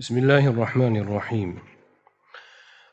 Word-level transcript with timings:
بسم 0.00 0.18
الله 0.18 0.46
الرحمن 0.46 0.96
الرحيم. 0.96 1.58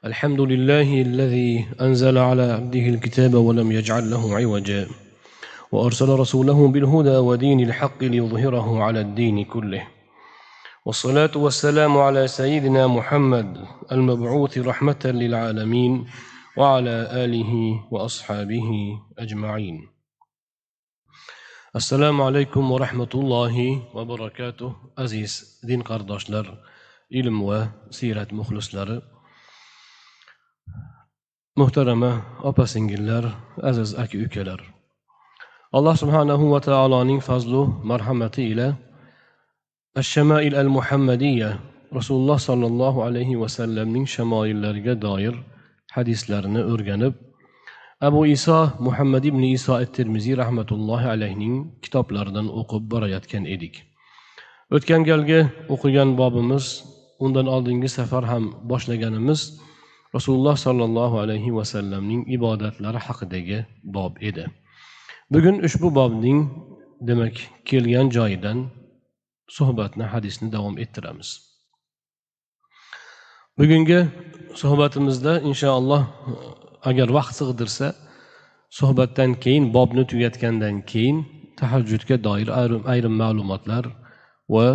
الحمد 0.05 0.41
لله 0.41 1.01
الذي 1.01 1.67
أنزل 1.81 2.17
على 2.17 2.51
عبده 2.51 2.79
الكتاب 2.79 3.33
ولم 3.33 3.71
يجعل 3.71 4.11
له 4.11 4.35
عوجا 4.35 4.87
وأرسل 5.71 6.09
رسوله 6.09 6.67
بالهدى 6.67 7.17
ودين 7.17 7.59
الحق 7.59 8.03
ليظهره 8.03 8.83
على 8.83 9.01
الدين 9.01 9.45
كله. 9.45 9.87
والصلاة 10.85 11.31
والسلام 11.35 11.97
على 11.97 12.27
سيدنا 12.27 12.87
محمد 12.87 13.65
المبعوث 13.91 14.57
رحمة 14.57 15.03
للعالمين 15.05 16.07
وعلى 16.57 16.95
وأصحابه 17.91 18.99
أجمعين. 19.19 19.89
assalomu 21.73 22.23
alaykum 22.23 22.71
va 22.71 22.79
rahmatullohi 22.79 23.81
va 23.93 24.03
barakatuh 24.03 24.75
aziz 24.97 25.61
din 25.63 25.83
qardoshlar 25.83 26.45
ilm 27.09 27.37
va 27.47 27.59
siyrat 27.91 28.31
muxlislari. 28.31 28.99
Muhtarama 31.55 32.21
opa 32.43 32.67
singillar 32.67 33.23
aziz 33.63 33.95
aka 33.95 34.17
ukalar. 34.17 34.59
Alloh 35.73 35.95
subhanahu 35.95 36.51
va 36.53 36.59
taoloning 36.59 37.19
fazlu 37.19 37.61
marhamati 37.83 38.51
ila 38.51 38.75
ashamail 39.95 40.55
al 40.55 40.69
muhammadiya 40.69 41.59
rasululloh 41.91 42.39
sollallohu 42.39 43.03
alayhi 43.07 43.39
vasallamning 43.39 44.05
shamoillariga 44.05 44.93
doir 44.95 45.35
hadislarini 45.95 46.61
o'rganib 46.73 47.13
abu 48.07 48.25
iso 48.25 48.59
muhammad 48.79 49.23
ibn 49.25 49.43
iso 49.43 49.73
at 49.75 49.89
termiziy 49.97 50.35
rahmatullohi 50.43 51.07
alayhining 51.15 51.55
kitoblaridan 51.83 52.47
o'qib 52.59 52.83
borayotgan 52.91 53.43
edik. 53.55 53.87
O'tgan 54.75 55.01
galgi 55.09 55.39
o'qigan 55.73 56.09
bobimiz 56.19 56.65
undan 57.19 57.47
oldingi 57.55 57.89
safar 57.97 58.23
ham 58.31 58.43
boshlaganimiz 58.69 59.41
rasululloh 60.15 60.55
sollallohu 60.65 61.15
alayhi 61.23 61.55
vasallamning 61.59 62.21
ibodatlari 62.35 62.99
haqidagi 63.07 63.59
bob 63.83 64.13
edi. 64.29 64.45
Bugun 65.33 65.55
ushbu 65.67 65.87
bobning 65.99 66.39
demak 67.07 67.35
kelgan 67.69 68.07
joyidan 68.17 68.57
suhbatni 69.57 70.05
hadisni 70.13 70.47
davom 70.55 70.75
ettiramiz. 70.83 71.29
Bugungi 73.59 73.99
suhbatimizda 74.61 75.33
inshaalloh 75.49 76.03
agar 76.89 77.07
vaqt 77.17 77.33
sig'dirsa 77.39 77.87
suhbatdan 78.79 79.31
keyin 79.43 79.65
bobni 79.75 80.03
tugatgandan 80.11 80.75
keyin 80.91 81.17
tahajjudga 81.59 82.15
doir 82.27 82.49
ayrim 82.59 82.83
ayrim 82.93 83.15
ma'lumotlar 83.21 83.83
va 84.53 84.67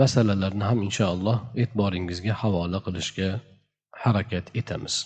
masalalarni 0.00 0.64
ham 0.64 0.82
inshaalloh 0.82 1.36
e'tiboringizga 1.54 2.32
havola 2.42 2.80
qilishga 2.86 3.40
harakat 4.02 4.50
etamiz. 4.54 4.96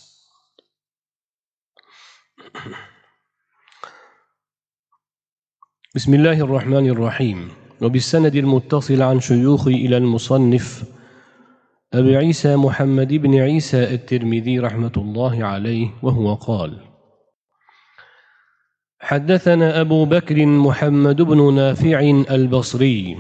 بسم 5.94 6.15
الله 6.15 6.41
الرحمن 6.41 6.87
الرحيم 6.88 7.48
وبالسند 7.82 8.34
المتصل 8.37 9.03
عن 9.03 9.21
شيوخي 9.21 9.75
إلى 9.75 9.97
المصنف 9.97 10.84
أبي 11.94 12.16
عيسى 12.16 12.56
محمد 12.56 13.15
بن 13.15 13.34
عيسى 13.34 13.94
الترمذي 13.94 14.59
رحمة 14.59 14.93
الله 14.97 15.44
عليه 15.44 15.88
وهو 16.03 16.34
قال 16.34 16.72
حدثنا 19.00 19.81
أبو 19.81 20.04
بكر 20.04 20.47
محمد 20.47 21.22
بن 21.22 21.54
نافع 21.54 22.00
البصري 22.31 23.19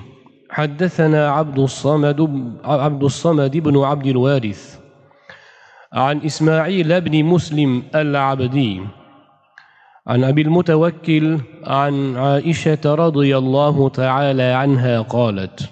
حدثنا 0.58 1.30
عبد 1.30 1.58
الصمد 1.58 2.20
عبد 2.64 3.04
الصمد 3.04 3.56
بن 3.56 3.78
عبد 3.78 4.06
الوارث 4.06 4.78
عن 5.92 6.20
إسماعيل 6.20 7.00
بن 7.00 7.24
مسلم 7.24 7.82
العبدي 7.94 8.80
عن 10.06 10.24
أبي 10.24 10.42
المتوكل 10.42 11.38
عن 11.64 12.16
عائشة 12.16 12.78
رضي 12.84 13.36
الله 13.36 13.88
تعالى 13.88 14.42
عنها 14.42 15.00
قالت 15.00 15.70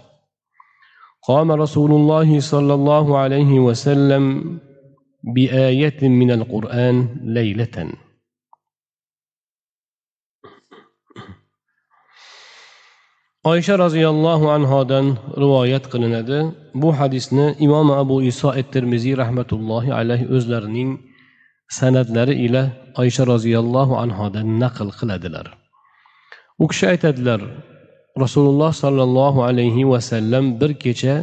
قام 1.29 1.53
رسول 1.53 1.91
الله 1.91 2.41
صلى 2.41 2.75
الله 2.75 3.19
عليه 3.19 3.61
وسلم 3.61 4.59
بآية 5.35 6.09
من 6.09 6.31
القرآن 6.31 7.09
ليلة. 7.23 7.93
Oysha 13.51 13.75
roziyallohu 13.85 14.47
anhodan 14.57 15.07
rivoyat 15.43 15.85
qilinadi. 15.93 16.39
Bu 16.83 16.89
hadisni 16.99 17.47
imom 17.67 17.89
abu 18.03 18.17
iso 18.31 18.49
at 18.61 18.67
termiziy 18.75 19.15
rahmatullohi 19.23 19.91
alayhi 20.01 20.27
o'zlarining 20.37 20.91
san'atlari 21.79 22.35
ila 22.47 22.63
oysha 23.03 23.23
roziyallohu 23.33 23.95
anhodan 24.05 24.47
naql 24.63 24.89
qiladilar. 24.99 25.47
U 26.63 26.65
kishi 26.71 26.85
aytadilar 26.93 27.41
rasululloh 28.25 28.73
sollallohu 28.83 29.41
alayhi 29.49 29.89
vasallam 29.93 30.45
bir 30.61 30.71
kecha 30.85 31.15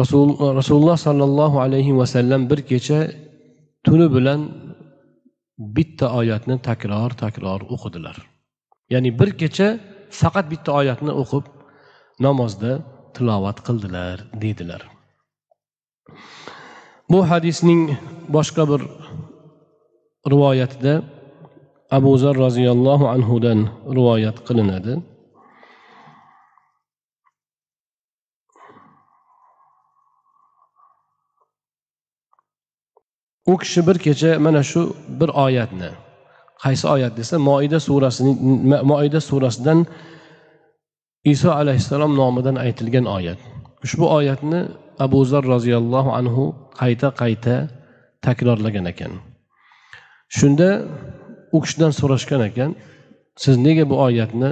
rasul 0.00 0.28
rasululloh 0.58 0.96
sollallohu 1.06 1.56
alayhi 1.64 1.96
vasallam 2.00 2.40
bir 2.50 2.60
kecha 2.70 2.98
tuni 3.84 4.06
bilan 4.16 4.40
bitta 5.76 6.06
oyatni 6.20 6.56
takror 6.68 7.10
takror 7.22 7.60
o'qidilar. 7.74 8.16
Ya'ni 8.92 9.10
bir 9.20 9.30
kecha 9.40 9.68
faqat 10.20 10.46
bitta 10.52 10.70
oyatni 10.80 11.12
o'qib 11.22 11.44
namozda 12.26 12.72
tilovat 13.14 13.58
qildilar 13.66 14.16
deydilar. 14.42 14.82
Bu 17.10 17.18
hadisning 17.30 17.82
boshqa 18.36 18.64
bir 18.70 18.80
rivoyatida 20.32 20.94
abu 21.96 22.12
zar 22.22 22.34
roziyallohu 22.44 23.06
anhudan 23.14 23.58
rivoyat 23.96 24.38
qilinadi. 24.48 24.94
U 33.52 33.54
kishi 33.62 33.80
bir 33.86 33.96
kecha 34.06 34.30
mana 34.44 34.62
shu 34.70 34.82
bir 35.20 35.30
oyatni 35.44 35.90
qaysi 36.64 36.84
oyat 36.94 37.12
desa 37.20 37.36
moida 37.48 37.78
surasining 37.88 38.36
moida 38.90 39.20
surasidan 39.20 39.78
iso 41.32 41.50
alayhissalom 41.60 42.12
nomidan 42.20 42.56
aytilgan 42.64 43.06
oyat. 43.16 43.38
Ushbu 43.84 44.04
oyatni 44.18 44.60
abu 45.04 45.20
zar 45.30 45.44
roziyallohu 45.54 46.10
anhu 46.20 46.44
qayta 46.80 47.08
qayta 47.20 47.54
takrorlagan 48.26 48.86
ekan. 48.92 49.12
Shunda 50.36 50.68
u 51.54 51.58
kishidan 51.64 51.92
so'rashgan 52.00 52.42
ekan 52.48 52.70
siz 53.42 53.54
nega 53.66 53.84
bu 53.90 53.96
oyatni 54.06 54.50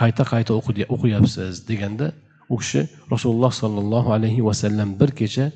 qayta 0.00 0.22
qayta 0.32 0.52
o'qiyapsiz 0.94 1.52
deganda 1.70 2.06
u 2.52 2.56
kishi 2.60 2.80
rasululloh 3.12 3.52
sollallohu 3.62 4.08
alayhi 4.16 4.40
vasallam 4.48 4.88
bir 5.00 5.10
kecha 5.20 5.46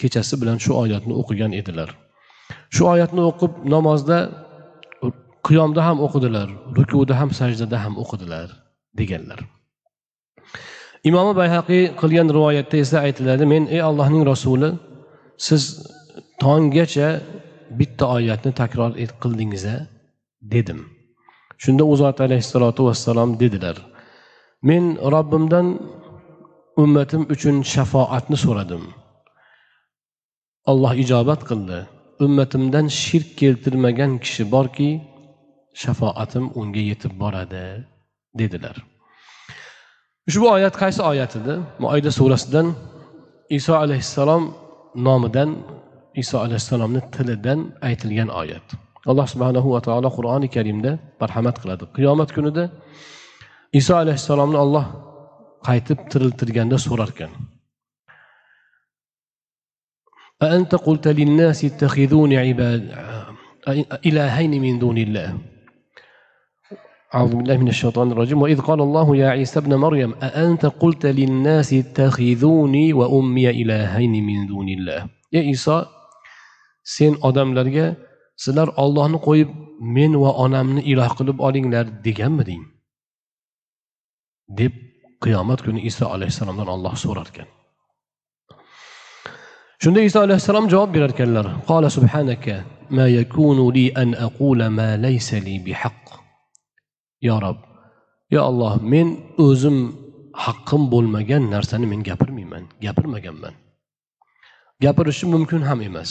kechasi 0.00 0.34
bilan 0.40 0.58
shu 0.64 0.72
oyatni 0.82 1.14
o'qigan 1.20 1.52
edilar. 1.60 1.88
Shu 2.74 2.82
oyatni 2.92 3.22
o'qib 3.30 3.52
namozda 3.74 4.18
qiyomda 5.46 5.80
ham 5.88 5.98
o'qidilar 6.06 6.48
rukuda 6.76 7.14
ham 7.20 7.30
sajdada 7.40 7.76
ham 7.84 7.94
o'qidilar 8.02 8.48
deganlar. 8.98 9.40
Imomi 11.08 11.32
bayhaqiy 11.40 11.84
qilgan 12.00 12.28
rivoyatda 12.36 12.76
esa 12.84 12.96
aytiladi 13.06 13.44
men 13.52 13.62
ey 13.74 13.80
allohning 13.88 14.22
rasuli 14.32 14.70
siz 15.46 15.62
tonggacha 16.42 17.08
bitta 17.78 18.04
oyatni 18.16 18.52
takror 18.60 18.90
qildingiz 19.22 19.64
a 19.74 19.76
dedim. 20.54 20.80
Shunda 21.62 21.84
u 21.92 21.94
zot 22.02 22.18
alayhissalotu 22.26 22.80
vassalom 22.88 23.30
dedilar 23.42 23.76
men 24.68 24.84
robbimdan 25.14 25.66
ummatim 26.82 27.22
uchun 27.34 27.56
shafoatni 27.72 28.36
so'radim. 28.44 28.84
Olloh 30.70 30.92
ijobat 31.04 31.40
qildi. 31.50 31.78
Ummatimdan 32.24 32.86
shirk 33.02 33.30
keltirmagan 33.40 34.12
kishi 34.24 34.44
borki 34.54 34.90
shafoatim 35.83 36.45
unga 36.59 36.81
yetib 36.89 37.13
boradi 37.21 37.65
dedilar 38.39 38.75
ushbu 40.29 40.45
oyat 40.57 40.75
qaysi 40.81 41.01
oyat 41.11 41.31
edi 41.39 41.55
muayda 41.83 42.09
surasidan 42.19 42.67
iso 43.57 43.73
alayhissalom 43.83 44.43
nomidan 45.07 45.49
iso 46.21 46.35
alayhissalomni 46.45 47.01
tilidan 47.15 47.59
aytilgan 47.87 48.29
oyat 48.41 48.67
alloh 49.11 49.27
subhanahu 49.33 49.67
va 49.75 49.81
taolo 49.87 50.09
qur'oni 50.17 50.47
karimda 50.55 50.91
marhamat 51.21 51.55
qiladi 51.61 51.83
qiyomat 51.97 52.29
kunida 52.35 52.63
iso 53.79 53.93
alayhissalomni 54.03 54.57
olloh 54.65 54.85
qaytib 55.67 55.99
tiriltirganda 56.11 56.77
so'rarkan 56.87 57.31
أأنت 60.47 60.75
قلت 60.75 61.07
للناس 61.07 61.65
اتخذوني 61.65 62.37
عباد 62.37 62.81
إلهين 64.09 64.53
من 64.61 64.79
دون 64.79 64.97
الله 64.97 65.29
أعوذ 67.14 67.36
بالله 67.36 67.56
من 67.56 67.68
الشيطان 67.68 68.12
الرجيم. 68.12 68.42
وإذ 68.42 68.60
قال 68.60 68.80
الله 68.80 69.16
يا 69.16 69.28
عيسى 69.28 69.58
ابن 69.58 69.74
مريم 69.74 70.14
أأنت 70.14 70.66
قلت 70.66 71.06
للناس 71.06 71.72
اتخذوني 71.72 72.92
وأمي 72.92 73.50
إلهين 73.50 74.26
من 74.26 74.46
دون 74.46 74.68
الله؟ 74.68 75.08
يا 75.32 75.40
عيسى 75.40 75.86
سين 76.84 77.16
أدم 77.22 77.54
لرجع 77.54 77.92
سلر 78.36 78.74
الله 78.78 79.08
نقول 79.08 79.48
من 79.80 80.14
وأنا 80.14 80.62
من 80.62 80.78
إله 80.78 81.08
قلب 81.08 81.42
ألين 81.42 81.74
لر 81.74 81.82
دجم 81.82 82.36
مدين 82.36 82.66
دب 84.48 84.72
قيامات 85.20 85.60
كن 85.60 85.78
عيسى 85.78 86.04
عليه 86.04 86.26
السلام 86.26 86.56
دان 86.56 86.68
الله 86.68 86.94
سورة 86.94 87.26
كان 87.34 87.46
شنو 89.78 89.98
عيسى 90.00 90.18
عليه 90.18 90.34
السلام 90.34 90.66
جواب 90.66 90.92
بيرد 90.92 91.12
قال 91.66 91.92
سبحانك 91.92 92.64
ما 92.90 93.08
يكون 93.08 93.72
لي 93.72 93.88
أن 93.88 94.14
أقول 94.14 94.66
ما 94.66 94.96
ليس 94.96 95.34
لي 95.34 95.58
بحق 95.58 96.21
yo 97.26 97.34
rob 97.44 97.58
yo 98.34 98.40
alloh 98.50 98.74
men 98.92 99.08
o'zim 99.46 99.76
haqqim 100.44 100.82
bo'lmagan 100.92 101.42
narsani 101.54 101.86
men 101.92 102.00
gapirmayman 102.08 102.64
gapirmaganman. 102.84 103.54
Gapirishim 104.80 105.28
mumkin 105.30 105.60
ham 105.68 105.80
emas. 105.80 106.10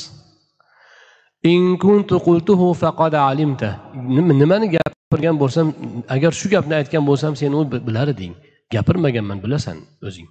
Nimani 4.42 4.68
gapirgan 4.76 5.36
bo'lsam 5.42 5.68
agar 6.16 6.32
shu 6.40 6.48
gapni 6.54 6.74
aytgan 6.80 7.04
bo'lsam 7.10 7.36
sen 7.36 7.52
u 7.60 7.62
bilar 7.88 8.08
eding 8.14 8.34
gapirmaganman 8.74 9.40
bilasan 9.44 9.78
o'zing. 10.08 10.30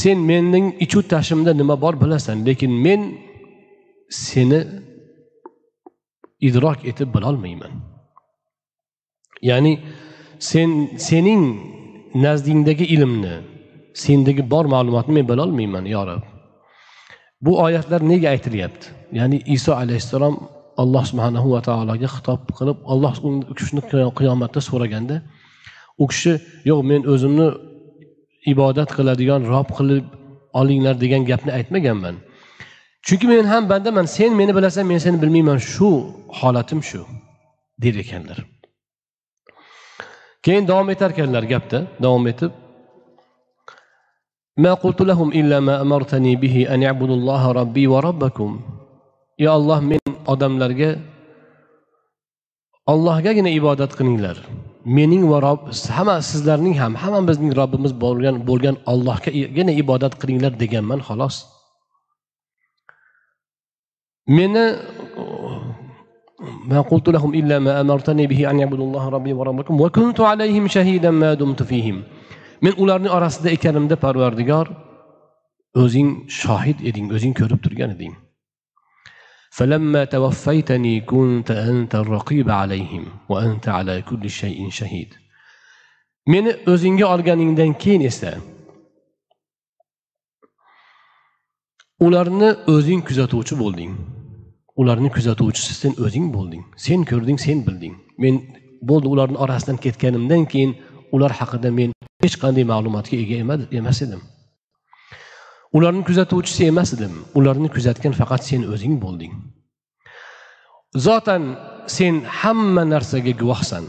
Sen 0.00 0.18
mening 0.30 0.66
ichu 0.84 1.00
tashimda 1.12 1.52
nima 1.60 1.76
bor 1.84 1.94
bilasan 2.02 2.36
lekin 2.46 2.72
men 2.86 3.00
seni 4.10 4.60
idrok 6.40 6.84
etib 6.90 7.14
bilolmayman. 7.14 7.72
Ya'ni 9.42 9.72
sen 10.38 10.70
sening 11.08 11.42
nazdingdagi 12.14 12.86
ilmni 12.94 13.34
sendagi 13.94 14.42
bor 14.50 14.64
ma'lumotni 14.74 15.12
men 15.14 15.28
bilolmayman 15.28 15.84
yo 15.94 16.02
rab. 16.06 16.22
Bu 17.44 17.52
oyatlar 17.66 18.00
nega 18.08 18.28
aytilyapti? 18.34 18.86
Ya'ni 19.18 19.38
iso 19.56 19.72
alayhissalom 19.82 20.34
alloh 20.82 21.04
subhanahu 21.10 21.48
va 21.54 21.60
taologa 21.68 22.08
xitob 22.14 22.40
qilib 22.58 22.78
alloh 22.92 23.14
u 23.28 23.54
kishini 23.58 23.82
qiyomatda 24.18 24.60
so'raganda 24.68 25.16
u 26.02 26.04
kishi 26.10 26.32
yo'q 26.70 26.80
men 26.90 27.00
o'zimni 27.12 27.48
ibodat 28.52 28.90
qiladigan 28.96 29.42
rob 29.52 29.68
qilib 29.78 30.04
olinglar 30.60 30.94
degan 31.04 31.22
gapni 31.30 31.50
aytmaganman. 31.58 32.16
chunki 33.05 33.25
men 33.33 33.45
ham 33.51 33.63
bandaman 33.71 34.05
sen 34.15 34.31
meni 34.39 34.51
bilasan 34.57 34.85
men 34.91 34.99
seni 35.05 35.17
bilmayman 35.23 35.59
shu 35.73 35.89
holatim 36.39 36.79
shu 36.89 37.01
der 37.81 37.95
ekanlar 38.03 38.39
keyin 40.43 40.63
davom 40.71 40.89
etar 40.93 41.09
ekanlar 41.15 41.43
gapda 41.53 41.79
davom 42.05 42.25
etib 42.33 42.51
ما 44.57 44.73
قلت 44.73 45.01
لهم 45.01 45.29
إلا 45.39 45.57
ما 45.59 45.81
أمرتني 45.81 46.35
به 46.35 46.55
أن 46.73 46.79
يعبدوا 46.81 47.15
الله 47.15 47.51
ربي 47.51 47.87
وربكم 47.87 48.49
يا 49.39 49.51
الله 49.55 49.79
من 49.79 49.99
odamlarga 50.33 50.89
ollohgagina 52.93 53.49
ibodat 53.59 53.91
qilinglar 53.97 54.37
mening 54.97 55.23
va 55.31 55.37
rob 55.47 55.59
hamma 55.97 56.15
sizlarning 56.31 56.75
ham 56.81 56.93
hammamizning 57.03 57.51
robbimiz 57.59 57.93
bo'lgan 58.03 58.35
bo'lgan 58.49 58.75
ollohgagina 58.91 59.71
ibodat 59.83 60.13
qilinglar 60.21 60.51
deganman 60.61 60.99
xolos 61.07 61.35
meni 64.27 64.65
ما 66.65 66.81
قلت 66.81 67.09
لهم 67.09 67.33
إلا 67.33 67.59
ما 67.59 67.81
أمرتني 67.81 68.27
به 68.27 68.49
أن 68.49 68.59
يعبدوا 68.59 68.85
الله 68.85 69.09
ربي 69.09 69.33
وربكم 69.33 69.81
وكنت 69.81 70.19
عليهم 70.19 70.67
شهيدا 70.67 71.11
ما 71.11 71.33
دمت 71.33 71.63
فيهم 71.63 72.03
men 72.61 72.73
ularni 72.77 73.09
orasida 73.09 73.49
ekanimda 73.49 73.95
parvardigor 73.95 74.67
o'zing 75.83 76.09
shohid 76.41 76.77
eding 76.89 77.07
o'zing 77.15 77.33
ko'rib 77.39 77.59
turgan 77.65 77.91
eding 77.95 78.13
فلما 79.51 80.03
توفيتني 80.05 81.01
كنت 81.01 81.51
أنت 81.51 81.95
الرقيب 81.95 82.49
عليهم 82.49 83.05
وأنت 83.29 83.69
على 83.69 84.01
كل 84.01 84.29
شيء 84.29 84.69
شهيد 84.69 85.13
meni 86.27 86.51
o'zingga 86.67 87.05
olganingdan 87.13 87.73
keyin 87.83 88.01
esa 88.11 88.31
ularni 92.05 92.49
o'zing 92.73 93.01
kuzatuvchi 93.07 93.55
bo'lding 93.61 94.14
Ularni 94.76 95.10
kuzatuvchisi 95.16 95.74
sen 95.74 95.92
o'zing 96.04 96.26
bo'lding. 96.36 96.64
Sen 96.76 97.04
ko'rding 97.10 97.38
sen 97.46 97.58
bilding. 97.66 97.94
Men 98.22 98.34
bo'ldi 98.88 99.06
ularni 99.14 99.38
orasidan 99.44 99.78
ketganimdan 99.84 100.44
keyin 100.52 100.76
ular 101.14 101.32
haqida 101.40 101.70
men 101.78 101.92
hech 102.24 102.36
qanday 102.42 102.64
ma'lumotga 102.72 103.16
ega 103.24 103.36
emas 103.80 104.02
edim. 104.06 104.22
Ularni 105.76 106.02
kuzatuvchisi 106.08 106.68
emas 106.72 106.92
edim. 106.96 107.14
Ularni 107.38 107.68
kuzatgan 107.76 108.12
faqat 108.20 108.42
sen 108.48 108.62
o'zing 108.72 109.00
bo'lding. 109.04 109.32
Zotan 111.06 111.42
sen 111.96 112.14
hamma 112.40 112.82
narsaga 112.92 113.32
guvohsan 113.40 113.84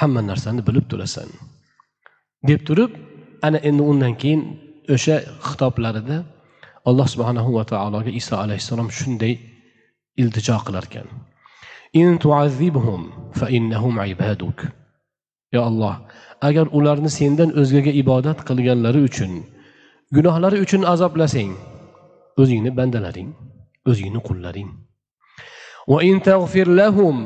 hamma 0.00 0.20
narsani 0.30 0.62
bilib 0.68 0.86
turasan. 0.90 1.28
Deb 2.48 2.60
turib 2.68 2.92
ana 3.46 3.58
endi 3.68 3.82
undan 3.92 4.14
keyin 4.20 4.42
o'sha 4.94 5.16
xitoblarida 5.48 6.18
alloh 6.88 7.06
subhanahu 7.14 7.50
va 7.56 7.64
taologa 7.72 8.10
iso 8.20 8.34
alayhissalom 8.44 8.88
shunday 8.98 9.34
iltijo 10.16 10.56
qilar 10.66 10.84
ekan 10.88 11.08
yo 15.52 15.60
alloh 15.70 15.96
agar 16.48 16.66
ularni 16.78 17.10
sendan 17.10 17.50
o'zgaga 17.60 17.92
ibodat 18.02 18.38
qilganlari 18.48 19.00
uchun 19.08 19.32
gunohlari 20.14 20.58
uchun 20.64 20.82
azoblasang 20.92 21.52
o'zingni 22.40 22.70
bandalaring 22.78 23.30
o'zingni 23.90 24.20
qullaring. 24.28 24.70
Va 25.90 25.98
in 26.08 26.20
tag'fir 26.20 26.66
lahum 26.80 27.16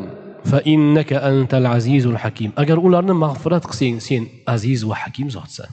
fa 0.50 0.58
innaka 0.74 1.20
antal 1.30 1.66
azizul 1.76 2.16
hakim. 2.22 2.50
Agar 2.62 2.78
ularni 2.86 3.14
mag'firat 3.24 3.64
qilsang 3.70 4.00
sen 4.06 4.22
aziz 4.54 4.80
va 4.88 4.96
hakim 5.02 5.28
zotsan. 5.36 5.70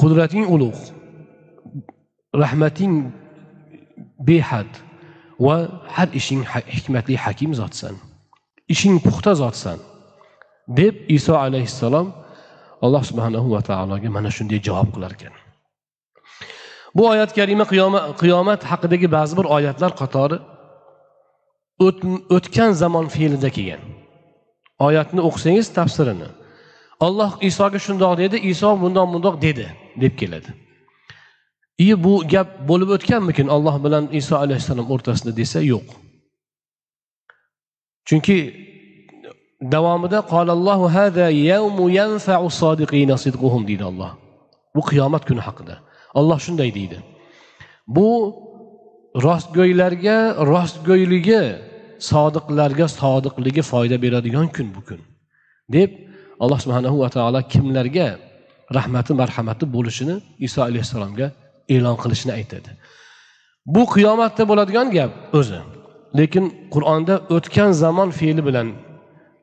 Qudrating 0.00 0.46
ulug' 0.54 0.82
rahmating 2.42 2.94
behad 4.28 4.70
va 5.46 5.56
har 5.94 6.08
ishing 6.20 6.42
hikmatli 6.76 7.16
hakim 7.24 7.52
zotsan 7.60 7.94
ishing 8.74 8.96
puxta 9.06 9.32
zotsan 9.42 9.78
deb 10.78 10.94
iso 11.16 11.34
alayhissalom 11.44 12.06
alloh 12.84 13.02
subhanahu 13.10 13.48
va 13.54 13.60
taologa 13.70 14.08
mana 14.16 14.30
shunday 14.36 14.60
javob 14.66 14.88
qilar 14.94 15.12
ekan 15.16 15.34
bu 16.96 17.02
oyat 17.12 17.30
karima 17.38 17.64
qiyomat 18.22 18.60
haqidagi 18.70 19.08
ba'zi 19.16 19.34
bir 19.38 19.46
oyatlar 19.56 19.92
qatori 20.02 20.38
o'tgan 22.36 22.72
zamon 22.72 23.06
fe'lida 23.08 23.50
kelgan. 23.56 23.82
Oyatni 24.78 25.20
o'qisangiz 25.28 25.66
tafsirini. 25.78 26.28
Olloh 27.06 27.32
isoga 27.48 27.78
shundoq 27.86 28.12
dedi 28.22 28.36
iso 28.52 28.70
bundoq 28.82 29.06
bundoq 29.14 29.34
dedi 29.46 29.66
deb 30.02 30.12
keladi. 30.20 30.50
I 31.84 31.86
bu 32.04 32.14
gap 32.32 32.48
bo'lib 32.70 32.90
o'tganmikin 32.96 33.46
olloh 33.56 33.76
bilan 33.84 34.04
iso 34.20 34.34
alayhissalom 34.44 34.86
o'rtasida 34.94 35.32
desa 35.40 35.60
yo'q 35.72 35.86
chunki 38.08 38.38
davomida 39.74 40.18
qolallohu 40.32 40.86
hada 40.96 41.26
yawmu 41.30 41.84
yanfa'u 42.00 42.48
sodiqina 42.60 43.16
sidquhum 43.24 43.62
deydi 43.68 43.84
Alloh. 43.90 44.10
Bu 44.74 44.80
qiyomat 44.90 45.22
kuni 45.28 45.42
haqida. 45.48 45.74
Alloh 46.18 46.38
shunday 46.46 46.70
deydi. 46.78 46.98
Bu 47.96 48.08
rostgo'ylarga 49.26 50.18
rostgo'yligi, 50.52 51.42
sodiqlarga 52.10 52.86
sodiqligi 53.00 53.62
foyda 53.70 53.96
beradigan 54.04 54.46
kun 54.56 54.68
bu 54.76 54.80
kun. 54.88 55.00
deb 55.76 55.90
Alloh 56.42 56.58
subhanahu 56.64 56.96
va 57.02 57.08
taolo 57.16 57.40
kimlarga 57.52 58.08
rahmati 58.78 59.12
marhamati 59.20 59.64
bo'lishini 59.74 60.14
Iso 60.46 60.60
alayhissalomga 60.68 61.26
e'lon 61.74 61.96
qilishini 62.02 62.32
aytadi. 62.38 62.70
Bu 63.74 63.82
qiyomatda 63.94 64.42
bo'ladigan 64.50 64.88
gap 64.96 65.12
o'zi. 65.38 65.60
Lekin 66.18 66.44
Qur'onda 66.74 67.14
o'tgan 67.36 67.70
zamon 67.82 68.10
fe'li 68.18 68.42
bilan 68.48 68.68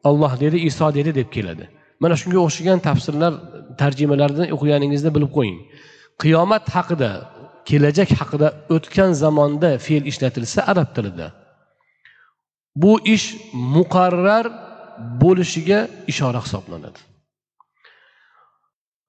olloh 0.04 0.40
dedi 0.40 0.58
iso 0.70 0.88
dedi 0.94 1.16
deb 1.20 1.30
keladi 1.36 1.66
mana 2.00 2.16
shunga 2.22 2.40
o'xshagan 2.46 2.80
tafsirlar 2.88 3.34
tarjimalarni 3.82 4.46
o'qiganingizda 4.56 5.10
bilib 5.16 5.32
qo'ying 5.38 5.60
qiyomat 6.22 6.66
haqida 6.76 7.12
kelajak 7.70 8.10
haqida 8.20 8.48
o'tgan 8.76 9.12
zamonda 9.24 9.70
fe'l 9.86 10.04
ishlatilsa 10.12 10.60
arab 10.72 10.90
tilida 10.96 11.28
bu 12.82 12.94
ish 13.16 13.28
muqarrar 13.76 14.46
bo'lishiga 15.24 15.80
ishora 16.12 16.40
hisoblanadi 16.46 17.00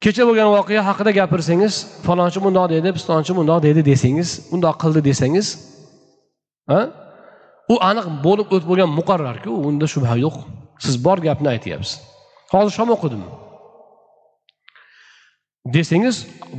kecha 0.05 0.23
bo'lgan 0.29 0.49
voqea 0.57 0.83
haqida 0.89 1.11
gapirsangiz 1.21 1.75
falonchi 2.07 2.39
bundoq 2.45 2.67
dedi 2.75 2.89
pistonchi 2.97 3.33
bundoq 3.39 3.59
dedi 3.69 3.81
desangiz 3.91 4.29
bundoq 4.53 4.77
qildi 4.83 5.01
desangiz 5.09 5.47
ha? 6.71 6.81
U 7.73 7.75
aniq 7.91 8.07
bo'lib 8.25 8.49
o'tib 8.55 8.69
bo'lgan 8.71 8.91
muqarrarku 8.99 9.51
unda 9.69 9.87
shubha 9.95 10.17
yo'q. 10.25 10.37
Siz 10.85 10.95
bor 11.07 11.19
gapni 11.27 11.49
aytyapsiz. 11.55 11.93
Hozir 12.53 12.73
shom 12.79 12.89
o'qidim. 12.97 13.23
Desangiz 15.77 16.17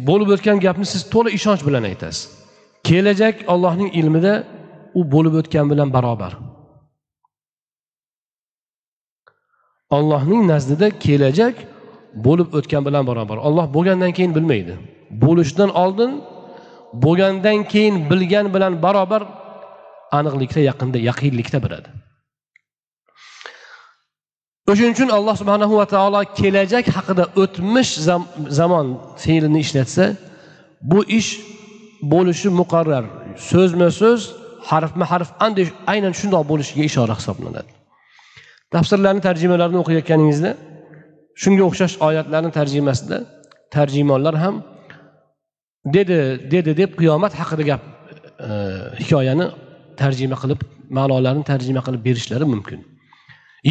bo'lib 0.07 0.29
o'tgan 0.35 0.57
gapni 0.65 0.85
siz 0.93 1.01
to'la 1.13 1.29
ishonch 1.37 1.63
bilan 1.67 1.83
aytasiz. 1.91 2.21
Kelajak 2.87 3.35
ollohning 3.53 3.89
ilmida 3.99 4.33
u 4.99 5.01
bo'lib 5.13 5.35
o'tgan 5.41 5.65
bilan 5.71 5.89
barobar. 5.95 6.33
Ollohning 9.97 10.41
nazdida 10.51 10.87
kelajak 11.05 11.55
bo'lib 12.25 12.47
o'tgan 12.57 12.83
bilan 12.87 13.03
barobar. 13.09 13.37
Olloh 13.47 13.65
bo'lgandan 13.75 14.11
keyin 14.17 14.35
bilmaydi. 14.37 14.73
Bo'lishdan 15.23 15.69
oldin 15.83 16.11
bo'lgandan 17.05 17.59
keyin 17.71 17.95
bilgan 18.11 18.53
bilan 18.53 18.73
barobar 18.85 19.23
aniqlikda 20.19 20.61
yaqinda 20.69 20.97
yaqinlikda 21.09 21.59
biladi. 21.65 21.89
O'shaning 24.71 24.93
uchun 24.97 25.09
alloh 25.17 25.35
subhanahu 25.41 25.73
va 25.79 25.85
taolo 25.93 26.21
kelajak 26.39 26.85
haqida 26.95 27.23
o'tmish 27.41 27.91
zamon 28.59 28.87
fe'lini 29.23 29.59
ishlatsa 29.65 30.05
bu 30.91 30.99
ish 31.19 31.29
bo'lishi 32.13 32.49
muqarrar. 32.59 33.05
So'zma 33.49 33.89
so'z 34.01 34.21
harfma 34.69 35.05
harf 35.11 35.29
aynan 35.93 36.13
shundoq 36.19 36.43
bo'lishiga 36.51 36.83
ishora 36.89 37.13
hisoblanadi. 37.19 37.71
Tafsirlarni 38.73 39.21
tarjimalarini 39.27 39.79
o'qiyotganingizda 39.83 40.51
shunga 41.41 41.63
o'xshash 41.69 41.95
oyatlarni 42.07 42.51
tarjimasida 42.57 43.17
tarjimonlar 43.75 44.35
ham 44.43 44.55
dedi 45.95 46.17
dedi 46.53 46.71
deb 46.81 46.91
qiyomat 46.99 47.33
haqida 47.39 47.63
gap 47.71 47.81
e, 48.47 48.49
hikoyani 48.99 49.45
tarjima 50.01 50.37
qilib 50.41 50.61
ma'nolarini 50.97 51.43
tarjima 51.51 51.81
qilib 51.87 52.01
berishlari 52.07 52.45
mumkin. 52.53 52.79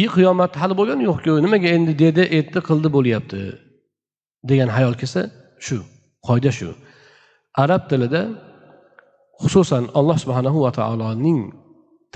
I 0.03 0.05
qiyomat 0.15 0.53
hali 0.61 0.73
bo'lgani 0.79 1.03
yo'qku 1.09 1.31
nimaga 1.45 1.67
endi 1.77 1.93
dedi 2.05 2.23
aytdi 2.37 2.59
qildi 2.69 2.89
bo'lyapti 2.95 3.41
degan 4.49 4.69
hayol 4.77 4.95
kelsa 5.01 5.21
shu 5.65 5.77
qoida 6.27 6.51
shu. 6.57 6.69
Arab 7.63 7.83
tilida 7.91 8.21
xususan 9.41 9.83
alloh 9.99 10.17
subhanahu 10.23 10.59
va 10.65 10.71
taoloning 10.79 11.39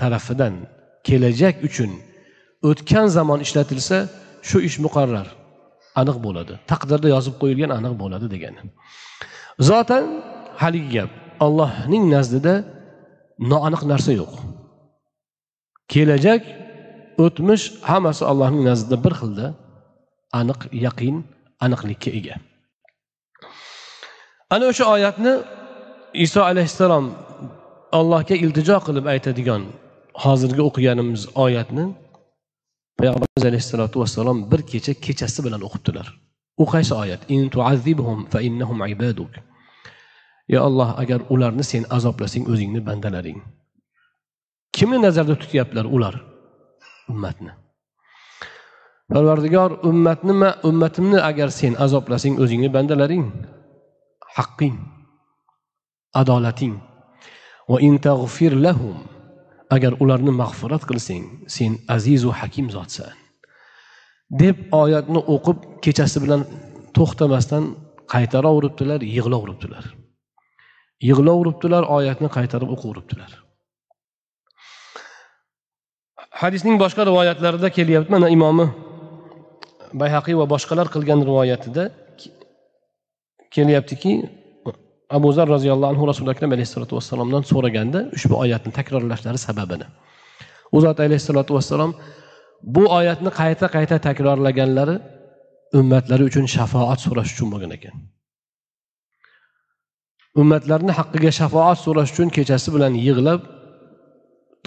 tarafidan 0.00 0.54
kelajak 1.06 1.56
uchun 1.68 1.90
o'tgan 2.68 3.06
zamon 3.16 3.40
ishlatilsa 3.46 3.98
shu 4.48 4.58
ish 4.68 4.78
muqarrar. 4.86 5.28
Aniq 6.00 6.18
bo'ladi. 6.26 6.54
Taqdirda 6.70 7.08
yozib 7.14 7.34
qo'yilgan 7.40 7.70
aniq 7.78 7.94
bo'ladi 8.02 8.26
degani. 8.34 8.60
Zotan 9.68 10.04
haligi 10.62 10.90
gap. 10.96 11.10
Allohning 11.46 12.04
nazdida 12.14 12.54
noaniq 13.50 13.82
narsa 13.92 14.12
yo'q. 14.20 14.32
Kelajak 15.92 16.42
o'tmish 17.24 17.64
hammasi 17.90 18.22
allohning 18.30 18.62
nazdida 18.70 18.96
bir 19.04 19.14
xilda 19.20 19.46
aniq 20.40 20.60
yaqin 20.86 21.16
aniqlikka 21.64 22.10
ega. 22.18 22.36
Ana 24.54 24.64
o'sha 24.70 24.84
oyatni 24.96 25.32
iso 26.24 26.40
alayhissalom 26.50 27.06
allohga 27.98 28.34
iltijo 28.44 28.76
qilib 28.86 29.06
aytadigan 29.14 29.62
hozirgi 30.24 30.62
o'qiganimiz 30.68 31.22
oyatni 31.44 31.84
payg'ambarimiz 32.98 33.44
alayhissalotu 33.50 34.00
vassalom 34.02 34.38
bir 34.50 34.60
kecha 34.70 34.92
kechasi 35.04 35.44
bilan 35.46 35.62
o'qibdilar 35.68 36.08
u 36.56 36.64
qaysi 36.64 36.94
oyat? 36.94 37.20
In 37.28 37.48
tuazibhum 37.50 38.26
fa 38.32 38.40
innahum 38.40 38.86
ibaduk. 38.86 39.30
Yo 40.48 40.64
alloh 40.64 40.98
agar 40.98 41.20
ularni 41.30 41.64
sen 41.64 41.84
azoblasang 41.90 42.48
o'zingni 42.52 42.80
bandalaring. 42.86 43.42
Kimni 44.72 44.98
nazarda 45.02 45.34
tutyaptilar 45.42 45.84
ular? 45.84 46.14
Ummatni. 47.08 47.52
Parvardigor 49.12 49.70
ummatni 49.90 50.32
ummatimni 50.68 51.18
agar 51.30 51.48
sen 51.50 51.74
azoblasang 51.74 52.40
o'zingni 52.42 52.70
bandalaring. 52.76 53.26
Haqqing 54.36 54.76
adolating. 56.14 56.74
Va 57.68 57.78
in 57.80 57.98
lahum. 58.64 59.15
Agar 59.74 59.92
ularni 60.02 60.32
mag'firat 60.42 60.82
qilsang 60.88 61.24
sen 61.56 61.72
azizu 61.96 62.30
hakim 62.40 62.66
zotsan. 62.76 63.14
Deb 64.42 64.56
oyatni 64.82 65.20
o'qib 65.34 65.58
kechasi 65.84 66.18
bilan 66.24 66.42
to'xtamasdan 66.96 67.64
qaytaraveribdilar 68.12 69.00
yig'laveribdilar 69.16 69.84
yig'laveribdilar 71.08 71.82
oyatni 71.96 72.28
qaytarib 72.36 72.70
o'qiveribdilar 72.74 73.30
hadisning 76.42 76.76
boshqa 76.82 77.02
rivoyatlarida 77.08 77.68
kelyapti. 77.76 78.10
Mana 78.14 78.28
imomi 78.36 78.66
bayhaqiy 80.00 80.36
va 80.40 80.46
boshqalar 80.54 80.86
qilgan 80.94 81.20
rivoyatida 81.28 81.84
kelyaptiki 83.54 84.12
abu 85.10 85.32
zar 85.32 85.48
roziyallohu 85.48 85.90
anhu 85.94 86.04
rasuli 86.10 86.30
akram 86.34 86.50
alayhissalotu 86.56 86.96
vassalomdan 86.98 87.42
so'raganda 87.52 87.98
ushbu 88.16 88.34
oyatni 88.44 88.72
takrorlashlari 88.78 89.38
sababini. 89.46 89.86
U 90.76 90.78
zot 90.84 90.98
alayhissalotu 91.06 91.54
vassalom 91.58 91.92
bu 92.74 92.82
oyatni 92.98 93.30
qayta 93.40 93.66
qayta 93.76 93.96
takrorlaganlari 94.06 94.96
ummatlari 95.80 96.22
uchun 96.30 96.46
shafoat 96.56 96.98
so'rash 97.06 97.30
uchun 97.34 97.48
bo'lgan 97.52 97.72
ekan. 97.78 97.94
Ummatlarni 100.40 100.92
haqqiga 100.98 101.30
shafoat 101.40 101.78
so'rash 101.86 102.10
uchun 102.14 102.28
kechasi 102.36 102.68
bilan 102.74 102.92
yig'lab 103.06 103.40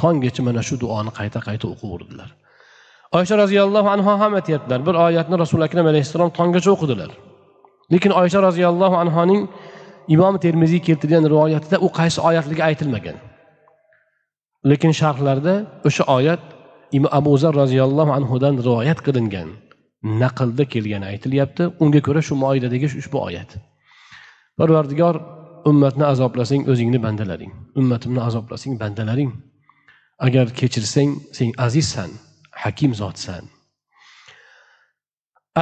tonggacha 0.01 0.41
mana 0.47 0.61
shu 0.67 0.75
duoni 0.83 1.11
qayta 1.19 1.39
qayta 1.47 1.65
o'qiverdilar 1.73 2.29
oysha 3.17 3.35
roziyallohu 3.43 3.89
anhu 3.95 4.11
ham 4.21 4.31
aytyaptilar 4.39 4.79
bir 4.87 4.95
oyatni 5.05 5.35
rasuli 5.43 5.63
akram 5.67 5.85
alayhissalom 5.91 6.29
tonggacha 6.39 6.69
o'qidilar. 6.75 7.09
Lekin 7.93 8.11
oysha 8.21 8.39
roziyallohu 8.47 8.95
anhoning 9.03 9.41
imom 10.13 10.35
termiziy 10.45 10.81
keltirgan 10.87 11.25
rivoyatida 11.31 11.77
u 11.85 11.89
qaysi 11.99 12.19
oyatligi 12.29 12.63
aytilmagan. 12.69 13.17
Lekin 14.69 14.91
sharhlarda 14.99 15.53
o'sha 15.87 16.03
oyat 16.17 16.43
abu 17.19 17.37
zar 17.37 17.53
roziyallohu 17.61 18.11
anhudan 18.17 18.55
rivoyat 18.67 18.99
qilingan. 19.07 19.49
Naqlda 20.21 20.63
kelgani 20.73 21.05
aytilyapti. 21.11 21.63
Unga 21.83 22.01
ko'ra 22.07 22.21
shu 22.27 22.33
moidadagi 22.43 22.87
ushbu 23.01 23.17
oyat. 23.27 23.49
Parvardigor 24.57 25.15
ummatni 25.69 26.05
azoblasang 26.13 26.63
o'zingni 26.71 26.99
bandalaring. 27.05 27.51
Ummatimni 27.79 28.21
azoblasang 28.27 28.75
bandalaring. 28.83 29.31
Agar 30.25 30.45
kechirsang 30.59 31.11
sen 31.37 31.49
azizsan 31.65 32.09
hakim 32.63 32.91
zotsan. 33.01 33.43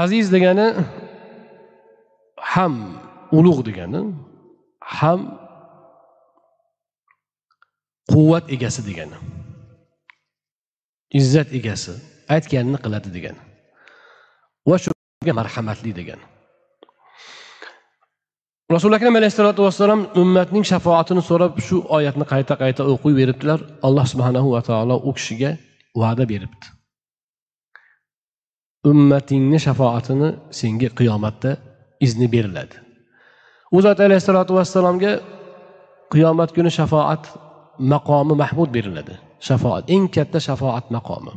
Aziz 0.03 0.25
degani 0.35 0.67
ham 2.53 2.73
ulug' 3.37 3.61
degani 3.69 4.01
ham 4.99 5.25
quvvat 8.11 8.45
egasi 8.55 8.81
degani 8.89 9.17
izzat 11.19 11.51
egasi 11.59 11.93
aytganini 12.35 12.79
qiladi 12.85 13.09
degani 13.17 13.41
va 14.69 14.77
shunga 14.83 15.33
marhamatli 15.39 15.91
degani. 15.99 16.25
Rasuli 18.75 18.95
akram 18.97 19.15
alayhissalotu 19.15 19.63
vassalom 19.67 20.01
ummatning 20.21 20.65
shafoatini 20.71 21.21
so'rab 21.29 21.53
shu 21.67 21.77
oyatni 21.97 22.25
qayta 22.31 22.53
qayta 22.61 22.81
o'qiyveribdilar 22.93 23.59
alloh 23.87 24.05
subhanahu 24.13 24.49
va 24.55 24.61
taolo 24.69 24.95
u 25.09 25.13
kishiga 25.17 25.51
va'da 26.01 26.23
beribdi. 26.31 26.67
Ummatingni 28.91 29.59
shafoatini 29.67 30.29
senga 30.59 30.89
qiyomatda 30.99 31.51
izni 32.05 32.27
beriladi. 32.35 32.86
U 33.75 33.77
zot 33.85 33.99
alayhissalotu 34.05 34.51
vassalomga 34.59 35.11
qiyomat 36.13 36.49
kuni 36.55 36.71
shafoat 36.79 37.23
maqomi 37.93 38.35
mahmud 38.43 38.69
beriladi. 38.75 39.13
Shafoat 39.47 39.83
eng 39.95 40.05
katta 40.15 40.39
shafoat 40.47 40.85
maqomi. 40.97 41.33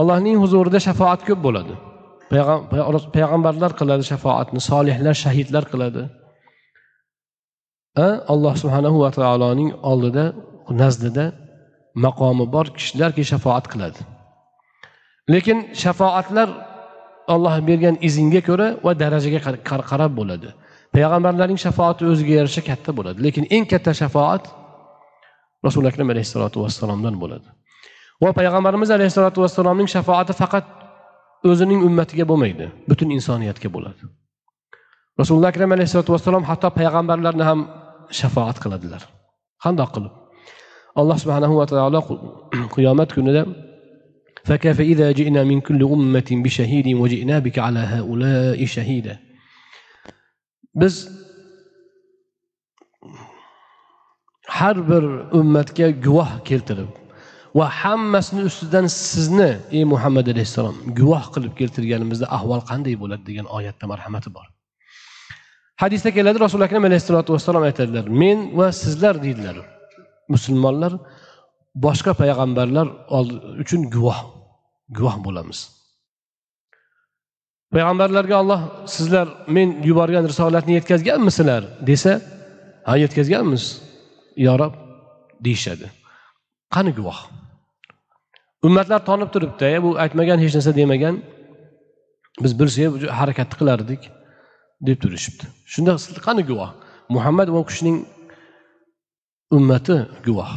Allohning 0.00 0.36
huzurida 0.42 0.78
shafoat 0.88 1.20
ko'p 1.28 1.40
bo'ladi. 1.46 1.74
Payg'ambarlar 3.16 3.70
qiladi 3.80 4.04
shafoatni 4.12 4.60
solihlar 4.70 5.14
shahidlar 5.24 5.64
qiladi. 5.72 6.02
Alloh 8.32 8.54
subhanahu 8.62 8.96
va 9.04 9.10
taoloning 9.18 9.70
oldida 9.90 10.24
nazdida 10.82 11.24
maqomi 12.04 12.44
bor 12.54 12.66
kishilarki 12.76 13.22
shafoat 13.32 13.64
qiladi. 13.72 14.00
Lekin 15.32 15.58
shafoatlar 15.82 16.48
olloh 17.34 17.54
bergan 17.68 17.96
izinga 18.08 18.40
ko'ra 18.48 18.68
va 18.84 18.92
darajaga 19.02 19.40
qarab 19.90 20.12
bo'ladi. 20.20 20.48
payg'ambarlarning 20.95 21.59
shafoati 21.65 22.01
o'ziga 22.11 22.33
yarasha 22.39 22.61
katta 22.69 22.91
bo'ladi 22.97 23.19
lekin 23.25 23.43
eng 23.55 23.65
katta 23.71 23.91
shafoat 24.01 24.43
rasuli 25.65 25.87
akram 25.91 26.09
alayhissalotu 26.13 26.57
vassalomdan 26.65 27.15
bo'ladi 27.23 27.47
va 28.23 28.29
payg'ambarimiz 28.39 28.89
alayhissalotu 28.97 29.39
vassalomning 29.45 29.89
shafoati 29.95 30.33
faqat 30.41 30.65
o'zining 31.51 31.81
ummatiga 31.87 32.25
bo'lmaydi 32.31 32.65
butun 32.89 33.09
insoniyatga 33.17 33.69
bo'ladi 33.75 34.01
rasululloh 35.21 35.49
akram 35.53 35.71
alayhissalotu 35.75 36.11
vassalom 36.15 36.43
hatto 36.49 36.67
payg'ambarlarni 36.79 37.43
ham 37.49 37.59
shafoat 38.19 38.57
qiladilar 38.63 39.01
qandoq 39.65 39.89
qilib 39.95 40.13
alloh 40.99 41.17
subhanahu 41.23 41.53
va 41.59 41.65
taolo 41.71 41.99
qiyomat 42.75 43.09
kunida 43.17 43.43
فكيف 44.45 44.81
إذا 44.81 45.11
جئنا 45.11 45.43
من 45.43 45.61
كل 45.61 45.83
أمة 45.83 46.29
بشهيد 46.31 46.87
وجئنا 46.87 47.39
بك 47.39 47.59
على 47.59 47.79
هؤلاء 47.79 48.65
شهيدا 48.65 49.15
biz 50.74 51.08
har 54.48 54.88
bir 54.88 55.04
ummatga 55.40 55.90
guvoh 55.90 56.44
keltirib 56.44 56.92
va 57.54 57.66
hammasini 57.82 58.42
ustidan 58.50 58.86
sizni 58.86 59.50
ey 59.70 59.84
muhammad 59.84 60.26
alayhissalom 60.32 60.76
guvoh 60.98 61.24
qilib 61.34 61.52
keltirganimizda 61.60 62.26
ahvol 62.36 62.60
qanday 62.70 62.94
bo'ladi 63.02 63.22
degan 63.30 63.46
oyatda 63.56 63.86
marhamati 63.92 64.30
bor. 64.36 64.46
Hadisda 65.82 66.10
keladi 66.16 66.38
rasuli 66.44 66.64
akram 66.68 66.84
alayhissalotu 66.84 67.32
vassalom 67.34 67.62
aytadilar 67.68 68.04
men 68.22 68.38
va 68.58 68.68
sizlar 68.82 69.14
deydilar. 69.24 69.56
Musulmonlar 70.34 70.92
boshqa 71.86 72.12
payg'ambarlar 72.22 72.86
uchun 73.62 73.80
guvoh 73.94 74.20
guvoh 74.98 75.16
bo'lamiz. 75.26 75.79
Payg'ambarlarga 77.74 78.34
olloh 78.42 78.60
sizlar 78.94 79.26
men 79.56 79.68
yuborgan 79.88 80.24
risolatni 80.30 80.72
yetkazganmisizlar 80.78 81.62
desa 81.90 82.12
ha 82.88 82.96
yetkazganmiz. 82.96 83.64
Yo 84.36 84.58
rob 84.58 84.74
deyishadi. 85.44 85.86
Qani 86.74 86.92
guvoh? 86.98 87.18
Ummatlar 88.66 89.00
tonib 89.08 89.30
turibdi 89.34 89.82
bu 89.84 89.90
aytmagan 90.04 90.38
hech 90.42 90.54
narsa 90.56 90.72
demagan 90.80 91.16
biz 92.42 92.52
bilsak 92.60 93.10
harakatni 93.20 93.56
qilardik 93.60 94.02
deb 94.86 94.98
turishibdi. 95.02 95.44
Shunda 95.72 95.92
qani 96.26 96.42
guvoh? 96.50 96.70
Muhammad 97.14 97.48
va 97.54 97.58
u 97.62 97.66
kishining 97.70 97.96
ummati 99.56 99.96
guvoh. 100.26 100.52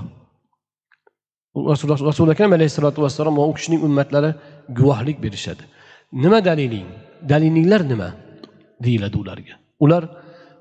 Rasuli 2.11 2.31
akram 2.35 2.51
alayhissalotu 2.57 2.99
vassalom 3.05 3.37
va 3.39 3.45
u 3.51 3.53
kishining 3.57 3.81
ummatlari 3.87 4.31
guvohlik 4.79 5.17
berishadi. 5.25 5.63
Nima 6.13 6.45
daliling? 6.45 6.87
Dalilinglar 7.29 7.81
nima? 7.89 8.09
Deyiladi 8.83 9.17
ularga. 9.17 9.53
Ular 9.79 10.03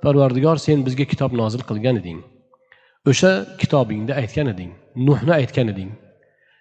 parvardigor 0.02 0.56
sen 0.56 0.86
bizga 0.86 1.04
kitob 1.04 1.32
nozil 1.32 1.62
qilgan 1.68 1.96
eding. 2.02 2.22
O'sha 3.06 3.32
kitobingda 3.60 4.14
aytgan 4.14 4.48
eding. 4.54 4.72
Nuhni 4.96 5.32
aytgan 5.40 5.68
eding. 5.68 5.90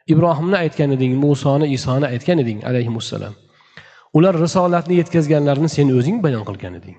Ibrohimni 0.08 0.58
aytgan 0.64 0.92
eding. 0.98 1.16
Musoni 1.26 1.68
isoni 1.78 2.06
aytgan 2.14 2.40
eding 2.44 2.60
alayhissalom 2.70 3.34
ular 4.14 4.36
risolatni 4.42 4.96
yetkazganlarini 5.02 5.70
sen 5.70 5.90
o'zing 5.98 6.24
bayon 6.24 6.44
qilgan 6.50 6.76
eding. 6.80 6.98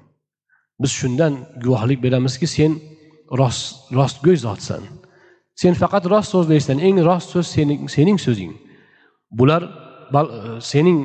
Biz 0.80 0.90
shundan 1.00 1.34
guvohlik 1.64 2.02
beramizki 2.02 2.46
sen 2.46 2.78
rost 3.38 3.92
rostgo'y 3.96 4.36
zotsan. 4.36 4.82
Sen 5.54 5.74
faqat 5.74 6.04
rost 6.12 6.30
so'zlaysan. 6.34 6.78
Eng 6.78 7.02
rost 7.08 7.28
so'z 7.34 7.46
sening 7.56 7.90
sening 7.90 8.18
so'zing. 8.26 8.52
Bular 9.30 9.62
sening 10.60 10.98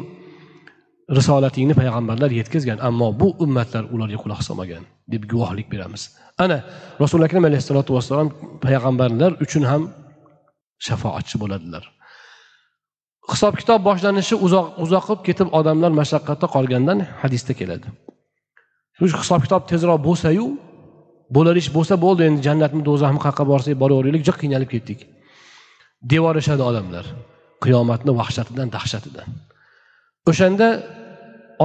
risolatingni 1.15 1.73
payg'ambarlar 1.79 2.31
yetkazgan 2.39 2.79
ammo 2.87 3.07
bu 3.19 3.27
ummatlar 3.43 3.83
ularga 3.93 4.17
quloq 4.23 4.41
solmagan 4.47 4.83
deb 5.11 5.23
guvohlik 5.31 5.67
beramiz. 5.73 6.01
Ana 6.43 6.57
rasuli 7.01 7.23
akram 7.27 7.45
alayhissalotu 7.49 7.91
vassalom 7.97 8.29
payg'ambarlar 8.65 9.31
uchun 9.45 9.63
ham 9.71 9.83
shafoatchi 10.87 11.35
bo'ladilar. 11.41 11.83
Hisob 13.31 13.53
kitob 13.59 13.79
boshlanishi 13.89 14.35
uzoq 14.45 14.67
uzoq 14.83 15.03
qilib 15.07 15.21
ketib 15.27 15.47
odamlar 15.59 15.91
mashaqqatda 16.01 16.47
qolgandan 16.55 16.99
hadisda 17.21 17.53
keladi. 17.59 17.87
Shu 18.97 19.05
hisob 19.23 19.41
kitob 19.45 19.61
tezroq 19.71 19.99
bo'lsayu 20.07 20.45
bo'lar 21.35 21.55
ish 21.61 21.69
bo'lsa 21.75 21.95
bo'ldi 22.05 22.21
endi 22.29 22.41
jannatmi 22.47 22.81
do'zaxmi 22.89 23.19
qayerqa 23.25 23.43
borsak 23.51 23.75
boraveraylik 23.83 24.21
juda 24.27 24.37
qiynalib 24.41 24.69
ketdik. 24.75 24.99
Devorishadi 26.11 26.63
odamlar. 26.69 27.05
Qiyomatni 27.63 28.11
vahshatidan 28.19 28.67
dahshatidan. 28.75 29.27
O'shanda 30.29 30.67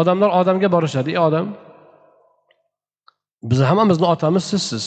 odamlar 0.00 0.30
odamga 0.40 0.68
borishadi. 0.74 1.08
Ey 1.14 1.20
odam 1.28 1.46
biz 3.50 3.60
hammamizni 3.68 4.06
otamiz 4.14 4.44
sizsiz. 4.52 4.84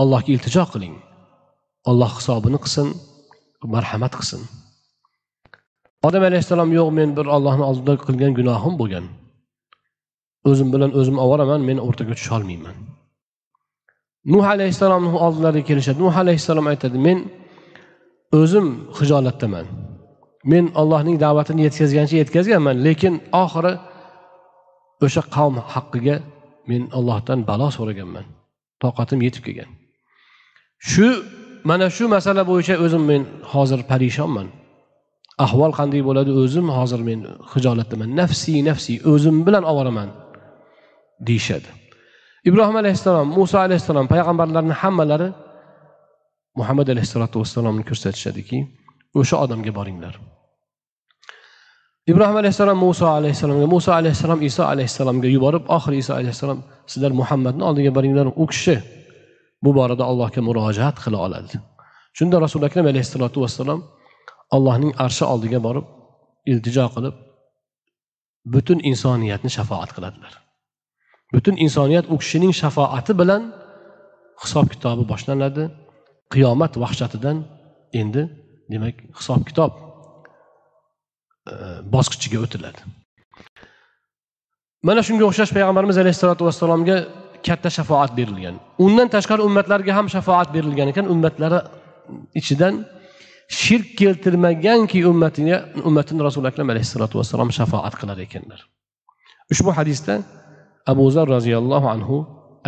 Allohga 0.00 0.30
iltijo 0.34 0.64
qiling. 0.72 0.94
Olloh 1.90 2.12
hisobini 2.18 2.58
qilsin 2.64 2.88
marhamat 3.74 4.12
qilsin. 4.18 4.40
Odam 6.08 6.22
alayhissalom 6.28 6.70
yo'q 6.78 6.88
men 6.98 7.08
bir 7.18 7.26
ollohni 7.36 7.64
oldida 7.70 7.94
qilgan 8.06 8.32
gunohim 8.38 8.74
bo'lgan. 8.80 9.04
O'zim 10.50 10.68
bilan 10.74 10.90
o'zim 11.00 11.16
ovoraman 11.24 11.60
men 11.68 11.78
o'rtaga 11.86 12.14
tusholmayman 12.20 12.76
nuh 14.32 14.44
alayhissalomni 14.54 15.18
oldilariga 15.26 15.66
kelishadi. 15.70 15.98
Nuh 16.04 16.14
alayhissalom 16.22 16.66
aytadi 16.72 16.98
men 17.06 17.18
o'zim 18.40 18.66
hijolatdaman 18.98 19.66
men 20.44 20.64
allohning 20.80 21.16
da'vatini 21.24 21.62
yetkazgancha 21.68 22.16
yetkazganman 22.22 22.76
lekin 22.86 23.14
oxiri 23.44 23.72
o'sha 25.04 25.22
qavm 25.36 25.56
haqqiga 25.74 26.16
men 26.70 26.82
allohdan 26.98 27.40
balo 27.50 27.68
so'raganman. 27.76 28.24
Toqatim 28.82 29.18
yetib 29.26 29.42
kelgan. 29.46 29.70
Shu 30.90 31.08
mana 31.70 31.86
shu 31.96 32.04
masala 32.16 32.42
bo'yicha 32.50 32.74
o'zim 32.84 33.02
men 33.10 33.22
hozir 33.52 33.80
parishonman. 33.90 34.48
Ahvol 35.44 35.72
qanday 35.78 36.02
bo'ladi 36.08 36.30
o'zim 36.42 36.66
hozir 36.78 37.00
men 37.08 37.18
hijolatdaman 37.52 38.08
nafsiy 38.20 38.58
nafsiy 38.70 38.96
o'zim 39.12 39.36
bilan 39.46 39.64
ovoraman 39.72 40.08
deyishadi. 41.28 41.68
Ibrohim 42.48 42.76
alayhissalom 42.82 43.28
muso 43.38 43.56
alayhissalom 43.66 44.06
payg'ambarlarni 44.12 44.74
hammalari 44.82 45.28
muhammad 46.60 46.88
alayhissalotu 46.92 47.36
vassalomni 47.42 47.84
ko'rsatishadiki 47.90 48.58
o'sha 49.18 49.36
odamga 49.44 49.72
boringlar. 49.78 50.14
Ibrohim 52.10 52.36
alayhissalom 52.42 52.78
muso 52.86 53.06
alayhissalomga 53.18 53.66
muso 53.74 53.90
alayhissalom 53.92 54.40
iso 54.48 54.62
alayhissalomga 54.72 55.28
yuborib 55.36 55.64
oxiri 55.76 55.96
iso 56.02 56.12
alayhissalom 56.20 56.60
sizlar 56.90 57.12
muhammadni 57.20 57.62
oldiga 57.68 57.90
boringlar. 57.96 58.26
U 58.42 58.44
kishi 58.52 58.76
bu 59.64 59.70
borada 59.78 60.04
allohga 60.10 60.40
murojaat 60.48 60.96
qila 61.04 61.18
oladi. 61.26 61.56
Shunda 62.18 62.36
rasuli 62.44 62.64
akram 62.68 62.86
alayhissalotu 62.92 63.38
vassalom 63.44 63.80
allohning 64.56 64.92
arshi 65.04 65.24
oldiga 65.32 65.58
borib 65.66 65.86
iltijo 66.52 66.86
qilib 66.94 67.14
butun 68.54 68.78
insoniyatni 68.90 69.50
shafoat 69.56 69.90
qiladilar. 69.96 70.32
Butun 71.34 71.54
insoniyat 71.64 72.06
u 72.12 72.16
kishining 72.22 72.52
shafoati 72.62 73.12
bilan 73.20 73.42
hisob 74.42 74.66
kitobi 74.72 75.04
boshlanadi. 75.12 75.64
Qiyomat 76.32 76.72
vahshatidan 76.82 77.36
endi 78.00 78.22
demak 78.72 78.96
hisob 79.18 79.40
kitob 79.48 79.72
e, 81.52 81.54
bosqichiga 81.94 82.38
o'tiladi. 82.44 82.80
Mana 84.88 85.00
shunga 85.06 85.24
o'xshash 85.28 85.52
payg'ambarimiz 85.56 85.96
alayhissalotu 86.02 86.46
vassalomga 86.48 86.96
katta 87.46 87.70
shafoat 87.76 88.10
berilgan. 88.18 88.56
Undan 88.86 89.08
tashqari 89.14 89.42
ummatlarga 89.48 89.92
ham 89.98 90.06
shafoat 90.14 90.48
berilgan 90.56 90.88
ekan. 90.92 91.06
Ummatlari 91.14 91.60
ichidan 92.40 92.74
shirk 93.62 93.88
keltirmaganki 94.00 94.98
ummatiga 95.12 95.56
ummatini 95.88 96.20
rasuli 96.28 96.46
akram 96.52 96.68
alayhissalotu 96.74 97.14
vassalom 97.20 97.50
shafoat 97.58 97.94
qilar 98.00 98.18
ekanlar. 98.26 98.60
Ushbu 99.52 99.70
hadisda 99.78 100.14
abu 100.92 101.04
zar 101.16 101.26
roziyallohu 101.36 101.86
anhu 101.94 102.16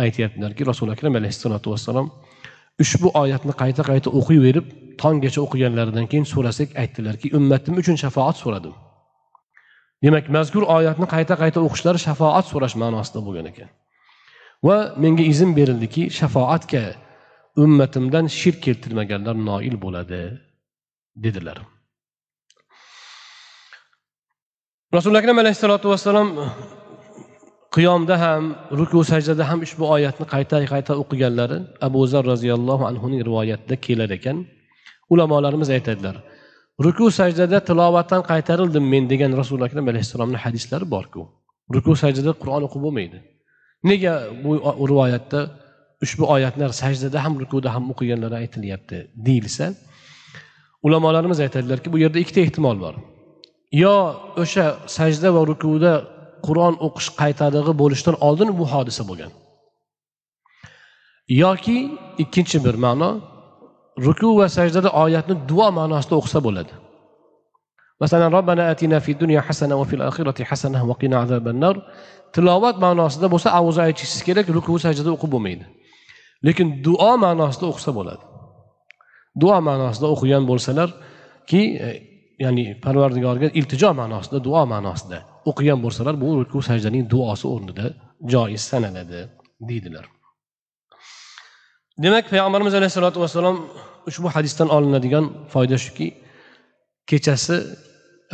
aytyaptilarki 0.03 0.63
rasuli 0.71 0.91
akram 0.95 1.13
alayhissalotu 1.19 1.67
vassalom 1.73 2.07
ushbu 2.81 3.11
oyatni 3.21 3.53
qayta 3.61 3.83
qayta 3.89 4.09
o'qiyverib 4.19 4.65
tonggacha 5.01 5.39
o'qiganlaridan 5.45 6.05
keyin 6.11 6.25
so'rasak 6.33 6.69
aytdilarki 6.81 7.27
ummatim 7.37 7.77
uchun 7.81 7.95
shafoat 8.03 8.35
so'radim. 8.43 8.73
Demak 10.03 10.25
mazkur 10.35 10.63
oyatni 10.77 11.07
qayta 11.15 11.35
qayta 11.41 11.59
o'qishlari 11.67 11.99
shafoat 12.07 12.45
so'rash 12.51 12.75
ma'nosida 12.81 13.19
bo'lgan 13.27 13.47
ekan. 13.51 13.69
Va 14.67 14.77
menga 15.03 15.23
izn 15.33 15.49
berildiki 15.59 16.03
shafoatga 16.19 16.83
ummatimdan 17.63 18.25
shirk 18.39 18.59
keltirmaganlar 18.65 19.35
noil 19.49 19.75
bo'ladi 19.85 20.21
dedilar. 21.25 21.57
Rasuli 24.93 25.17
akram 25.21 25.37
alayhissalotu 25.43 25.89
vassalom 25.93 26.29
qiyomda 27.75 28.15
ham 28.23 28.43
ruku 28.79 28.99
sajdada 29.11 29.43
ham 29.49 29.59
ushbu 29.65 29.83
oyatni 29.95 30.25
qayta 30.33 30.55
qayta 30.73 30.93
o'qiganlari 31.01 31.57
abu 31.87 32.01
zar 32.11 32.23
roziyallohu 32.33 32.83
anhuning 32.91 33.21
rivoyatida 33.29 33.75
kelar 33.85 34.09
ekan. 34.17 34.37
Ulamolarimiz 35.13 35.69
aytadilar 35.77 36.15
ruku 36.85 37.05
sajdada 37.19 37.57
tilovatdan 37.69 38.21
qaytarildim 38.31 38.85
men 38.93 39.03
degan 39.11 39.31
rasuli 39.41 39.63
akram 39.67 39.85
alayhissalomni 39.91 40.37
hadislari 40.45 40.85
borku. 40.95 41.21
Ruku 41.75 41.93
sajdada 42.03 42.31
qur'on 42.41 42.63
o'qib 42.67 42.81
bo'lmaydi. 42.85 43.17
Nega 43.89 44.13
bu 44.43 44.51
rivoyatda 44.91 45.39
ushbu 46.05 46.23
oyatlar 46.35 46.69
sajdada 46.81 47.17
ham 47.25 47.33
rukuda 47.43 47.69
ham 47.75 47.83
o'qiganlari 47.93 48.35
aytilyapti 48.43 48.97
deyilsa 49.27 49.65
ulamolarimiz 50.85 51.39
aytadilarki 51.45 51.87
bu 51.93 51.97
yerda 52.03 52.19
ikkita 52.23 52.39
ehtimol 52.45 52.77
bor. 52.85 52.95
Yo 53.83 53.95
o'sha 54.43 54.65
sajda 54.97 55.29
va 55.35 55.41
rukuda 55.51 55.93
qur'on 56.47 56.75
o'qish 56.87 57.09
qaytadig'i 57.21 57.73
bo'lishdan 57.81 58.15
oldin 58.27 58.49
bu 58.59 58.65
hodisa 58.73 59.03
bo'lgan. 59.09 59.31
Yoki 61.43 61.77
ikkinchi 62.23 62.57
bir 62.65 62.75
ma'no 62.85 63.09
ruku 64.05 64.29
va 64.39 64.47
sajdada 64.57 64.89
oyatni 65.03 65.35
duo 65.49 65.67
ma'nosida 65.79 66.15
o'qisa 66.19 66.39
bo'ladi. 66.47 66.73
Masalan 68.01 68.29
robbana 68.37 68.63
atina 68.73 68.99
fi 69.05 69.11
dunya 69.23 69.41
hasana 69.47 69.75
va 69.79 69.85
fil 69.91 70.01
oxirati 70.09 70.43
hasana 70.49 70.79
va 70.89 70.95
qina 71.01 71.17
azabannar 71.23 71.75
tilovat 72.35 72.75
ma'nosida 72.85 73.27
bo'lsa 73.33 73.49
avuzu 73.59 73.79
aytishingiz 73.87 74.21
kerak 74.27 74.45
ruku 74.57 74.71
sajdada 74.85 75.09
o'qib 75.15 75.29
bo'lmaydi. 75.35 75.65
Lekin 76.47 76.67
duo 76.85 77.11
ma'nosida 77.25 77.65
o'qisa 77.71 77.91
bo'ladi. 77.99 78.23
Duo 79.41 79.57
ma'nosida 79.67 80.07
o'qigan 80.13 80.43
bo'lsalarki 80.49 80.95
ki 81.49 81.61
ya'ni 82.43 82.65
parvardigorga 82.85 83.47
iltijo 83.59 83.89
ma'nosida 84.01 84.37
duo 84.47 84.63
ma'nosida 84.73 85.17
o'qigan 85.49 85.79
bo'lsalar 85.85 86.15
bu 86.23 86.27
ruku 86.39 86.59
sajdaning 86.69 87.03
duosi 87.13 87.45
o'rnida 87.53 87.85
joiz 88.33 88.63
sanaladi 88.71 89.19
deydilar. 89.69 90.05
Demak 92.03 92.25
payg'ambarimiz 92.33 92.73
alayhissalotu 92.79 93.19
vassalom 93.23 93.57
ushbu 94.09 94.27
hadisdan 94.35 94.69
olinadigan 94.75 95.25
foyda 95.53 95.77
shuki 95.85 96.07
kechasi 97.09 97.55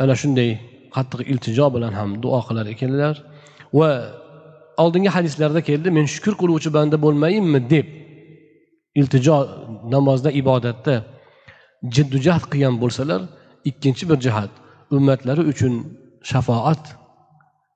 ana 0.02 0.14
shunday 0.20 0.50
qattiq 0.96 1.20
iltijo 1.32 1.66
bilan 1.74 1.92
ham 2.00 2.10
duo 2.22 2.40
qilar 2.48 2.66
ekanlar 2.74 3.14
va 3.78 3.88
oldingi 4.82 5.10
hadislarda 5.16 5.60
keldi 5.68 5.88
men 5.96 6.06
shukur 6.14 6.34
qiluvchi 6.40 6.70
banda 6.76 6.96
bo'lmayinmi? 7.04 7.60
deb 7.74 7.86
iltijo 9.00 9.36
namozda 9.94 10.30
ibodatda 10.40 10.94
jiddu 11.94 12.16
jahd 12.26 12.44
qilgan 12.52 12.76
bo'lsalar 12.82 13.20
ikkinchi 13.64 14.04
bir 14.10 14.18
jihat 14.26 14.52
ummatlari 14.96 15.42
uchun 15.52 15.74
shafoat 16.30 16.84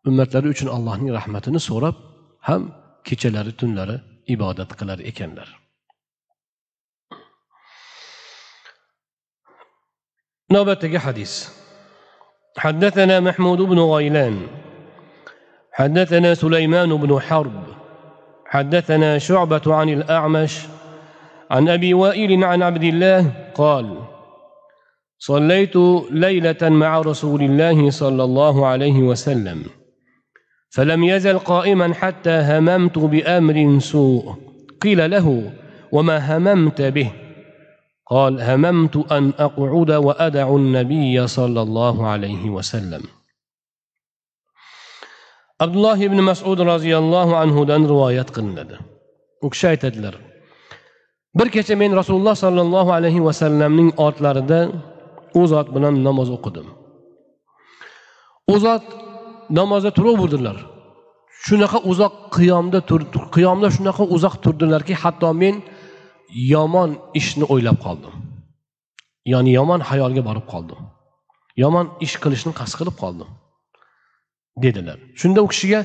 ummatlari 0.09 0.49
uchun 0.55 0.69
allohning 0.77 1.11
rahmatini 1.19 1.61
so'rab 1.69 1.97
ham 2.49 2.63
kechalari 3.09 3.53
tunlari 3.61 3.97
ibodat 4.35 4.71
qilar 4.79 4.99
ekanlar 5.13 5.49
نوبتك 10.51 10.97
حديث 10.97 11.49
حدثنا 12.59 13.21
محمود 13.21 13.59
بن 13.59 13.79
غيلان 13.79 14.47
حدثنا 15.73 16.35
سليمان 16.35 16.97
بن 16.97 17.21
حرب 17.21 17.65
حدثنا 18.47 19.19
شعبة 19.19 19.75
عن 19.75 19.89
الأعمش 19.89 20.55
عن 21.51 21.69
أبي 21.69 21.95
وائل 21.95 22.45
عن 22.45 22.63
عبد 22.63 22.85
الله 22.85 23.21
قال 23.55 23.87
صليت 25.27 25.77
ليلة 26.11 26.69
مع 26.69 27.01
رسول 27.01 27.43
الله 27.43 27.91
صلى 27.91 28.25
الله 28.25 28.67
عليه 28.67 28.99
وسلم 28.99 29.65
فلم 30.71 31.05
يزل 31.05 31.39
قائما 31.39 31.95
حتى 31.95 32.31
هممت 32.31 32.99
بأمر 32.99 33.79
سوء. 33.79 34.35
قيل 34.83 35.11
له 35.11 35.53
وما 35.93 36.37
هممت 36.37 36.83
به؟ 36.83 37.13
قال 38.07 38.41
هممت 38.41 39.13
أن 39.13 39.33
أقعد 39.39 39.91
وأدع 39.91 40.49
النبي 40.49 41.27
صلى 41.27 41.63
الله 41.63 42.07
عليه 42.07 42.51
وسلم. 42.51 43.03
عبد 45.61 45.77
الله 45.77 46.09
بن 46.09 46.23
مسعود 46.23 46.61
رضي 46.61 46.99
الله 46.99 47.37
عنه 47.37 47.65
دن 47.65 47.87
رواية 47.87 48.23
قلنا 48.23 48.79
وكشايت 49.43 49.85
أدلر 49.85 50.21
بركة 51.35 51.75
من 51.75 51.95
رسول 51.95 52.17
الله 52.17 52.35
صلى 52.35 52.61
الله 52.61 52.93
عليه 52.93 53.21
وسلم 53.21 53.73
من 53.73 53.93
أطلر 53.99 54.39
ده 54.39 54.94
u 55.41 55.43
zot 55.53 55.69
bilan 55.75 55.95
namoz 56.07 56.29
o'qidim. 56.37 56.69
U 58.53 58.55
zot 58.65 58.85
namozda 59.59 59.91
turaverdilar 59.99 60.59
shunaqa 61.47 61.79
uzoq 61.91 62.15
qiyomda 62.37 62.79
qiyomda 63.37 63.69
shunaqa 63.77 64.05
uzoq 64.17 64.35
turdilarki 64.45 64.95
hatto 65.03 65.31
men 65.43 65.57
yomon 66.53 66.91
ishni 67.21 67.45
o'ylab 67.53 67.79
qoldim. 67.87 68.15
Ya'ni 69.33 69.51
yomon 69.59 69.81
xayolga 69.91 70.23
borib 70.29 70.47
qoldim. 70.53 70.81
Yomon 71.63 71.87
ish 72.07 72.17
qilishni 72.23 72.53
qasd 72.61 72.75
qilib 72.81 72.97
qoldim 73.03 73.31
dedilar. 74.65 74.99
Shunda 75.21 75.41
u 75.47 75.49
kishiga 75.53 75.81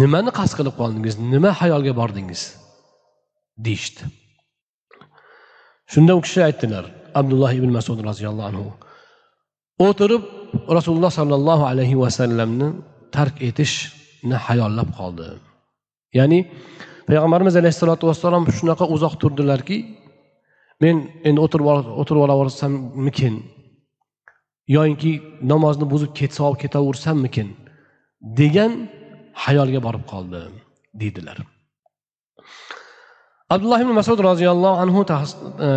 nimani 0.00 0.30
qasd 0.38 0.54
qilib 0.58 0.74
qoldingiz? 0.80 1.14
Nima 1.32 1.50
xayolga 1.60 1.92
bordingiz? 2.00 2.42
deyishdi. 3.58 4.02
Shunda 5.86 6.16
u 6.16 6.20
kishi 6.20 6.42
aytdilar 6.44 6.84
abdulloh 7.20 7.52
ibn 7.58 7.70
masud 7.78 7.98
roziyallohu 8.08 8.48
anhu. 8.50 8.66
O'tirib 9.86 10.22
rasululloh 10.76 11.12
sollallohu 11.20 11.64
alayhi 11.72 11.96
vasallamni 12.04 12.68
tark 13.16 13.34
etishni 13.48 14.36
hayollab 14.46 14.88
qoldi. 14.98 15.26
Ya'ni 16.18 16.38
payg'ambarimiz 17.08 17.54
alayhissalotu 17.60 18.04
vassalom 18.10 18.42
shunaqa 18.58 18.84
uzoq 18.94 19.14
turdilarki 19.22 19.78
men 20.82 20.96
endi 21.28 21.40
o'tirib 21.46 21.66
o'tirib 22.00 22.22
olaversammikin? 22.26 23.34
Yoyinki 24.76 25.12
namozni 25.52 25.86
buzib 25.92 26.10
ketsa 26.18 26.40
olib 26.48 26.58
ketaversammikin? 26.64 27.48
degan 28.20 28.72
hayolga 29.44 29.80
borib 29.86 30.04
qoldi 30.12 30.40
deydilar. 31.00 31.38
Abdulloh 33.54 33.78
ibn 33.84 33.92
masud 34.00 34.18
roziyallohu 34.30 34.76
anhu 34.84 35.00
e, 35.66 35.70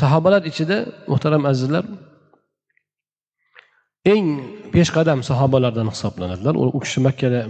sahobalar 0.00 0.42
ichida 0.50 0.76
muhtaram 1.10 1.42
azizlar 1.50 1.84
eng 4.14 4.26
peshqadam 4.74 5.18
sahobalardan 5.30 5.88
hisoblanadilar. 5.94 6.54
U 6.76 6.78
kishi 6.84 7.00
makkada 7.06 7.40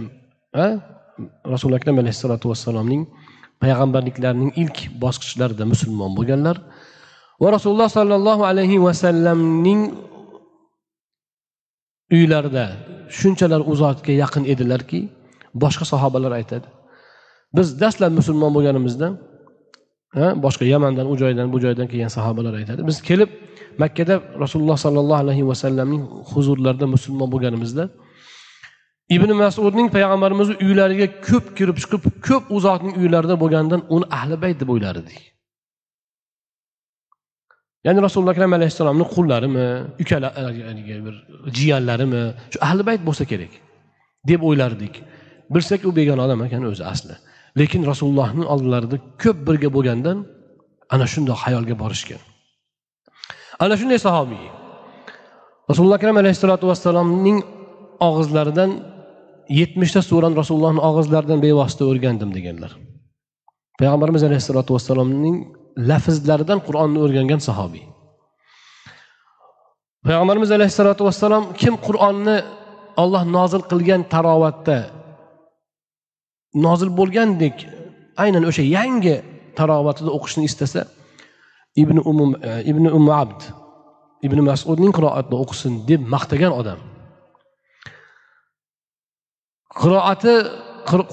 rasuli 1.53 1.75
akram 1.79 1.95
alayhissalotu 2.01 2.45
vassalomning 2.51 3.03
payg'ambarliklarining 3.63 4.51
ilk 4.61 4.77
bosqichlarida 5.03 5.63
musulmon 5.71 6.11
bo'lganlar 6.17 6.57
va 7.41 7.47
rasululloh 7.55 7.89
sollallohu 7.97 8.43
alayhi 8.51 8.77
vasallamning 8.87 9.81
uylarida 12.17 12.65
shunchalar 13.19 13.61
uzoqga 13.73 14.13
yaqin 14.23 14.43
edilarki 14.53 14.99
boshqa 15.63 15.85
sahobalar 15.93 16.31
aytadi. 16.39 16.67
Biz 17.57 17.67
dastlab 17.81 18.11
musulmon 18.19 18.51
bo'lganimizda 18.55 19.07
boshqa 20.45 20.65
yamandan 20.73 21.05
u 21.11 21.15
joydan 21.21 21.47
bu 21.53 21.57
joydan 21.65 21.87
kelgan 21.91 22.11
sahobalar 22.17 22.53
aytadi. 22.59 22.81
Biz 22.89 22.97
kelib 23.09 23.29
makkada 23.83 24.15
rasululloh 24.43 24.77
sollallohu 24.85 25.21
alayhi 25.25 25.43
vasallamning 25.51 26.03
huzurlarida 26.31 26.87
musulmon 26.95 27.29
bo'lganimizda 27.33 27.83
ibn 29.15 29.29
masudning 29.43 29.87
payg'ambarimizni 29.95 30.55
uylariga 30.65 31.07
ko'p 31.27 31.45
kirib 31.57 31.77
chiqib 31.83 32.03
ko'p 32.27 32.43
u 32.55 32.57
zotning 32.65 32.95
uylarida 33.01 33.35
bo'lganidan 33.43 33.81
uni 33.95 34.05
ahli 34.17 34.35
bayt 34.43 34.57
deb 34.61 34.69
o'ylar 34.73 34.95
edik 35.01 35.19
ya'ni 37.85 37.99
rasululloh 38.05 38.33
akram 38.35 38.53
alayhissalomni 38.57 39.05
qullarimi 39.15 39.67
ukalariga 40.03 40.97
bir 41.07 41.15
jiyanlarimi 41.57 42.23
shu 42.51 42.57
ahli 42.67 42.83
bayt 42.89 43.01
bo'lsa 43.07 43.23
kerak 43.31 43.53
deb 44.27 44.41
o'ylardik. 44.41 45.03
Bilsak 45.49 45.85
u 45.85 45.95
begona 45.95 46.25
odam 46.25 46.43
ekan 46.47 46.63
o'zi 46.71 46.83
asli. 46.93 47.15
Lekin 47.59 47.81
rasulullohni 47.91 48.43
oldilarida 48.53 48.97
ko'p 49.23 49.37
birga 49.47 49.69
bo'lgandan 49.75 50.17
ana 50.93 51.05
shundoq 51.13 51.37
xayolga 51.45 51.75
borishgan. 51.83 52.21
Ana 53.63 53.75
shunday 53.79 53.99
sahobiy. 54.07 54.45
Rasululloh 55.69 55.97
akram 55.99 56.17
alayhissalotu 56.21 56.65
vassalomning 56.71 57.37
og'izlaridan 58.07 58.71
yetmishta 59.59 60.01
surani 60.09 60.35
rasulullohni 60.41 60.81
og'izlaridan 60.89 61.39
bevosita 61.45 61.83
o'rgandim 61.91 62.29
deganlar. 62.37 62.71
Payg'ambarimiz 63.79 64.23
alayhissalotu 64.27 64.71
vassalomning 64.77 65.35
lafzlaridan 65.89 66.59
qur'onni 66.67 66.99
o'rgangan 67.05 67.41
sahobiy. 67.47 67.85
Payg'ambarimiz 70.07 70.51
alayhissalotu 70.57 71.01
vassalom 71.07 71.43
kim 71.61 71.73
qur'onni 71.87 72.37
olloh 73.03 73.23
nozil 73.37 73.61
qilgan 73.71 74.01
tarovatda 74.13 74.77
nozil 76.65 76.89
bo'lgandek 76.99 77.55
aynan 78.23 78.43
o'sha 78.49 78.63
yangi 78.77 79.15
tarovatida 79.59 80.09
o'qishni 80.17 80.43
istasa 80.49 80.81
ibn 81.75 81.97
umum 82.11 82.31
e, 82.49 82.63
ibn 82.71 82.85
umu 82.97 83.11
abd 83.23 83.41
ibn 84.27 84.39
masudning 84.49 84.93
qiroatida 84.97 85.35
o'qisin 85.43 85.73
deb 85.89 86.01
maqtagan 86.13 86.53
odam. 86.59 86.79
Qiroati 89.81 90.33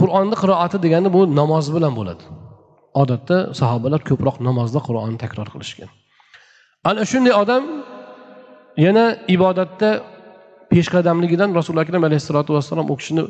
qur'onni 0.00 0.36
qiroati 0.42 0.76
degani 0.84 1.08
bu 1.16 1.20
namoz 1.40 1.66
bilan 1.74 1.92
bo'ladi. 1.98 2.24
Odatda 3.02 3.36
sahobalar 3.60 4.00
ko'proq 4.08 4.36
namozda 4.48 4.80
qur'onni 4.86 5.18
takror 5.24 5.48
qilishgan. 5.54 5.90
Ana 6.90 7.02
shunday 7.10 7.34
odam 7.42 7.64
yana 8.86 9.04
ibodatda 9.34 9.90
peshqadamligidan 10.72 11.50
rasululo 11.58 11.80
akram 11.84 12.02
alayhissalotu 12.08 12.50
vassalom 12.56 12.86
u 12.92 12.94
kishini 13.00 13.22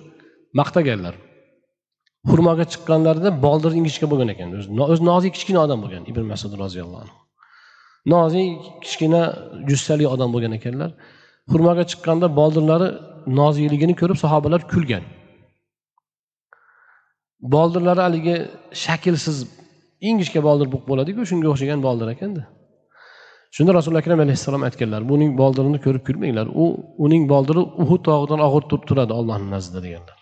maqtaganlar. 0.61 1.15
Xurmoga 2.31 2.65
chiqqanlarida 2.73 3.31
boldir 3.45 3.73
ingichka 3.79 4.07
bo'lgan 4.13 4.29
ekan. 4.35 4.49
O'zi 4.93 5.05
nozik 5.11 5.33
kichkina 5.37 5.61
odam 5.67 5.79
bo'lgan 5.85 6.03
ibn 6.11 6.23
masud 6.33 6.53
roziyallohu 6.63 7.03
anhu. 7.05 7.17
Nozik 8.15 8.51
kichkina 8.85 9.23
jussali 9.71 10.05
odam 10.15 10.31
bo'lgan 10.35 10.53
ekanlar. 10.59 10.91
Xurmoga 11.53 11.85
chiqqanda 11.91 12.27
boldirlari 12.41 12.89
nozikligini 13.41 13.95
ko'rib 14.01 14.19
sahobalar 14.25 14.61
kulgan. 14.73 15.05
Boldirlari 17.55 18.01
haligi 18.07 18.37
shaklsiz 18.85 19.37
ingichka 20.09 20.41
boldir 20.49 20.67
bo'lib 20.73 20.87
bo'ladiku 20.91 21.21
shunga 21.31 21.49
o'xshagan 21.53 21.81
boldir 21.87 22.09
ekanda 22.15 22.43
shunda 23.57 23.73
rasuli 23.79 23.97
akram 24.03 24.21
alayhissalom 24.25 24.63
aytganlar 24.69 25.03
buning 25.11 25.31
boldirini 25.41 25.79
ko'rib 25.85 26.03
kulmanglar. 26.09 26.47
U 26.63 26.65
uning 27.05 27.23
boldiri 27.33 27.63
uhud 27.83 28.03
tog'idan 28.09 28.41
og'ir 28.49 28.63
turadi 28.89 29.13
ollohni 29.21 29.49
nazdida 29.55 29.81
deganlar. 29.87 30.22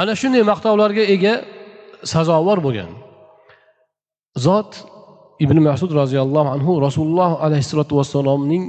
Ana 0.00 0.12
shunday 0.20 0.42
maqtovlarga 0.52 1.04
ega 1.14 1.34
sazovor 2.12 2.58
bo'lgan 2.66 2.90
zot 4.46 4.70
ibn 5.44 5.56
masud 5.68 5.90
roziyallohu 6.00 6.48
anhu 6.56 6.72
rasululloh 6.86 7.30
alayhissalotu 7.46 7.92
vassalomning 8.00 8.64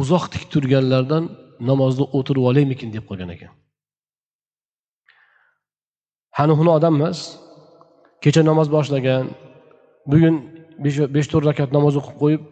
uzoq 0.00 0.24
tik 0.32 0.42
turganlaridan 0.52 1.24
namozda 1.70 2.04
o'tirib 2.18 2.44
olaymikin 2.50 2.88
deb 2.94 3.04
qolgan 3.08 3.30
ekan. 3.36 3.52
Hani 6.38 6.52
huni 6.58 6.70
odam 6.78 6.94
emas 6.98 7.18
kecha 8.24 8.42
namoz 8.50 8.68
boshlagan 8.76 9.24
bugun 10.10 10.34
besh 11.14 11.28
to'rt 11.32 11.44
rakat 11.50 11.70
namoz 11.76 11.94
o'qib 12.00 12.16
qo'yib 12.22 12.42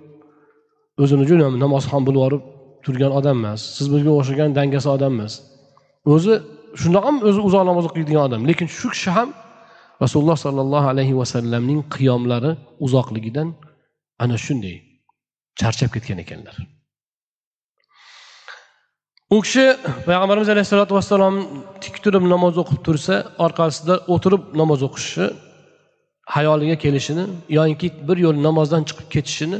o'zini 1.02 1.24
juda 1.30 1.46
namozxon 1.64 2.02
bo'lib 2.06 2.18
yuborib 2.20 2.42
turgan 2.84 3.12
odam 3.18 3.36
emas 3.40 3.60
siz 3.76 3.86
bizga 3.92 4.10
o'xshagan 4.18 4.50
dangasa 4.58 4.88
odam 4.96 5.12
emas. 5.16 5.32
O'zi 6.14 6.34
shundoq 6.82 7.04
ham 7.08 7.16
o'zi 7.28 7.40
uzoq 7.48 7.62
namoz 7.70 7.84
o'qiydigan 7.88 8.22
odam. 8.28 8.40
Lekin 8.50 8.68
shu 8.78 8.88
kishi 8.94 9.10
ham 9.16 9.28
rasululloh 10.02 10.38
sollallohu 10.44 10.86
alayhi 10.92 11.14
vasallamning 11.20 11.80
qiyomlari 11.94 12.52
uzoqligidan 12.86 13.48
ana 14.24 14.36
shunday 14.46 14.76
charchab 15.60 15.90
ketgan 15.94 16.18
ekanlar. 16.24 16.56
U 19.34 19.36
kishi 19.44 19.64
payg'ambarimiz 20.08 20.48
alayhissalotu 20.54 20.92
vassalom 20.98 21.36
tik 21.82 21.94
turib 22.04 22.24
namoz 22.34 22.54
o'qib 22.62 22.80
tursa 22.86 23.14
orqasida 23.46 23.94
o'tirib 24.14 24.42
namoz 24.60 24.80
o'qishi 24.88 25.24
hayoliga 26.34 26.76
kelishini 26.84 27.24
yoinki 27.58 27.88
bir 28.08 28.16
yo'l 28.26 28.36
namozdan 28.48 28.82
chiqib 28.88 29.08
ketishini 29.14 29.58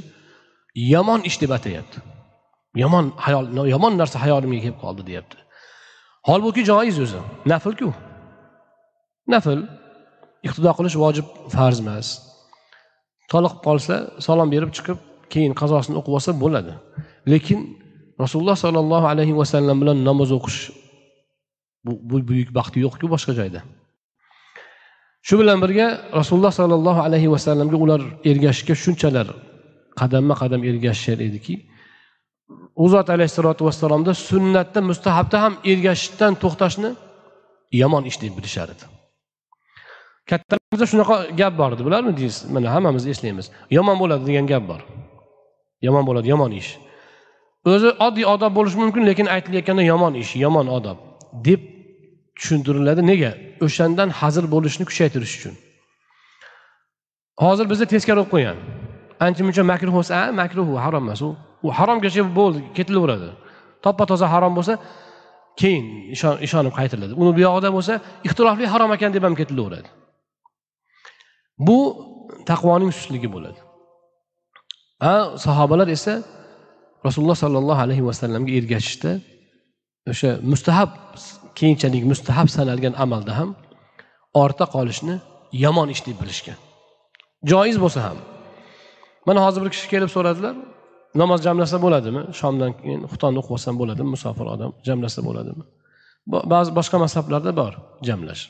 yomon 0.94 1.20
ish 1.29 1.38
deb 1.42 1.50
atayapti. 1.59 1.98
Yomon 2.83 3.07
hayol 3.24 3.44
yomon 3.74 3.92
narsa 4.00 4.16
hayolimga 4.24 4.61
kelib 4.64 4.79
qoldi 4.85 5.02
deyapti 5.11 5.37
holbuki 6.29 6.62
joiz 6.71 6.97
o'zi. 7.05 7.21
Naflku 7.53 7.89
nafl 9.33 9.61
iqtido 10.47 10.71
qilish 10.79 10.97
vojib 11.03 11.27
farz 11.55 11.79
emas. 11.85 12.07
Toliqib 13.33 13.61
qolsa 13.67 13.95
salom 14.27 14.49
berib 14.55 14.71
chiqib 14.77 14.99
keyin 15.33 15.53
qazosini 15.61 15.97
o'qib 16.01 16.12
olsa 16.19 16.31
bo'ladi. 16.43 16.73
Lekin 17.33 17.61
rasululloh 18.23 18.57
sollallohu 18.65 19.07
alayhi 19.12 19.35
vasallam 19.41 19.77
bilan 19.83 19.99
namoz 20.09 20.31
o'qish 20.39 20.61
bu 21.87 22.17
buyuk 22.29 22.51
baxti 22.59 22.79
yo'qku 22.85 23.07
boshqa 23.15 23.33
joyda. 23.39 23.61
Shu 25.27 25.35
bilan 25.41 25.59
birga 25.65 25.87
rasululloh 26.21 26.53
sollallohu 26.61 27.01
alayhi 27.07 27.29
vasallamga 27.35 27.77
ular 27.85 28.01
ergashishga 28.31 28.75
shunchalar 28.85 29.29
qadamma 30.01 30.35
qadam 30.43 30.61
ergashishar 30.71 31.19
ediki 31.29 31.55
u 32.83 32.89
zot 32.89 33.11
alayhissalotu 33.11 33.65
vassalomda 33.69 34.13
sunnatda 34.29 34.81
mustahabda 34.91 35.37
ham 35.45 35.55
ergashishdan 35.73 36.33
to'xtashni 36.43 36.91
yomon 37.83 38.03
ish 38.11 38.19
deb 38.23 38.33
bilishar 38.39 38.69
edi. 38.75 38.85
Kattalarimizda 40.31 40.87
shunaqa 40.93 41.17
gap 41.41 41.55
bor 41.61 41.71
edi. 41.75 41.83
Bilarmidingiz 41.89 42.37
mana 42.55 42.69
hammamiz 42.75 43.05
eslaymiz. 43.13 43.47
Yomon 43.77 43.97
bo'ladi 44.03 44.23
degan 44.29 44.47
gap 44.53 44.65
bor. 44.71 44.81
Yomon 45.87 46.05
bo'ladi 46.09 46.29
yomon 46.35 46.53
ish. 46.61 46.71
O'zi 47.73 47.91
oddiy 48.07 48.27
odob 48.35 48.53
bo'lishi 48.59 48.79
mumkin 48.83 49.03
lekin 49.11 49.27
aytilayotganda 49.35 49.83
yomon 49.93 50.15
ish 50.23 50.33
yomon 50.45 50.67
odob 50.79 50.99
deb 51.49 51.61
tushuntiriladi. 52.39 53.03
Nega? 53.11 53.33
O'shandan 53.67 54.11
hazir 54.21 54.45
bo'lishni 54.55 54.85
kuchaytirish 54.91 55.35
uchun. 55.39 55.55
Hozir 57.45 57.67
bizda 57.71 57.87
teskari 57.95 58.19
bo'lib 58.21 58.33
qo'ygan. 58.35 58.59
Ancha 59.27 59.43
muncha 59.47 59.63
makruh 59.73 59.93
bo'lsa 59.99 60.15
makruhu 60.41 60.75
harom 60.85 61.05
emas 61.07 61.23
u. 61.29 61.31
u 61.62 61.69
haromgacha 61.79 62.23
bo'ldi 62.38 62.59
ketilaveradi. 62.77 63.29
Toppa 63.85 64.05
toza 64.11 64.27
harom 64.35 64.53
bo'lsa 64.59 64.75
keyin 65.61 65.85
ishonib 66.47 66.75
qaytiladi 66.79 67.12
uni 67.23 67.33
buyog'ida 67.38 67.71
bo'lsa 67.77 67.95
ixtilofli 68.27 68.66
harom 68.75 68.90
ekan 68.97 69.11
deb 69.16 69.23
ham 69.27 69.35
ketilaveradi. 69.40 69.88
Bu 71.66 71.79
taqvoning 72.51 72.90
sustligi 72.97 73.29
bo'ladi. 73.35 73.61
A 75.12 75.38
sahobalar 75.45 75.88
esa 75.97 76.14
rasululloh 77.07 77.38
sollallohu 77.45 77.81
alayhi 77.87 78.05
vasallamga 78.09 78.53
ergashishda 78.59 79.12
o'sha 80.12 80.31
mustahab 80.53 80.90
keyinchalik 81.59 82.05
mustahab 82.12 82.49
sanalgan 82.57 82.95
amalda 83.05 83.33
ham 83.38 83.51
ortda 84.42 84.64
qolishni 84.75 85.16
yomon 85.64 85.88
ish 85.95 86.03
deb 86.07 86.16
bilishgan. 86.23 86.59
Joiz 87.51 87.77
bo'lsa 87.85 88.01
ham. 88.07 88.19
Mana 89.27 89.40
hozir 89.47 89.61
bir 89.64 89.71
kishi 89.75 89.87
kelib 89.92 90.11
so'radilar 90.16 90.55
namoz 91.22 91.40
jamlasa 91.46 91.76
bo'ladimi? 91.85 92.22
Shomdan 92.40 92.72
keyin 92.81 93.00
xutonni 93.12 93.38
o'qib 93.40 93.55
olsam 93.57 93.74
bo'ladimi? 93.81 94.09
Musofir 94.16 94.46
odam 94.55 94.70
jamlasa 94.88 95.20
bo'ladimi? 95.29 95.64
Ba'zi 96.52 96.70
boshqa 96.79 96.96
mazhablarda 97.05 97.52
bor 97.61 97.72
jamlash. 98.09 98.42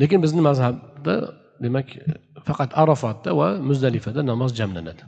Lekin 0.00 0.18
bizni 0.24 0.40
mazhabda 0.48 1.14
demak 1.64 1.86
faqat 2.46 2.70
arofotda 2.82 3.30
va 3.40 3.48
muzdalifada 3.68 4.20
namoz 4.30 4.50
jamlanadi. 4.60 5.04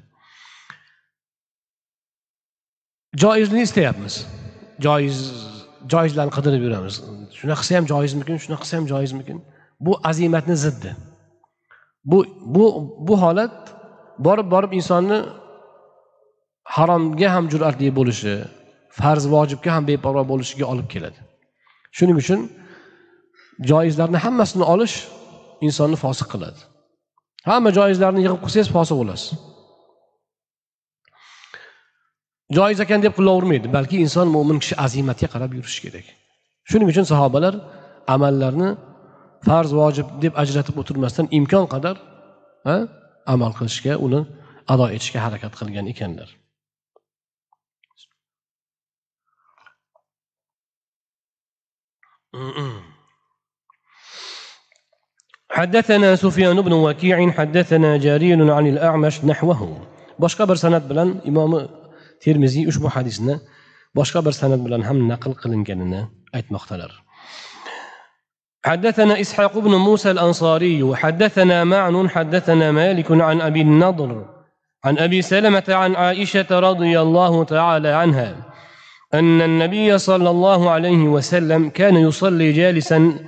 Joizlikni 3.22 3.62
istayapmiz. 3.68 4.14
Joiz 4.86 5.18
joizlarni 5.92 6.32
qidirib 6.36 6.62
yuramiz. 6.66 6.94
Shunaqa 7.38 7.60
qilsa 7.62 7.72
ham 7.78 7.86
joizmikin 7.92 8.36
shunaqa 8.44 8.62
qilsa 8.64 8.76
ham 8.78 8.86
joizmikin. 8.92 9.38
Bu 9.86 9.92
azimatni 10.10 10.56
ziddi. 10.64 10.90
Bu 12.10 12.18
bu 12.54 12.64
bu 13.08 13.14
holat 13.22 13.56
borib 14.26 14.46
borib 14.54 14.72
insonni 14.78 15.18
haromga 16.76 17.28
ham 17.34 17.44
jur'atli 17.52 17.88
bo'lishi 17.98 18.34
farz 18.98 19.24
vojibga 19.34 19.70
ham 19.76 19.84
beparvo 19.90 20.22
bo'lishiga 20.32 20.66
olib 20.72 20.88
keladi. 20.94 21.20
Shuning 21.96 22.16
uchun 22.22 22.40
joizlarni 23.70 24.18
hammasini 24.24 24.64
olish 24.74 24.96
insonni 25.66 25.96
fosiq 26.04 26.28
qiladi. 26.32 26.60
Hamma 27.50 27.70
joizlarni 27.78 28.20
yig'ib 28.24 28.40
qo'ysangiz 28.44 28.68
fosiq 28.76 28.96
bo'lasiz. 29.00 29.28
Joiz 32.56 32.78
ekan 32.84 33.00
deb 33.04 33.14
qilavermaydi 33.18 33.68
balki 33.76 33.96
inson 34.04 34.26
mo'min 34.36 34.58
kishi 34.62 34.74
azimatga 34.86 35.28
qarab 35.34 35.50
yurishi 35.58 35.80
kerak. 35.84 36.06
Shuning 36.70 36.88
uchun 36.92 37.06
sahobalar 37.12 37.54
amallarni 38.14 38.70
farz 39.46 39.70
vojib 39.80 40.06
deb 40.24 40.32
ajratib 40.42 40.76
o'tirmasdan 40.82 41.26
imkon 41.38 41.66
qadar 41.74 41.96
amal 43.34 43.52
qilishga 43.58 43.94
uni 44.06 44.20
ado 44.72 44.84
etishga 44.96 45.20
harakat 45.26 45.52
qilgan 45.60 45.86
ekanlar. 45.92 46.28
حدثنا 55.50 56.16
سفيان 56.16 56.60
بن 56.60 56.72
وكيع 56.72 57.30
حدثنا 57.30 57.96
جرير 57.96 58.52
عن 58.52 58.66
الأعمش 58.66 59.24
نحوه. 59.24 59.90
boshqa 60.20 60.48
bir 60.48 60.56
san'at 60.56 60.84
bilan 60.90 61.08
imomi 61.30 61.60
termiziy 62.24 62.64
ushbu 62.70 62.88
hadisni 62.94 63.34
boshqa 63.98 64.20
bir 64.26 64.32
san'at 64.40 64.60
bilan 64.66 64.82
ham 64.88 64.98
naql 65.12 65.32
qilinganini 65.42 66.02
aytmoqdalar 66.38 66.92
حدثنا 68.64 69.20
إسحاق 69.20 69.58
بن 69.58 69.70
موسى 69.70 70.10
الأنصاري 70.10 70.96
حدثنا 70.96 71.64
معن 71.64 72.10
حدثنا 72.10 72.72
مالك 72.72 73.10
عن 73.10 73.40
أبي 73.40 73.60
النضر 73.60 74.10
عن 74.84 74.98
أبي 74.98 75.22
سلمة 75.22 75.64
عن 75.68 75.96
عائشة 75.96 76.50
رضي 76.68 77.00
الله 77.00 77.44
تعالى 77.44 77.88
عنها. 77.88 78.49
أن 79.14 79.42
النبي 79.42 79.98
صلى 79.98 80.30
الله 80.30 80.70
عليه 80.70 81.02
وسلم 81.08 81.68
كان 81.68 81.96
يصلي 81.96 82.52
جالسا 82.52 83.18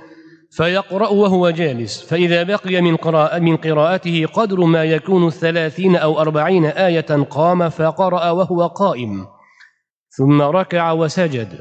فيقرأ 0.51 1.07
وهو 1.07 1.49
جالس 1.49 2.01
فإذا 2.01 2.43
بقي 2.43 2.81
من, 2.81 2.95
قراءة 2.95 3.39
من 3.39 3.57
قراءته 3.57 4.25
قدر 4.25 4.59
ما 4.59 4.83
يكون 4.83 5.29
ثلاثين 5.29 5.95
أو 5.95 6.21
أربعين 6.21 6.65
آية 6.65 7.23
قام 7.29 7.69
فقرأ 7.69 8.31
وهو 8.31 8.67
قائم 8.67 9.27
ثم 10.09 10.41
ركع 10.41 10.91
وسجد 10.91 11.59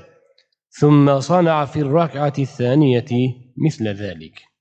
ثم 0.71 1.21
صنع 1.21 1.65
في 1.65 1.81
الركعة 1.81 2.33
الثانية 2.39 3.35
مثل 3.67 3.89
ذلك. 3.89 4.52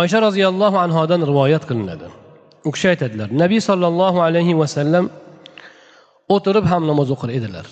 Oysha 0.00 0.18
roziyallohu 0.26 0.76
anhodan 0.84 1.20
rivoyat 1.30 1.64
qilinadi. 1.70 2.06
U 2.68 2.70
kishi 2.74 2.86
aytadilar 2.92 3.28
nabiy 3.42 3.60
sollallohu 3.68 4.18
alayhi 4.28 4.54
vasallam 4.62 5.04
o'tirib 6.34 6.66
ham 6.72 6.82
namoz 6.90 7.08
o'qir 7.14 7.30
edilar. 7.38 7.66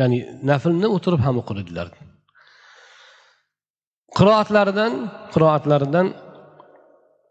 Ya'ni 0.00 0.18
naflni 0.50 0.88
o'tirib 0.96 1.22
ham 1.26 1.34
o'qir 1.42 1.56
edilar. 1.62 1.88
Qiroatlaridan 4.18 4.92
qiroatlaridan 5.34 6.06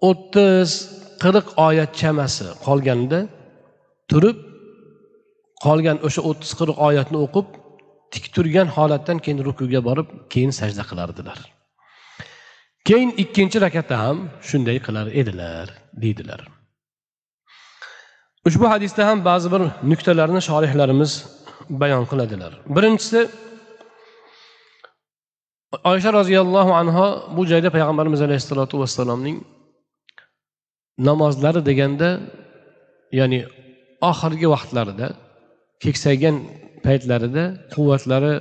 o'ttiz 0.10 0.70
qirq 1.24 1.48
oyat 1.68 1.92
chamasi 2.02 2.48
qolganda 2.66 3.20
turib 4.12 4.38
qolgan 5.66 5.98
o'sha 6.08 6.22
o'ttiz 6.30 6.52
qirq 6.60 6.78
oyatni 6.88 7.18
o'qib 7.26 7.48
tik 8.13 8.26
turgan 8.36 8.68
holatdan 8.78 9.18
keyin 9.24 9.40
rukuga 9.48 9.80
borib 9.88 10.08
keyin 10.34 10.52
sajda 10.60 10.84
qilardilar. 10.90 11.40
Keyin 12.88 13.12
ikkinchi 13.23 13.58
rakatda 13.65 13.95
ham 14.04 14.17
shunday 14.50 14.78
qilar 14.86 15.08
edilar 15.21 15.67
deydilar. 16.04 16.41
Ushbu 18.47 18.65
hadisda 18.73 19.02
ham 19.10 19.17
ba'zi 19.30 19.47
bir 19.54 19.62
nuqtalarni 19.91 20.41
shorihlarimiz 20.50 21.12
bayon 21.82 22.04
qiladilar. 22.12 22.52
Birinchisi 22.76 23.19
oysha 25.91 26.10
roziyallohu 26.19 26.71
anhu 26.82 27.06
bu 27.38 27.41
joyda 27.52 27.69
payg'ambarimiz 27.76 28.21
alayhissalotu 28.28 28.76
vassalomning 28.82 29.38
namozlari 31.08 31.62
deganda 31.69 32.10
ya'ni 33.19 33.39
oxirgi 34.12 34.47
vaqtlarida 34.54 35.08
keksaygan 35.84 36.36
paytlarida 36.86 37.43
quvvatlari 37.73 38.34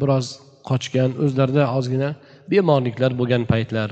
biroz 0.00 0.26
qochgan 0.68 1.10
o'zlarida 1.24 1.62
ozgina 1.78 2.10
bemorliklar 2.52 3.12
bo'lgan 3.20 3.42
paytlar 3.52 3.90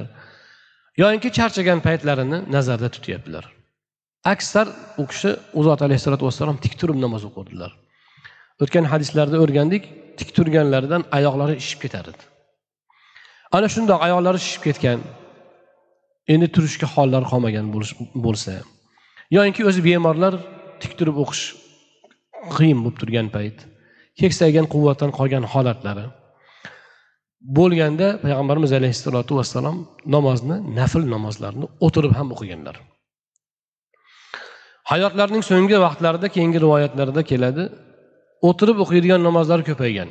yoyinki 1.03 1.29
charchagan 1.39 1.81
paytlarini 1.87 2.39
nazarda 2.57 2.89
tutyaptilar. 2.95 3.45
Aksar 4.33 4.67
u 5.03 5.05
kishi 5.11 5.31
u 5.59 5.61
zot 5.67 5.81
alayhissalotu 5.87 6.25
vassalom 6.29 6.57
tik 6.65 6.75
turib 6.81 6.99
namoz 7.05 7.23
o'qirdilar 7.29 7.73
o'tgan 8.63 8.85
hadislarda 8.93 9.37
o'rgandik 9.45 9.85
tik 10.19 10.29
turganlaridan 10.37 11.03
oyoqlari 11.19 11.55
ishib 11.63 11.81
ketar 11.85 12.05
edi. 12.13 12.23
Ana 13.57 13.69
shundoq 13.75 14.01
oyoqlari 14.07 14.39
shishib 14.45 14.63
ketgan 14.69 14.99
endi 16.35 16.47
turishga 16.55 16.87
hollari 16.95 17.27
qolmagan 17.33 17.67
bo'lsa 18.27 18.55
yoyinki 19.37 19.63
o'zi 19.71 19.81
bemorlar 19.89 20.35
tik 20.83 20.93
turib 20.99 21.17
o'qish 21.25 21.45
qiyin 22.57 22.79
bo'lib 22.85 22.97
turgan 23.03 23.29
payt 23.37 23.59
keksaygan 24.21 24.67
quvvatdan 24.75 25.11
qolgan 25.19 25.45
holatlari 25.53 26.05
bo'lganda 27.43 28.19
payg'ambarimiz 28.23 28.73
alayhissalotu 28.73 29.37
vassalom 29.37 29.89
namozni 30.07 30.57
nafl 30.79 31.03
namozlarni 31.15 31.67
o'tirib 31.87 32.13
ham 32.19 32.33
o'qiganlar. 32.35 32.77
Hayotlarining 34.93 35.45
so'nggi 35.51 35.77
vaqtlarida 35.87 36.29
keyingi 36.29 36.59
rivoyatlarda 36.65 37.23
keladi 37.31 37.65
o'tirib 38.49 38.79
o'qiydigan 38.85 39.21
namozlar 39.29 39.61
ko'paygan. 39.69 40.09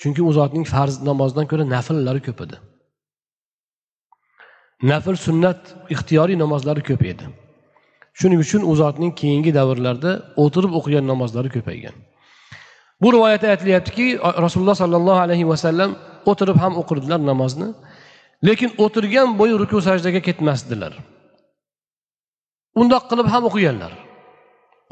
Chunki 0.00 0.22
u 0.22 0.32
zotning 0.38 0.64
farz 0.74 0.94
namozidan 1.10 1.46
ko'ra 1.50 1.64
nafllari 1.74 2.20
ko'p 2.28 2.40
edi. 2.44 2.56
Nafl 4.90 5.16
sunnat 5.26 5.60
ixtiyoriy 5.94 6.38
namozlari 6.44 6.82
ko'p 6.88 7.02
edi. 7.12 7.24
Shuning 8.18 8.40
uchun 8.44 8.62
u 8.70 8.74
zotning 8.82 9.12
keyingi 9.20 9.52
davrlarda 9.58 10.10
o'tirib 10.44 10.72
o'qigan 10.78 11.06
namozlari 11.12 11.50
ko'paygan. 11.56 11.94
Bu 13.02 13.08
rivoyatda 13.12 13.48
aytilyaptiki 13.54 14.06
rasululloh 14.44 14.76
sollallohu 14.82 15.20
alayhi 15.26 15.48
vasallam 15.48 15.90
o'tirib 16.30 16.58
ham 16.62 16.78
o'qirdilar 16.80 17.20
namozni. 17.30 17.68
Lekin 18.46 18.70
o'tirgan 18.84 19.28
bo'yi 19.40 19.54
ruku 19.62 19.78
sajdaga 19.88 20.20
ketmasdilar. 20.28 20.92
Undoq 22.80 23.04
qilib 23.10 23.28
ham 23.34 23.42
o'qiganlar. 23.48 23.92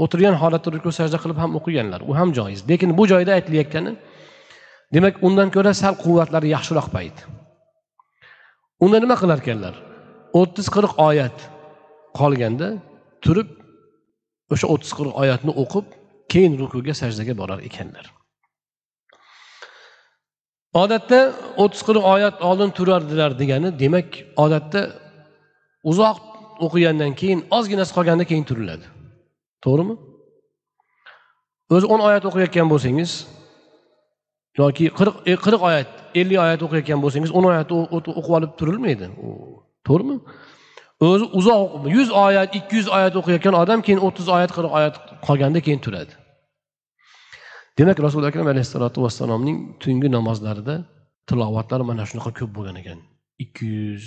O'tirgan 0.03 0.35
holatda 0.43 0.69
ruku 0.77 0.91
sajda 0.99 1.19
qilib 1.23 1.39
ham 1.43 1.51
o'qiganlar. 1.59 2.01
U 2.09 2.13
ham 2.19 2.29
joiz. 2.39 2.61
Lekin 2.71 2.91
bu 2.99 3.05
joyda 3.13 3.33
aytilayotgani 3.39 3.93
demak 4.95 5.15
undan 5.27 5.49
ko'ra 5.55 5.73
sal 5.83 5.95
quvvatlari 6.05 6.49
yaxshiroq 6.57 6.89
payt. 6.97 7.17
Unda 8.85 8.99
nima 9.05 9.17
qilar 9.23 9.39
ekanlar 9.43 9.75
o'ttiz 10.41 10.67
qirq 10.75 10.93
oyat 11.09 11.37
qolganda 12.19 12.69
turib 13.25 13.49
o'sha 14.53 14.67
o'ttiz 14.73 14.93
qirq 14.99 15.13
oyatni 15.23 15.53
o'qib 15.63 15.87
keyin 16.33 16.53
rukuga 16.63 16.95
sajdaga 17.03 17.35
borar 17.41 17.61
ekanlar. 17.69 18.07
Odatda 20.75 21.19
o'ttiz 21.63 21.83
qirq 21.89 22.05
oyat 22.15 22.43
oldin 22.49 22.71
turardilar 22.79 23.31
degani 23.41 23.69
demak 23.83 24.09
odatda 24.45 24.81
uzoq 25.91 26.19
o'qigandan 26.65 27.13
keyin 27.21 27.41
ozginasi 27.57 27.93
qolganda 27.97 28.25
keyin 28.31 28.45
turiladi. 28.51 28.87
To'g'rimi? 29.65 29.97
O'zi 31.75 31.87
o'n 31.95 32.01
oyat 32.09 32.25
o'qiyotgan 32.29 32.67
bo'lsangiz 32.73 33.11
yoki 34.61 34.85
qirq 34.99 35.15
e, 35.31 35.35
qirq 35.45 35.63
oyat 35.69 35.89
ellik 36.21 36.39
oyat 36.47 36.63
o'qiyotgan 36.67 36.99
bo'lsangiz 37.05 37.31
o'n 37.39 37.45
oyatni 37.51 37.77
o'qib 37.97 38.33
olib 38.39 38.53
turilmaydi. 38.61 39.07
To'g'rimi? 39.89 40.17
O'zi 41.09 41.27
uzoq 41.39 41.87
yuz 41.97 42.11
oyat 42.27 42.51
ikki 42.59 42.75
yuz 42.81 42.89
oyat 42.97 43.15
o'qiyotgan 43.21 43.55
odam 43.63 43.81
keyin 43.87 44.01
o'ttiz 44.07 44.29
oyat 44.37 44.51
qirq 44.57 44.71
oyat 44.79 44.95
qolganda 45.27 45.61
keyin 45.67 45.81
turadi. 45.87 46.13
Demak 47.79 47.99
rasuli 48.07 48.27
akram 48.31 48.47
alayhissalotu 48.53 48.99
vassalomning 49.05 49.59
tungi 49.83 50.09
namozlarida 50.17 50.75
tilovatlari 51.29 51.85
mana 51.91 52.05
shunaqa 52.11 52.31
ko'p 52.39 52.51
bo'lgan 52.57 52.77
ekan. 52.83 52.99
Ikki 53.45 53.65
yuz 53.77 54.05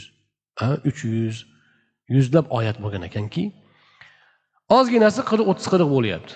uch 0.89 1.01
yuz 1.05 1.37
yuzlab 2.15 2.45
oyat 2.57 2.77
bo'lgan 2.83 3.03
ekanki 3.09 3.43
ozginasi 4.77 5.21
qirq 5.29 5.45
o'ttiz 5.51 5.67
qirq 5.73 5.87
bo'lyapti. 5.95 6.33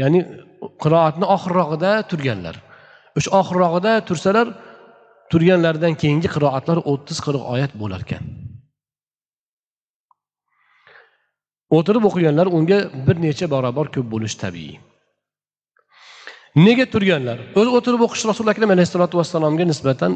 Ya'ni 0.00 0.20
qiroatni 0.82 1.26
oxirrog'ida 1.36 1.90
turganlar. 2.10 2.56
O'sha 3.18 3.30
oxirrog'ida 3.40 3.92
tursalar 4.08 4.46
turganlaridan 5.32 5.94
keyingi 6.02 6.28
qiroatlar 6.34 6.78
o'ttiz 6.92 7.18
qirq 7.26 7.42
oyat 7.54 7.72
bo'lar 7.82 8.00
ekan. 8.06 8.24
O'tirib 11.76 12.04
o'qiganlar 12.08 12.46
unga 12.56 12.78
bir 13.06 13.16
necha 13.26 13.46
barobar 13.54 13.86
ko'p 13.94 14.06
bo'lishi 14.14 14.38
tabiiy. 14.44 14.74
Nega 16.56 16.86
turganlar? 16.94 17.38
O'zi 17.58 17.70
o'tirib 17.78 18.00
o'qish 18.06 18.24
rasuli 18.30 18.50
akram 18.54 18.70
alayhissalotu 18.74 19.18
vassalomga 19.20 19.64
nisbatan 19.72 20.12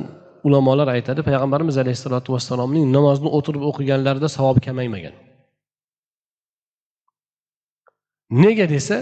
ulamolar 0.47 0.89
aytadi 0.97 1.21
payg'ambarimiz 1.29 1.77
alayhissalotu 1.83 2.29
vassalomning 2.35 2.85
namozni 2.97 3.29
o'tirib 3.39 3.63
o'qiganlarida 3.71 4.29
savobi 4.37 4.61
kamaymagan. 4.67 5.15
Nega 8.43 8.67
desa 8.75 8.97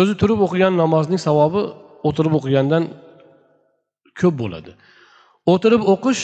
o'zi 0.00 0.14
turib 0.20 0.40
o'qigan 0.46 0.72
namozning 0.82 1.20
savobi 1.28 1.62
o'tirib 2.08 2.34
o'qigandan 2.38 2.84
ko'p 4.20 4.34
bo'ladi. 4.42 4.72
O'tirib 5.52 5.82
o'qish 5.94 6.22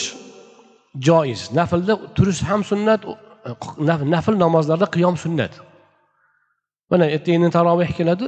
joiz. 1.07 1.41
Naflda 1.59 1.93
turish 2.15 2.41
ham 2.49 2.61
sunnat 2.71 3.01
nafl 4.15 4.35
namozlarda 4.45 4.87
qiyom 4.95 5.15
sunnat. 5.23 5.53
Mana 6.89 7.05
ertaga 7.15 7.49
taroveh 7.57 7.91
keladi 7.97 8.27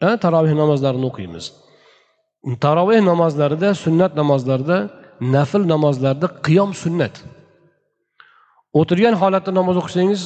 taroveh 0.00 0.54
namozlarini 0.62 1.06
o'qiymiz. 1.10 1.44
Taroveh 2.64 3.00
namozlarida 3.10 3.74
sunnat 3.74 4.12
namozlarida 4.20 4.78
nafl 5.20 5.62
namozlarda 5.72 6.26
qiyom 6.46 6.70
sunnat. 6.82 7.14
O'tirgan 8.80 9.14
holatda 9.22 9.52
namoz 9.60 9.76
o'qisangiz 9.82 10.22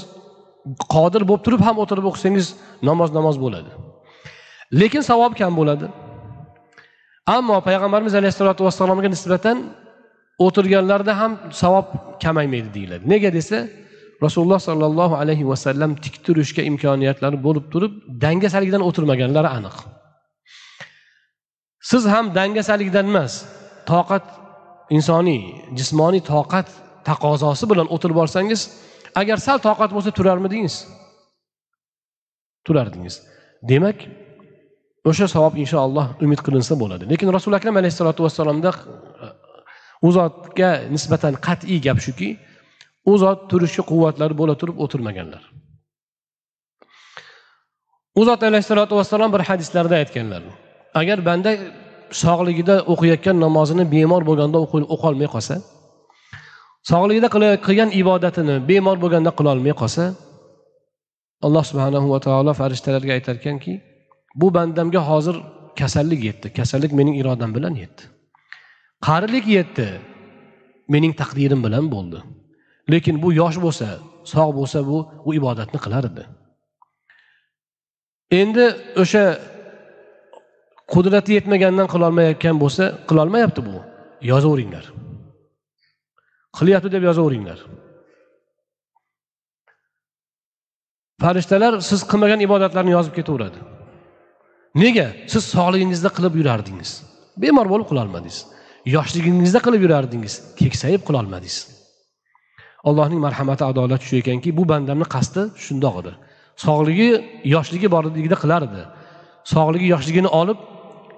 qodir 0.94 1.22
bo'lib 1.28 1.42
turib 1.46 1.62
ham 1.66 1.76
o'tirib 1.82 2.06
o'qisangiz 2.10 2.46
namoz 2.88 3.10
namoz 3.18 3.36
bo'ladi. 3.44 3.70
Lekin 4.80 5.02
savob 5.10 5.32
kam 5.40 5.52
bo'ladi. 5.60 5.86
Ammo 7.36 7.56
payg'ambarimiz 7.68 8.14
alayhissalotu 8.20 8.62
vassalomga 8.66 9.08
nisbatan 9.14 9.56
o'tirganlarda 10.46 11.12
ham 11.20 11.32
savob 11.62 11.86
kamaymaydi 12.22 12.70
deyiladi. 12.76 13.02
Nega 13.12 13.30
desa 13.38 13.58
rasululloh 14.24 14.60
sollallohu 14.68 15.14
alayhi 15.22 15.44
vasallam 15.50 15.90
tik 16.04 16.14
turishga 16.26 16.62
imkoniyatlari 16.70 17.38
bo'lib 17.46 17.66
turib 17.72 17.92
dangasaligidan 18.24 18.82
o'tirmaganlari 18.88 19.48
aniq. 19.58 19.76
Siz 21.90 22.02
ham 22.12 22.24
dangasalikdan 22.38 23.06
emas 23.12 23.32
toqat 23.92 24.24
insoniy 24.96 25.40
jismoniy 25.78 26.22
toqat 26.32 26.68
taqozosi 27.08 27.64
bilan 27.70 27.86
o'tirib 27.94 28.18
olsangiz 28.24 28.60
agar 29.20 29.38
sal 29.46 29.58
toqat 29.68 29.90
bo'lsa 29.96 30.10
turarmidingiz 30.18 30.76
turardingiz. 32.66 33.14
Demak 33.70 33.98
o'sha 35.10 35.26
savob 35.34 35.54
inshaalloh 35.62 36.06
umid 36.24 36.40
qilinsa 36.46 36.74
bo'ladi. 36.82 37.04
Lekin 37.12 37.28
rasuli 37.36 37.54
akram 37.60 37.76
alayhissalotu 37.80 38.20
vassalomda 38.26 38.70
u 40.06 40.08
zotga 40.16 40.70
nisbatan 40.94 41.34
qat'iy 41.46 41.78
gap 41.86 41.98
shuki 42.06 42.28
u 43.10 43.12
zot 43.22 43.40
turishga 43.50 43.82
quvvatlari 43.90 44.34
bo'la 44.40 44.54
turib 44.60 44.76
o'tirmaganlar. 44.84 45.42
U 48.20 48.22
zot 48.28 48.42
alayhissalotu 48.48 48.94
vassalom 49.00 49.30
bir 49.34 49.42
hadislarda 49.50 49.94
aytganlar. 50.02 50.42
Agar 51.00 51.18
banda 51.28 51.52
sog'ligida 52.22 52.76
o'qiyotgan 52.92 53.36
namozini 53.44 53.84
bemor 53.94 54.22
bo'lganda 54.28 54.58
o'qolmay 54.94 55.28
qolsa 55.34 55.56
sog'ligida 56.90 57.28
qilgan 57.66 57.90
ibodatini 58.00 58.56
bemor 58.70 58.96
bo'lganda 59.02 59.30
qilolmay 59.38 59.74
qolsa 59.82 60.04
alloh 61.46 61.64
subhanahu 61.70 62.06
va 62.14 62.18
taolo 62.26 62.52
farishtalarga 62.60 63.12
aytar 63.18 63.34
ekanki 63.40 63.72
bu 64.40 64.46
bandamga 64.56 65.00
hozir 65.10 65.36
kasallik 65.80 66.20
yetdi. 66.28 66.46
Kasallik 66.58 66.92
mening 66.92 67.16
irodam 67.20 67.50
bilan 67.56 67.74
yetdi. 67.82 68.02
Qarilik 69.06 69.46
yetdi. 69.56 69.88
Mening 70.94 71.12
taqdirim 71.20 71.60
bilan 71.66 71.86
bo'ldi. 71.94 72.18
Lekin 72.92 73.16
bu 73.22 73.32
yosh 73.40 73.58
bo'lsa 73.64 73.88
sog' 74.32 74.52
bo'lsa 74.58 74.78
bu 74.88 74.98
u 75.28 75.34
ibodatni 75.38 75.78
qilar 75.84 76.04
edi. 76.10 76.24
Endi 78.40 78.66
o'sha 79.02 79.24
qudrati 80.92 81.30
yetmagandan 81.38 81.88
qilolmayotgan 81.94 82.56
bo'lsa 82.62 82.84
qilolmayapti 83.08 83.60
bu. 83.68 83.76
Yozaveringlar. 84.30 84.84
Qilyapti 86.58 86.88
deb 86.94 87.02
yozaveringlar. 87.08 87.58
Farishtalar 91.22 91.80
siz 91.90 92.00
qilmagan 92.10 92.40
ibodatlarni 92.46 92.92
yozib 92.96 93.14
ketaveradi. 93.18 93.58
Nega? 94.82 95.08
Siz 95.32 95.44
sog'lig'ingizda 95.54 96.10
qilib 96.16 96.34
yurardingiz. 96.40 96.90
Bemor 97.42 97.66
bo'lib 97.72 97.88
qilolmadingiz. 97.90 98.38
Yoshligingizda 98.94 99.60
qilib 99.66 99.82
yurardingiz. 99.86 100.34
Keksayib 100.60 101.02
qilolmadingiz. 101.08 101.79
Allohning 102.88 103.20
marhamati 103.26 103.64
adolati 103.70 104.04
shu 104.08 104.16
ekanki 104.22 104.50
bu 104.58 104.62
bandamni 104.72 105.06
qasdi 105.14 105.42
shundoq 105.64 105.94
edi. 106.02 106.12
Sog'ligi 106.64 107.08
yoshligi 107.54 107.88
borligida 107.94 108.36
qilar 108.42 108.62
edi. 108.68 108.82
Sog'ligi 109.54 109.86
yoshligini 109.94 110.30
olib 110.40 110.58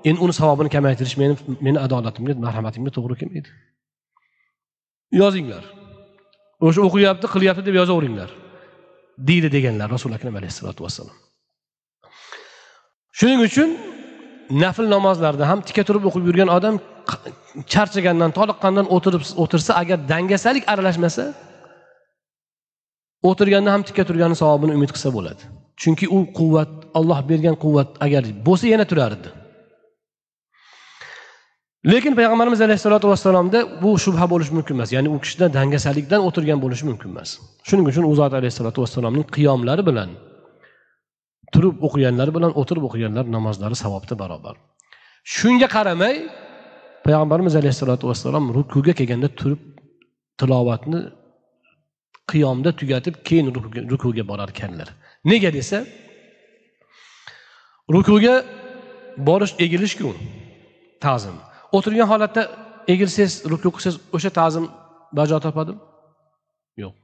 endi 0.09 0.21
uni 0.25 0.35
savobini 0.41 0.71
kamaytirish 0.77 1.17
meni 1.23 1.35
meni 1.67 1.79
adolatimga 1.87 2.33
marhamatimga 2.47 2.91
to'g'ri 2.97 3.15
kelmaydi. 3.21 3.51
Yozinglar. 5.21 5.65
O'sha 6.67 6.81
o'qiyapti 6.89 7.27
qilyapti 7.35 7.63
deb 7.69 7.75
yozaveringlar. 7.81 8.31
Deydi 9.29 9.49
deganlar 9.57 9.89
rasuli 9.95 10.15
akram 10.19 10.35
alayhissalotu 10.41 10.81
vassalom 10.87 11.17
shuning 13.19 13.41
uchun 13.49 13.71
nafl 14.65 14.87
namozlarda 14.95 15.45
ham 15.51 15.61
tika 15.69 15.83
turib 15.89 16.05
o'qib 16.09 16.25
yurgan 16.29 16.51
odam 16.59 16.75
charchagandan 17.73 18.31
toliqqandan 18.39 18.87
o'tirib 18.97 19.23
o'tirsa 19.43 19.73
agar 19.83 19.99
dangasalik 20.13 20.65
aralashmasa 20.73 21.25
o'tirganda 23.29 23.71
ham 23.75 23.83
tikka 23.89 24.05
turgani 24.09 24.37
savobini 24.43 24.73
umid 24.79 24.91
qilsa 24.95 25.11
bo'ladi. 25.17 25.43
Chunki 25.83 26.07
u 26.17 26.19
quvvat 26.39 26.73
olloh 26.99 27.21
bergan 27.31 27.57
quvvat 27.65 27.91
agar 28.07 28.23
bo'lsa 28.47 28.67
yana 28.75 28.85
turardi 28.91 29.31
lekin 31.91 32.15
payg'ambarimiz 32.19 32.61
alayhissalotu 32.67 33.07
vassalomda 33.13 33.59
bu 33.83 33.91
shubha 34.05 34.27
bo'lishi 34.33 34.53
mumkin 34.57 34.75
emas. 34.79 34.91
Ya'ni 34.97 35.09
u 35.15 35.19
kishida 35.25 35.47
dangasalikdan 35.59 36.21
o'tirgan 36.29 36.59
bo'lishi 36.65 36.85
mumkin 36.91 37.09
emas. 37.15 37.31
Shuning 37.69 37.87
uchun 37.93 38.05
u 38.11 38.15
zot 38.21 38.33
alayhissalotu 38.41 38.79
vassalomning 38.85 39.27
qiyomlari 39.37 39.83
bilan 39.89 40.11
turib 41.55 41.75
o'qiganlari 41.87 42.33
bilan 42.37 42.53
o'tirib 42.61 42.85
o'qiganlar 42.89 43.25
namozlari 43.37 43.77
savobda 43.85 44.15
barobar. 44.23 44.55
Shunga 45.37 45.69
qaramay 45.77 46.15
payg'ambarimiz 47.07 47.55
alayhissalotu 47.61 48.05
vassalom 48.11 48.45
rukuga 48.57 48.93
kelganda 48.99 49.29
turib 49.41 49.61
tilovatni 50.41 51.01
qiyomda 52.31 52.71
tugatib 52.81 53.15
keyin 53.29 53.47
rukuga 53.93 54.25
borar 54.31 54.49
ekanlar. 54.55 54.89
Nega 55.25 55.51
desa 55.59 55.79
rukuga 57.95 58.35
borish 59.29 59.55
egilishku 59.65 60.15
ta'zim. 61.05 61.37
O'tirgan 61.77 62.09
holatda 62.13 62.43
egilsangiz 62.93 63.35
ruku 63.53 63.69
qilsangiz 63.75 63.99
o'sha 64.17 64.31
ta'zim 64.39 64.65
bajo 65.19 65.37
topadimi? 65.47 65.81
Yo'q. 66.83 66.95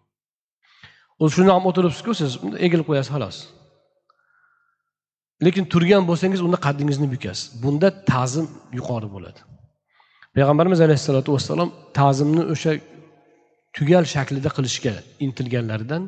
Shundoq 1.34 1.54
ham 1.58 1.64
o'tiribsizku 1.70 2.12
siz 2.20 2.30
egilib 2.66 2.86
qo'yasiz 2.88 3.10
xolos. 3.14 3.36
Lekin 5.46 5.64
turgan 5.72 6.02
bo'lsangiz 6.10 6.40
unda 6.46 6.58
qaddingizni 6.66 7.06
bukasiz. 7.14 7.44
Bunda 7.62 7.88
ta'zim 8.12 8.46
yuqori 8.78 9.08
bo'ladi. 9.14 9.40
Payg'ambarimiz 10.34 10.80
alayhissalotu 10.86 11.30
vassalom 11.36 11.70
ta'zimni 11.98 12.42
o'sha 12.54 12.72
tugal 13.78 14.04
shaklida 14.14 14.50
qilishga 14.56 14.94
intilganlaridan 15.24 16.02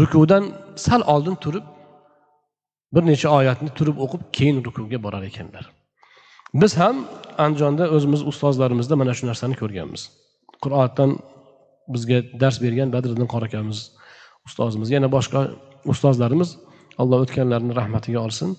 rukudan 0.00 0.44
sal 0.86 1.02
oldin 1.14 1.36
turib 1.44 1.64
bir 2.94 3.02
necha 3.10 3.28
oyatni 3.38 3.70
turib 3.78 3.96
o'qib 4.04 4.22
keyin 4.36 4.56
rukuga 4.66 4.98
borar 5.06 5.22
ekanlar. 5.30 5.64
Biz 6.60 6.72
ham 6.80 6.96
andijonda 7.44 7.84
o'zimiz 7.96 8.22
ustozlarimizda 8.30 8.94
mana 9.00 9.12
shu 9.18 9.24
narsani 9.30 9.56
ko'rganmiz. 9.62 10.02
Qur'ondan 10.64 11.10
bizga 11.94 12.18
dars 12.42 12.56
bergan 12.64 12.88
badriddin 12.94 13.28
qori 13.32 13.46
akamiz 13.50 13.78
ustozimiz 14.48 14.88
yana 14.96 15.08
boshqa 15.16 15.40
ustozlarimiz 15.92 16.50
alloh 17.00 17.18
o'tganlarini 17.24 17.74
rahmatiga 17.80 18.20
olsin. 18.26 18.50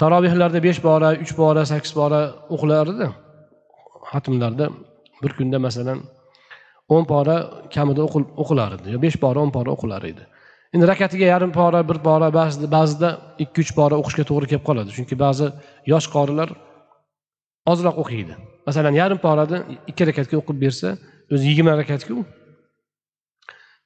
Tarovehlarda 0.00 0.60
besh 0.66 0.80
bora 0.88 1.10
uch 1.24 1.32
bora 1.42 1.62
sakkiz 1.72 1.92
bora 2.00 2.20
o'qilar 2.54 2.86
edi 2.94 3.08
xatmlarda 4.10 4.66
bir 5.22 5.32
kunda 5.38 5.58
masalan 5.66 5.98
o'n 6.88 7.04
pora 7.08 7.36
kamida 7.74 8.04
o'qilar 8.04 8.78
edi 8.78 8.94
yo 8.94 9.00
besh 9.00 9.16
pora 9.20 9.40
o'n 9.40 9.52
pora 9.54 9.72
o'qilar 9.76 10.04
edi. 10.12 10.24
Endi 10.74 10.86
rakatiga 10.90 11.26
yarim 11.32 11.52
pora 11.54 11.80
bir 11.88 11.98
pora 12.06 12.28
ba'zida 12.34 12.66
ba'zida 12.76 13.08
ikki 13.44 13.64
uch 13.64 13.72
pora 13.78 13.94
o'qishga 14.00 14.24
to'g'ri 14.30 14.50
kelib 14.52 14.64
qoladi. 14.68 14.90
Chunki 14.96 15.16
ba'zi 15.24 15.50
yosh 15.92 16.08
qorilar 16.14 16.50
ozroq 17.72 17.96
o'qiydi. 18.02 18.34
Masalan 18.66 18.94
yarim 19.00 19.18
porani 19.26 19.58
ikki 19.90 20.02
rakatga 20.10 20.40
o'qib 20.40 20.58
bersa 20.64 20.96
o'zi 21.32 21.44
yigirma 21.50 21.76
rakatku 21.80 22.24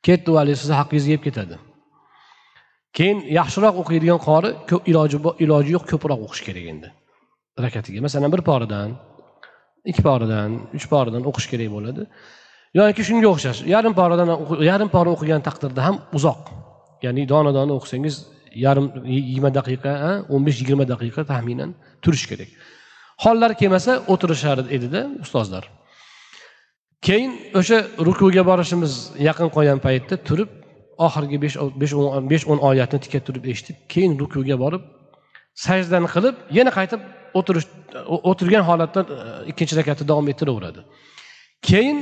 ketdi 0.06 0.30
haligi 0.38 0.58
sizni 0.62 0.76
haqqingizni 0.80 1.10
yeb 1.16 1.22
ketadi. 1.26 1.56
Keyin 2.96 3.18
yaxshiroq 3.38 3.76
o'qiydigan 3.82 4.20
qori 4.28 4.50
iloji 4.90 5.18
iloji 5.44 5.70
yo'q 5.76 5.84
ko'proq 5.92 6.24
o'qish 6.26 6.42
kerak 6.48 6.66
endi 6.72 6.88
rakatiga. 7.64 8.00
Masalan 8.06 8.32
bir 8.34 8.42
poradan 8.50 8.96
ikki 9.90 10.02
poradan 10.08 10.50
uch 10.76 10.86
poradan 10.92 11.22
o'qish 11.30 11.48
kerak 11.52 11.70
bo'ladi. 11.76 12.02
Yoki 12.90 13.02
shunga 13.08 13.28
o'xshash 13.34 13.60
yarim 13.74 13.94
poradan 14.00 14.28
yarim 14.70 14.88
pora 14.94 15.10
o'qigan 15.14 15.42
taqdirda 15.48 15.80
ham 15.86 15.96
uzoq. 16.18 16.40
Ya'ni 17.04 17.22
dona 17.32 17.50
dona 17.58 17.72
o'qisangiz 17.78 18.16
yarim 18.64 18.86
yigirma 19.16 19.50
daqiqa 19.58 19.92
o'n 20.32 20.42
besh 20.46 20.58
yigirma 20.62 20.84
daqiqa 20.92 21.22
taxminan 21.32 21.70
turish 22.04 22.26
kerak. 22.30 22.50
Hollari 23.24 23.54
kelmasa 23.60 23.92
o'tirishar 24.12 24.58
edida 24.76 25.00
ustozlar. 25.24 25.64
Keyin 27.06 27.32
o'sha 27.60 27.78
rukuga 28.06 28.42
borishimiz 28.50 28.92
yaqin 29.28 29.48
qolgan 29.56 29.78
paytda 29.86 30.14
turib 30.28 30.50
oxirgi 31.06 31.38
besh 32.32 32.44
o'n 32.52 32.60
oyatni 32.70 32.98
tika 33.04 33.20
turib 33.26 33.44
eshitib 33.52 33.76
keyin 33.92 34.12
rukuga 34.22 34.56
borib 34.64 34.82
sajdani 35.66 36.08
qilib 36.14 36.36
yana 36.58 36.70
qaytib 36.78 37.00
o'tirish 37.38 37.66
o'tirgan 38.30 38.64
holatda 38.68 39.00
e, 39.02 39.16
ikkinchi 39.50 39.74
rakatni 39.80 40.04
davom 40.10 40.26
ettiraveradi. 40.32 40.80
Keyin 41.68 41.98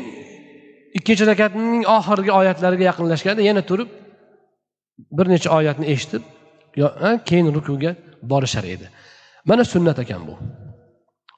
ikkinchi 0.99 1.24
rakatning 1.30 1.82
oxirgi 1.97 2.30
oyatlariga 2.40 2.84
yaqinlashganda 2.90 3.42
yana 3.49 3.62
turib 3.70 3.88
bir 5.16 5.26
necha 5.32 5.49
oyatni 5.59 5.86
eshitib 5.94 6.22
keyin 7.28 7.47
rukuga 7.57 7.90
borishar 8.30 8.64
edi. 8.74 8.86
Mana 9.51 9.64
sunnat 9.64 9.99
ekan 10.05 10.22
bu. 10.28 10.34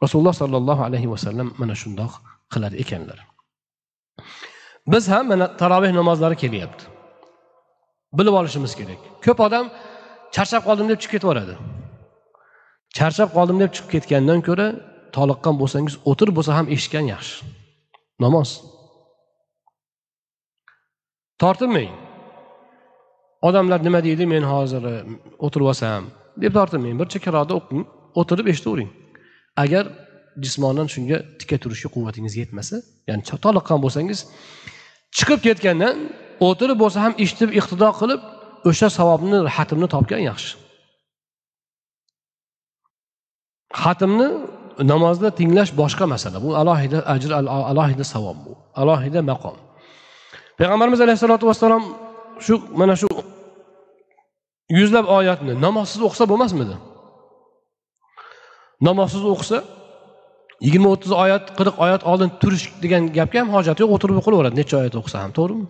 Rasululloh 0.02 0.34
sollallohu 0.42 0.82
alayhi 0.88 1.08
vasallam 1.14 1.48
mana 1.60 1.74
shundoq 1.82 2.12
qilar 2.52 2.72
ekanlar. 2.82 3.18
Biz 4.92 5.04
ham 5.12 5.24
mana 5.32 5.46
taroveh 5.60 5.92
namozlari 6.00 6.36
kelyapti. 6.42 6.84
Bilib 8.18 8.34
olishimiz 8.40 8.72
kerak. 8.80 9.00
Ko'p 9.24 9.40
odam 9.46 9.66
charchab 10.34 10.62
qoldim 10.68 10.86
deb 10.90 10.98
chiqib 11.02 11.14
ketaveradi. 11.16 11.54
Charchab 12.98 13.30
qoldim 13.36 13.58
deb 13.62 13.70
chiqib 13.74 13.90
ketgandan 13.94 14.40
ko'ra 14.48 14.66
toliqqan 15.16 15.54
bo'lsangiz 15.60 15.94
o'tirib 16.10 16.34
bo'lsa 16.38 16.52
ham 16.58 16.66
eshitgan 16.74 17.04
yaxshi. 17.14 17.34
Namoz. 18.24 18.48
Tortinmang. 21.42 21.92
Odamlar 23.48 23.80
nima 23.86 24.00
deydi 24.06 24.26
men 24.34 24.44
hozir 24.52 24.82
e, 24.92 24.94
o'tirib 25.46 25.66
olsam 25.72 26.10
deb 26.42 26.52
tortinmang. 26.58 26.94
Bir 27.00 27.08
chekkaroqda 27.14 27.54
o'qing 27.58 27.82
o'tirib 28.20 28.46
eshitavering. 28.52 28.90
Agar 29.64 29.84
jismonan 30.44 30.88
shunga 30.94 31.18
tika 31.40 31.56
turishga 31.62 31.88
quvvatingiz 31.94 32.34
yetmasa 32.42 32.76
ya'ni 33.08 33.22
toliqqan 33.44 33.78
bo'lsangiz 33.84 34.18
chiqib 35.16 35.40
ketgandan 35.46 35.94
o'tirib 36.48 36.78
bo'lsa 36.82 36.98
ham 37.04 37.12
eshitib 37.24 37.50
iqtido 37.60 37.88
qilib 38.00 38.20
o'sha 38.70 38.88
savobni 38.98 39.38
xatmni 39.56 39.88
topgan 39.94 40.22
yaxshi. 40.30 40.52
Xatmni 43.82 44.28
namozda 44.92 45.28
tinglash 45.38 45.72
boshqa 45.80 46.04
masala. 46.14 46.38
Bu 46.44 46.50
alohida 46.60 46.98
ajr 47.14 47.30
alohida 47.70 48.04
savob 48.14 48.36
bu. 48.44 48.52
Alohida 48.80 49.20
maqom. 49.30 49.56
Payg'ambarimiz 50.58 51.00
alayhissalotu 51.04 51.44
vassalom 51.50 51.84
shu 52.46 52.54
mana 52.80 52.94
shu 53.00 53.08
yuzlab 54.78 55.06
oyatni 55.18 55.52
namozsiz 55.66 56.00
o'qisa 56.06 56.24
bo'lmasmidi? 56.30 56.74
Namozsiz 58.88 59.24
o'qisa 59.32 59.58
yigirma 60.66 60.88
o'ttiz 60.94 61.12
oyat 61.24 61.44
qirq 61.58 61.74
oyat 61.84 62.02
oldin 62.10 62.30
turish 62.40 62.64
degan 62.82 63.02
gapga 63.16 63.38
ham 63.42 63.50
hojati 63.56 63.80
yo'q 63.82 63.92
o'tirib 63.96 64.16
o'qilaveradi. 64.20 64.54
Necha 64.60 64.74
oyat 64.82 64.94
o'qisa 65.00 65.16
ham 65.24 65.32
to'g'rimi? 65.38 65.66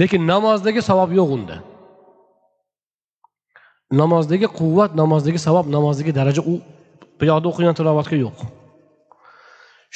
Lekin 0.00 0.20
namozdagi 0.32 0.80
savob 0.90 1.10
yo'q 1.18 1.30
unda. 1.36 1.56
Namozdagi 4.00 4.46
quvvat 4.58 4.90
namozdagi 5.00 5.38
savob 5.46 5.66
namozdagi 5.76 6.12
daraja 6.18 6.42
u 6.52 6.54
buyoqda 7.20 7.46
o'qigan 7.50 7.74
tilovatga 7.78 8.16
yo'q. 8.24 8.38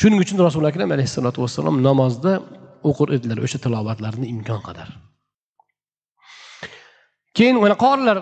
Shuning 0.00 0.20
uchun 0.24 0.38
rasuli 0.46 0.66
akram 0.72 0.90
alayhissalotu 0.96 1.38
vassalom 1.44 1.76
namozda 1.88 2.32
o'qir 2.88 3.08
edilar 3.16 3.38
o'sha 3.46 3.58
tilovatlarni 3.64 4.26
imkon 4.34 4.60
qadar. 4.68 4.88
Keyin 7.36 7.56
mana 7.64 7.76
qorilar 7.84 8.16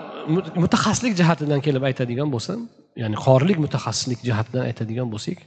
mutaxassislik 0.63 1.15
jihatidan 1.21 1.61
kelib 1.67 1.83
aytadigan 1.89 2.29
bo'lsam 2.35 2.61
ya'ni 3.03 3.17
qorilik 3.27 3.59
mutaxassislik 3.65 4.21
jihatidan 4.29 4.63
aytadigan 4.71 5.09
bo'lsak 5.15 5.39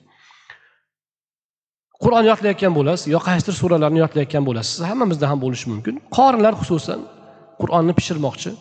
qur'on 2.03 2.25
yodlayotgan 2.31 2.73
bo'lasiz 2.77 3.07
yo 3.15 3.19
qaysidir 3.27 3.55
suralarni 3.61 3.99
yodlayotgan 4.03 4.43
bo'lasiz 4.49 4.77
hammamizda 4.89 5.25
ham 5.31 5.39
bo'lishi 5.45 5.67
mumkin. 5.73 5.95
Qorilar 6.17 6.53
xususan 6.61 6.99
qur'onni 7.61 7.93
pishirmoqchi. 7.99 8.51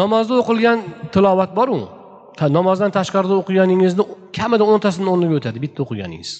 Namozda 0.00 0.34
o'qilgan 0.42 0.78
tilovat 1.14 1.50
boru 1.58 1.80
namozdan 2.46 2.90
tashqarida 2.98 3.34
o'qiganingizni 3.40 4.04
kamida 4.38 4.64
o'ntasini 4.72 5.08
o'rniga 5.12 5.34
o'tadi 5.40 5.58
bitta 5.64 5.78
o'qiganingiz. 5.84 6.30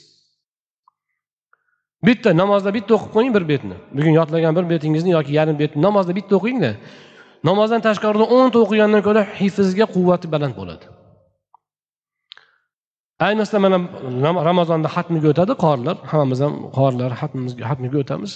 Bitta 2.06 2.30
namozda 2.42 2.70
bitta 2.76 2.94
o'qib 2.96 3.10
qo'ying 3.16 3.32
bir 3.36 3.44
betni. 3.52 3.76
Bugun 3.96 4.14
yodlagan 4.20 4.52
bir 4.58 4.64
betingizni 4.72 5.10
yoki 5.16 5.32
yarim 5.38 5.56
betni 5.62 5.82
namozda 5.86 6.12
bitta 6.18 6.32
o'qingda 6.38 6.72
namozdan 7.48 7.80
tashqarida 7.86 8.24
o'nta 8.36 8.58
o'qigandan 8.64 9.02
ko'ra 9.08 9.22
hifzga 9.40 9.86
quvvati 9.94 10.26
baland 10.34 10.54
bo'ladi. 10.60 10.84
Ayniqsa 13.26 13.56
mana 13.64 13.78
ramazonda 14.48 14.88
xatmiga 14.96 15.28
o'tadi 15.32 15.54
qorilar 15.64 15.96
hammamiz 16.10 16.40
ham 16.44 16.54
qorilar 16.78 17.10
xatmiga 17.70 17.98
o'tamiz. 18.02 18.32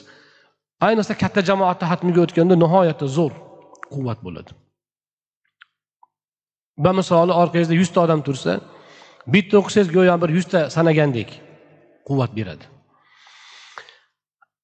Ayniqsa 0.86 1.14
katta 1.22 1.40
jamoatda 1.50 1.84
xatmiga 1.92 2.20
o'tganda 2.24 2.54
nihoyatda 2.64 3.06
zo'r 3.16 3.32
quvvat 3.94 4.18
bo'ladi. 4.26 4.50
Bamisoli 6.84 7.32
orqangizda 7.42 7.74
yuzta 7.80 7.98
odam 8.06 8.20
tursa 8.26 8.52
bitta 9.34 9.54
o'qisangiz 9.60 9.88
go'yo 9.96 10.14
bir 10.22 10.30
yuzta 10.36 10.60
sanagandek 10.76 11.28
quvvat 12.08 12.32
beradi. 12.38 12.64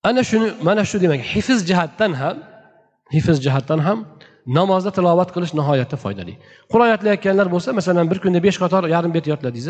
Ana 0.03 0.23
shuni 0.31 0.49
mana 0.63 0.85
shu 0.91 0.97
demak 1.05 1.21
hifz 1.33 1.59
jihatdan 1.69 2.13
ham 2.21 2.37
hifz 3.15 3.37
jihatdan 3.45 3.81
ham 3.87 3.99
namozda 4.59 4.91
tilovat 4.97 5.31
qilish 5.35 5.53
nihoyatda 5.59 5.97
foydali. 6.05 6.35
Qur'on 6.73 6.89
yodlayotganlar 6.95 7.47
bo'lsa 7.55 7.69
masalan 7.79 8.07
bir 8.11 8.19
kunda 8.23 8.41
besh 8.47 8.59
qator 8.63 8.83
yarim 8.95 9.13
bet 9.17 9.27
yodladingiz 9.33 9.69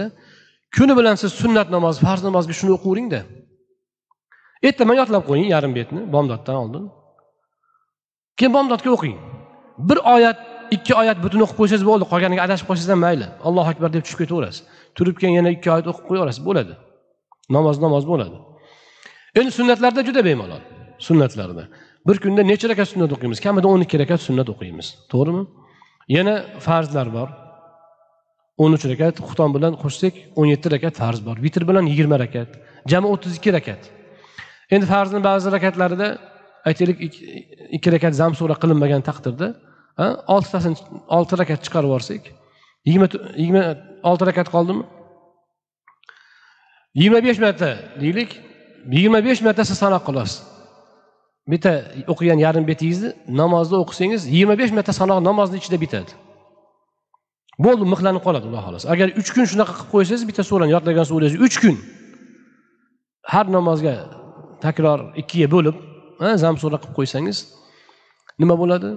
kuni 0.76 0.92
bilan 0.98 1.14
siz 1.22 1.30
sunnat 1.40 1.68
namoz 1.76 1.94
farz 2.04 2.22
namozga 2.28 2.54
shuni 2.60 2.72
o'qiveringda 2.76 3.20
ertaman 4.68 4.96
yodlab 5.00 5.24
qo'ying 5.30 5.48
yarim 5.54 5.72
betni 5.78 6.00
bomdoddan 6.14 6.56
oldin. 6.62 6.84
Keyin 8.38 8.52
bomdodga 8.56 8.90
o'qing. 8.96 9.16
Bir 9.88 9.98
oyat 10.14 10.38
ikki 10.76 10.92
oyat 11.00 11.18
butun 11.24 11.40
o'qib 11.44 11.56
qo'ysangiz 11.60 11.84
bo'ldi 11.90 12.04
qolganiga 12.12 12.42
adashib 12.46 12.66
qolsangiz 12.68 12.90
ham 12.94 13.00
mayli 13.06 13.26
allohu 13.48 13.68
akbar 13.72 13.88
deb 13.94 14.02
tushib 14.06 14.18
ketaverasiz. 14.22 14.62
Turib 14.96 15.16
keyin 15.20 15.34
yana 15.38 15.50
ikki 15.56 15.68
oyat 15.74 15.86
o'qib 15.90 16.04
qo'yaverasiz 16.10 16.42
bo'ladi. 16.48 16.72
Namoz 17.56 17.76
namoz 17.84 18.04
bo'ladi. 18.12 18.36
Endi 19.40 19.52
sunnatlarda 19.58 20.04
juda 20.08 20.24
bemalol. 20.24 20.62
Sunnatlarda. 20.98 21.64
Bir 22.06 22.16
kunda 22.24 22.42
necha 22.42 22.68
rakat 22.68 22.88
sunnat 22.92 23.12
o'qiymiz? 23.16 23.40
Kamida 23.46 23.68
o'n 23.68 23.84
ikki 23.86 23.98
rakat 24.02 24.20
sunnat 24.28 24.48
o'qiymiz. 24.54 24.86
To'g'rimi? 25.12 25.44
Yana 26.16 26.34
farzlar 26.66 27.08
bor. 27.16 27.28
o'n 28.58 28.74
uch 28.74 28.84
rakat 28.90 29.20
xuton 29.28 29.54
bilan 29.54 29.76
qo'shsak 29.82 30.14
o'n 30.38 30.48
yetti 30.52 30.70
rakat 30.74 30.94
farz 31.00 31.20
bor. 31.26 31.36
Vitr 31.44 31.62
bilan 31.68 31.86
yigirma 31.90 32.18
rakat. 32.24 32.50
Jami 32.90 33.06
o'ttiz 33.12 33.38
ikki 33.38 33.52
rakat. 33.54 33.82
Endi 34.74 34.86
farzni 34.92 35.20
ba'zi 35.28 35.52
rakatlarida 35.56 36.08
aytaylik 36.68 36.98
ikki 37.76 37.92
rakat 37.94 38.14
zam 38.20 38.34
sura 38.40 38.54
qilinmagan 38.62 39.02
taqdirda 39.08 39.48
oltitasini 40.34 40.76
olti 41.16 41.38
rakat 41.40 41.60
chiqarib 41.66 41.88
yuborsak 41.90 42.22
yigirma 42.88 43.08
yigirma 43.40 43.64
olti 44.10 44.24
rakat 44.30 44.48
qoldimi? 44.54 44.84
Yigirma 46.98 47.20
besh 47.28 47.40
marta 47.44 47.70
deylik 48.02 48.30
yigirma 48.94 49.20
besh 49.28 49.40
martasi 49.46 49.74
sanoq 49.82 50.02
qilasiz. 50.08 50.38
Bitta 51.52 51.72
o'qigan 52.12 52.38
yarim 52.46 52.64
betingizni 52.70 53.10
namozda 53.40 53.76
o'qisangiz 53.82 54.22
yigirma 54.34 54.54
besh 54.60 54.72
marta 54.76 54.92
sanoq 55.00 55.18
namozni 55.28 55.56
ichida 55.60 55.78
bitadi. 55.84 56.12
Bo'ldi 57.64 57.84
mixlanib 57.92 58.22
qoladi 58.26 58.44
xudo 58.46 58.60
xohlasa. 58.66 58.86
Agar 58.94 59.06
uch 59.20 59.30
kun 59.34 59.44
shunaqa 59.52 59.72
qilib 59.78 59.90
qo'ysangiz 59.94 60.22
bitta 60.28 60.42
surani 60.50 60.72
yodlagan 60.76 61.06
surangizni 61.10 61.40
uch 61.46 61.56
kun. 61.62 61.76
Har 63.32 63.46
namozga 63.56 63.94
takror 64.64 64.98
ikkiga 65.20 65.48
bo'lib 65.54 65.76
zam 66.44 66.54
sura 66.62 66.76
qilib 66.82 66.94
qo'ysangiz 66.98 67.38
nima 68.40 68.54
bo'ladi? 68.62 68.90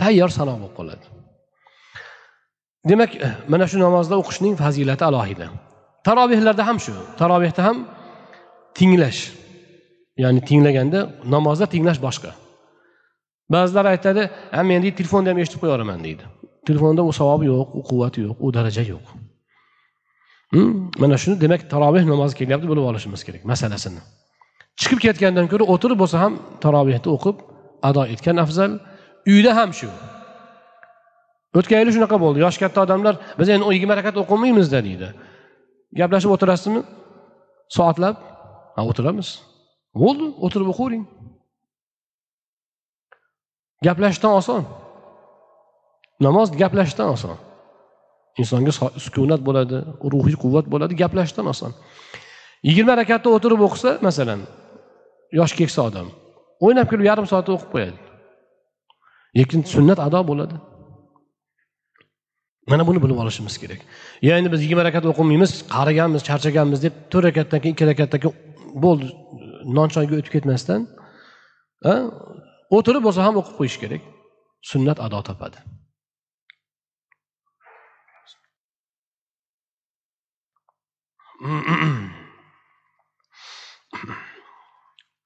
Tayyor 0.00 0.30
sanoq 0.38 0.56
bo'lib 0.62 0.74
qoladi. 0.78 1.04
Demak 2.90 3.10
mana 3.52 3.64
shu 3.70 3.76
namozda 3.86 4.14
o'qishning 4.22 4.54
fazilati 4.62 5.04
alohida. 5.10 5.46
Tarobehlarda 6.08 6.62
ham 6.68 6.78
shu. 6.84 6.94
Tarobehda 7.20 7.62
ham 7.68 7.76
tinglash. 8.74 9.20
Ya'ni 10.18 10.40
tinglaganda 10.48 11.00
namozda 11.34 11.66
tinglash 11.74 12.00
boshqa. 12.02 12.32
Ba'zilar 13.54 13.86
aytadi 13.94 14.28
men 14.70 14.82
deydi 14.82 14.96
telefonda 15.00 15.30
ham 15.30 15.38
eshitib 15.42 15.60
qo'yaveraman 15.62 16.04
deydi. 16.06 16.24
Telefonda 16.68 17.02
u 17.10 17.12
savobi 17.20 17.46
yo'q 17.52 17.68
u 17.78 17.82
quvvati 17.90 18.20
yo'q 18.26 18.36
u 18.44 18.54
daraja 18.56 18.84
yo'q. 18.92 19.06
Hmm? 20.52 20.90
mana 20.98 21.16
shuni 21.22 21.36
demak 21.44 21.62
taroveh 21.72 22.04
namozi 22.12 22.34
kelyapti 22.40 22.66
bilib 22.70 22.84
olishimiz 22.90 23.22
kerak 23.26 23.42
masalasini. 23.50 24.00
Chiqib 24.80 25.00
ketgandan 25.04 25.46
ko'ra 25.52 25.64
o'tirib 25.74 25.98
bo'lsa 26.02 26.16
ham 26.24 26.38
tarovehni 26.64 27.08
o'qib 27.16 27.36
ado 27.88 28.02
etgan 28.14 28.36
afzal. 28.44 28.72
Uyda 29.32 29.52
ham 29.58 29.70
shu. 29.78 29.88
O'tgan 31.58 31.78
yili 31.82 31.92
shunaqa 31.96 32.16
bo'ldi. 32.24 32.38
Yoshi 32.44 32.60
katta 32.64 32.80
odamlar 32.86 33.14
biz 33.38 33.48
endi 33.54 33.64
yigirma 33.74 33.94
rakat 34.00 34.16
o'qimaymizda 34.22 34.80
deydi. 34.88 35.08
Gaplashib 36.00 36.30
o'tirasizmi? 36.34 36.80
Soatlab 37.76 38.16
ha 38.78 38.84
o'tiramiz. 38.90 39.28
Bo'ldi 40.02 40.26
o'tirib 40.46 40.68
o'qiyvering 40.72 41.04
gaplashishdan 43.86 44.32
oson. 44.40 44.62
Namoz 46.26 46.54
gaplashishdan 46.62 47.08
oson. 47.16 47.36
Insonga 48.40 48.72
sukunat 49.04 49.42
bo'ladi 49.48 49.76
ruhiy 50.14 50.36
quvvat 50.42 50.66
bo'ladi 50.72 50.94
gaplashishdan 51.02 51.46
oson. 51.52 51.74
Yigirma 52.68 52.94
rakatda 53.02 53.34
o'tirib 53.36 53.60
o'qisa 53.66 53.90
masalan 54.06 54.40
yosh 55.38 55.54
keksa 55.58 55.80
odam 55.88 56.08
o'ynab 56.64 56.86
kulib 56.90 57.06
yarim 57.10 57.26
soatda 57.32 57.50
o'qib 57.56 57.70
qo'yadi. 57.74 57.98
Lekin 59.38 59.60
sunnat 59.74 59.98
ado 60.06 60.20
bo'ladi. 60.30 60.56
Mana 62.70 62.82
buni 62.88 63.00
bilib 63.04 63.18
olishimiz 63.22 63.54
kerak. 63.62 63.80
Yo 64.26 64.30
endi 64.38 64.52
biz 64.52 64.60
yigirma 64.64 64.84
rakat 64.88 65.04
o'qimaymiz 65.12 65.50
qariganmiz 65.74 66.22
charchaganmiz 66.28 66.78
deb 66.86 66.94
to'rt 67.12 67.24
rakatdan 67.28 67.58
keyin 67.62 67.74
ikki 67.76 67.86
rakatdan 67.92 68.20
keyin 68.24 68.47
bo'ldi 68.84 69.08
non 69.76 69.88
choyga 69.94 70.14
o'tib 70.20 70.32
ketmasdan 70.36 70.86
o'tirib 72.76 73.02
bo'lsa 73.06 73.20
ham 73.26 73.40
o'qib 73.40 73.54
qo'yish 73.58 73.78
kerak 73.82 74.02
sunnat 74.70 74.98
ado 75.06 75.20
topadi 75.28 75.58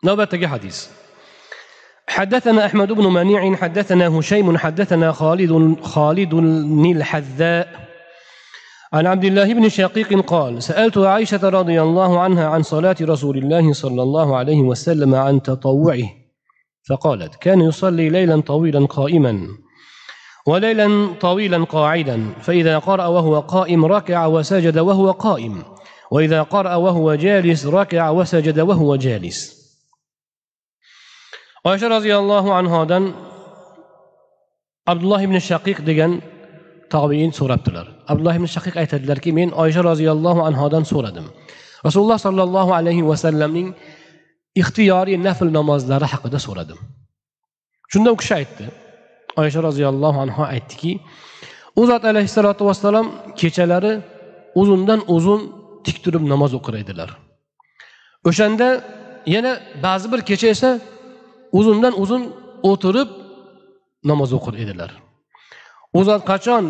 navbatdagi 0.06 0.46
hadis 0.54 0.78
حدثنا 2.12 2.66
أحمد 2.66 2.92
بن 2.92 3.06
منيع 3.06 3.56
حدثنا 3.56 4.18
هشيم 4.18 4.58
حدثنا 4.58 5.12
خالد 5.12 5.82
خالد 5.82 6.34
الحذاء 6.96 7.81
عن 8.92 9.06
عبد 9.06 9.24
الله 9.24 9.54
بن 9.54 9.68
شقيق 9.68 10.20
قال 10.20 10.62
سألت 10.62 10.98
عائشة 10.98 11.48
رضي 11.48 11.82
الله 11.82 12.20
عنها 12.20 12.46
عن 12.48 12.62
صلاة 12.62 12.96
رسول 13.02 13.38
الله 13.38 13.72
صلى 13.72 14.02
الله 14.02 14.36
عليه 14.36 14.60
وسلم 14.60 15.14
عن 15.14 15.42
تطوعه 15.42 16.08
فقالت 16.88 17.36
كان 17.36 17.60
يصلي 17.60 18.08
ليلا 18.08 18.40
طويلا 18.40 18.86
قائما 18.86 19.48
وليلا 20.46 21.14
طويلا 21.20 21.64
قاعدا 21.64 22.32
فإذا 22.40 22.78
قرأ 22.78 23.06
وهو 23.06 23.40
قائم 23.40 23.84
ركع 23.84 24.26
وسجد 24.26 24.78
وهو 24.78 25.10
قائم 25.10 25.62
وإذا 26.10 26.42
قرأ 26.42 26.74
وهو 26.74 27.14
جالس 27.14 27.66
ركع 27.66 28.10
وسجد 28.10 28.60
وهو 28.60 28.96
جالس. 28.96 29.62
oysha 31.64 31.86
roziyallohu 31.88 32.50
anhodan 32.50 33.14
abdulloh 34.86 35.22
ibn 35.22 35.38
shaqiq 35.38 35.78
degan 35.86 36.18
tobiin 36.94 37.32
so'rabdilar 37.38 37.86
abdulloh 38.10 38.34
ibn 38.38 38.48
shaqiq 38.54 38.74
aytadilarki 38.82 39.30
men 39.38 39.48
oysha 39.62 39.82
roziyallohu 39.90 40.40
anhodan 40.48 40.84
so'radim. 40.92 41.26
Rasululloh 41.86 42.18
sollallohu 42.26 42.72
alayhi 42.78 43.02
vasallamning 43.10 43.68
ixtiyoriy 44.60 45.16
nafl 45.26 45.48
namozlari 45.58 46.06
haqida 46.12 46.38
so'radim. 46.46 46.78
Shunda 47.92 48.08
u 48.14 48.16
kishi 48.20 48.34
aytdi. 48.40 48.64
Oysha 49.42 49.60
roziyallohu 49.68 50.18
anhu 50.24 50.42
aytdiki 50.54 50.92
u 51.80 51.82
zot 51.90 52.04
alayhissalotu 52.10 52.62
vassalom 52.68 53.06
kechalari 53.40 53.92
uzundan 54.60 55.00
uzun 55.16 55.40
tik 55.84 55.96
turib 56.04 56.22
namoz 56.32 56.52
o'qir 56.58 56.74
edilar 56.82 57.10
o'shanda 58.28 58.68
yana 59.34 59.52
ba'zi 59.84 60.06
bir 60.12 60.20
kecha 60.28 60.48
esa 60.54 60.70
uzundan 61.58 61.94
uzun 62.02 62.22
o'tirib 62.70 63.08
namoz 64.10 64.30
o'qir 64.38 64.54
edilar. 64.64 64.90
U 65.98 66.00
zot 66.08 66.22
qachon 66.30 66.64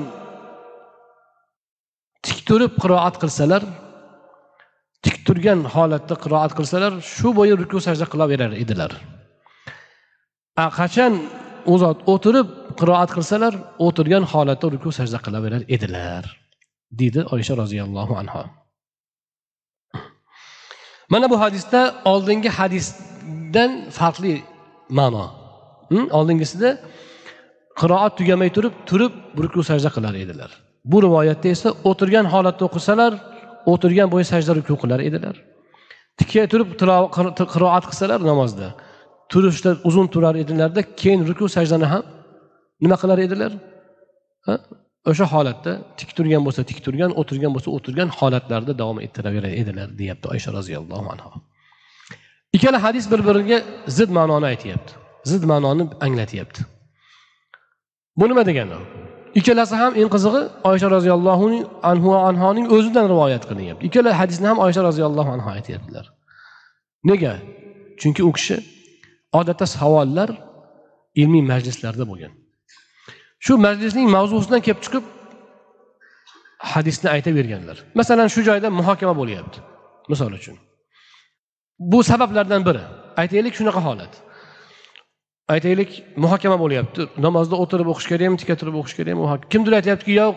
tik 2.25 2.39
turib 2.49 2.73
qiroat 2.83 3.14
qilsalar 3.23 3.62
tik 5.05 5.16
turgan 5.27 5.61
holatda 5.75 6.14
qiroat 6.25 6.53
qilsalar 6.59 6.93
shu 7.14 7.29
bo'yi 7.39 7.55
ruku 7.61 7.79
sajda 7.87 8.07
qilaverar 8.12 8.53
edilar. 8.62 8.93
Qachon 10.79 11.12
u 11.73 11.75
zot 11.83 11.99
o'tirib 12.12 12.49
qiroat 12.81 13.11
qilsalar 13.16 13.55
o'tirgan 13.87 14.25
holatda 14.33 14.66
ruku 14.75 14.91
sajda 14.99 15.18
qilaverar 15.27 15.62
edilar 15.75 16.25
deydi 17.01 17.20
oysha 17.35 17.55
roziyallohu 17.62 18.14
anhu 18.23 18.43
mana 21.12 21.27
bu 21.33 21.37
hadisda 21.45 21.81
oldingi 22.12 22.51
hadisdan 22.59 23.70
farqli 23.99 24.35
ma'no. 24.99 25.25
Oldingisida 26.18 26.70
qiroat 27.81 28.12
tugamay 28.18 28.51
turib 28.57 28.75
turib 28.91 29.12
ruku 29.45 29.61
sajda 29.70 29.91
qilar 29.97 30.14
edilar. 30.25 30.51
Bu 30.85 30.99
rivoyatda 31.07 31.49
esa 31.57 31.68
o'tirgan 31.91 32.27
holatda 32.35 32.62
o'qisalar 32.68 33.12
o'tirgan 33.73 34.09
bo'yi 34.14 34.27
sajda 34.33 34.53
ruku 34.59 34.75
qilar 34.83 35.01
edilar. 35.09 35.37
Tikka 36.18 36.43
turib 36.53 36.68
qiroat 37.55 37.85
qilsalar 37.91 38.20
namozda 38.31 38.68
turishda 39.33 39.70
uzun 39.89 40.07
turar 40.14 40.35
edilarda 40.43 40.81
keyin 41.01 41.20
ruku 41.29 41.45
sajdani 41.57 41.87
ham 41.93 42.05
nima 42.85 42.97
qilar 43.03 43.18
edilar? 43.27 43.53
O'sha 45.11 45.27
holatda 45.35 45.73
tik 45.99 46.11
turgan 46.16 46.43
bo'lsa 46.47 46.62
tik 46.70 46.79
turgan 46.85 47.11
o'tirgan 47.20 47.53
bo'lsa 47.55 47.68
o'tirgan 47.77 48.09
holatlarida 48.18 48.75
davom 48.81 48.99
ettiraverar 49.07 49.53
edilar 49.62 49.89
deyapti 50.01 50.27
oysha 50.35 50.51
roziyallohu 50.59 51.09
anhu 51.14 51.31
ikkala 52.57 52.79
hadis 52.87 53.05
bir 53.12 53.20
biriga 53.29 53.59
zid 53.99 54.11
ma'noni 54.18 54.47
aytyapti. 54.53 54.93
Zid 55.31 55.43
ma'noni 55.51 55.85
anglatyapti. 56.07 56.61
Bu 58.16 58.24
nima 58.28 58.42
degani? 58.48 58.78
Ikkalasi 59.38 59.74
ham 59.82 59.92
eng 60.00 60.10
qizig'i 60.14 60.42
oysha 60.70 60.88
roziyallohu 60.96 61.46
anhu 61.90 62.10
anhoning 62.28 62.66
o'zidan 62.76 63.06
rivoyat 63.12 63.44
qilinyapti. 63.50 63.82
Ikkala 63.88 64.10
hadisni 64.20 64.46
ham 64.50 64.58
oysha 64.66 64.82
roziyallohu 64.88 65.30
anhu 65.36 65.48
aytyaptilar. 65.56 66.04
Nega? 67.10 67.34
Chunki 68.00 68.22
u 68.28 68.32
kishi 68.36 68.56
odatda 69.38 69.66
savollar 69.76 70.30
ilmiy 71.20 71.42
majlislarda 71.52 72.04
bo'lgan. 72.10 72.32
Shu 73.44 73.52
majlisning 73.66 74.06
mavzusidan 74.16 74.60
kelib 74.66 74.80
chiqib 74.84 75.04
hadisni 76.72 77.08
aytaverganlar. 77.14 77.76
Masalan 77.98 78.28
shu 78.34 78.40
joyda 78.48 78.68
muhokama 78.78 79.14
bo'lyapti. 79.20 79.58
Misol 80.12 80.32
uchun. 80.38 80.56
Bu 81.92 81.98
sabablardan 82.10 82.62
biri. 82.68 82.82
Aytaylik 83.20 83.54
shunaqa 83.58 83.80
holat. 83.88 84.12
Aytaylik 85.55 85.90
muhokama 86.22 86.57
bo'lyapti. 86.64 87.00
Namozda 87.26 87.57
o'tirib 87.62 87.88
o'qish 87.92 88.09
kerakmi 88.12 88.36
tika 88.42 88.55
turib 88.61 88.76
o'qish 88.80 88.94
kerakmi? 88.98 89.22
Kimdir 89.53 89.72
aytyaptiki 89.78 90.14
yo'q 90.22 90.36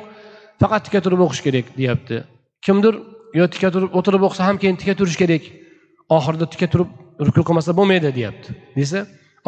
faqat 0.61 0.82
tika 0.88 0.99
turib 1.05 1.22
o'qish 1.26 1.41
kerak 1.45 1.66
deyapti. 1.80 2.16
Kimdir 2.66 2.93
yo 3.39 3.45
tika 3.53 3.70
turib 3.76 3.91
o'tirib 3.99 4.22
o'qisa 4.28 4.43
ham 4.49 4.57
keyin 4.61 4.78
tika 4.82 4.93
turish 4.99 5.18
kerak 5.22 5.43
oxirida 6.18 6.45
tika 6.53 6.68
turib 6.74 6.89
ruku 7.28 7.41
qilmasa 7.47 7.72
bo'lmaydi 7.80 8.09
deyapti. 8.20 8.49
Desa 8.80 8.99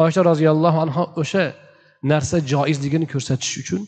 oysha 0.04 0.20
roziyallohu 0.30 0.78
anhu 0.84 1.02
o'sha 1.22 1.44
narsa 2.12 2.36
joizligini 2.52 3.06
ko'rsatish 3.12 3.54
uchun 3.62 3.80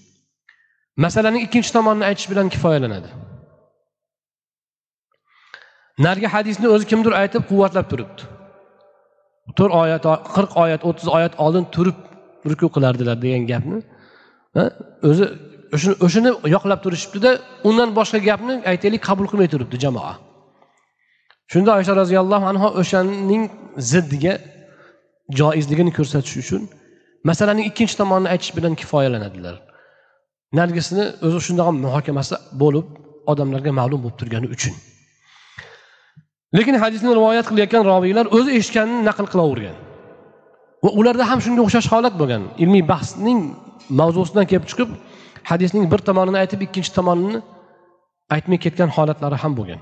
masalaning 1.04 1.42
ikkinchi 1.46 1.70
tomonini 1.76 2.04
aytish 2.10 2.28
bilan 2.32 2.46
kifoyalanadi. 2.54 3.10
Narigi 6.06 6.28
hadisni 6.34 6.68
o'zi 6.74 6.86
kimdir 6.92 7.12
aytib 7.22 7.42
quvvatlab 7.50 7.86
turibdi. 7.92 8.22
To'rt 9.58 9.72
oyat 9.82 10.04
qirq 10.34 10.52
oyat 10.62 10.82
o'ttiz 10.88 11.08
oyat 11.16 11.32
oldin 11.44 11.64
turib 11.74 11.98
ruku 12.50 12.66
qilardilar 12.74 13.16
degan 13.24 13.44
gapni. 13.52 13.78
O'zi 15.08 15.24
o'shani 16.06 16.30
yoqlab 16.54 16.80
turishibdida 16.84 17.30
undan 17.68 17.88
boshqa 17.98 18.18
gapni 18.28 18.54
aytaylik 18.72 19.02
qabul 19.08 19.26
qilmay 19.30 19.48
turibdi 19.54 19.76
jamoa. 19.84 20.14
Shunda 21.52 21.70
oysha 21.78 21.92
roziyallohu 22.02 22.46
anhu 22.52 22.68
o'shaning 22.80 23.44
ziddiga 23.90 24.34
joizligini 25.38 25.92
ko'rsatish 25.98 26.36
uchun 26.42 26.62
masalaning 27.28 27.64
ikkinchi 27.70 27.94
tomonini 28.00 28.28
aytish 28.34 28.52
bilan 28.56 28.74
kifoyalanadilar. 28.80 29.56
Narigisini 30.58 31.04
o'zi 31.26 31.38
shundoq 31.46 31.68
muhokamasi 31.86 32.34
bo'lib 32.62 32.86
odamlarga 33.32 33.72
ma'lum 33.80 34.00
bo'lib 34.04 34.16
turgani 34.20 34.48
uchun. 34.56 34.74
Lekin 36.56 36.74
hadisni 36.82 37.10
rivoyat 37.18 37.46
qilayotgan 37.50 37.82
roviylar 37.92 38.26
o'zi 38.36 38.50
eshitganini 38.58 39.02
naql 39.08 39.26
qilavergan. 39.32 39.76
Va 40.84 40.90
ularda 41.00 41.24
ham 41.30 41.38
shunga 41.44 41.62
o'xshash 41.66 41.88
holat 41.92 42.14
bo'lgan. 42.20 42.42
Ilmiy 42.62 42.84
bahsning 42.92 43.40
mavzusidan 44.00 44.46
kelib 44.50 44.66
chiqib 44.70 44.90
hadisning 45.50 45.84
bir 45.92 46.00
tomonini 46.08 46.38
aytib 46.42 46.60
ikkinchi 46.66 46.90
tomonini 46.98 47.38
aytmay 48.34 48.58
ketgan 48.64 48.90
holatlari 48.96 49.36
ham 49.42 49.52
bo'lgan. 49.58 49.80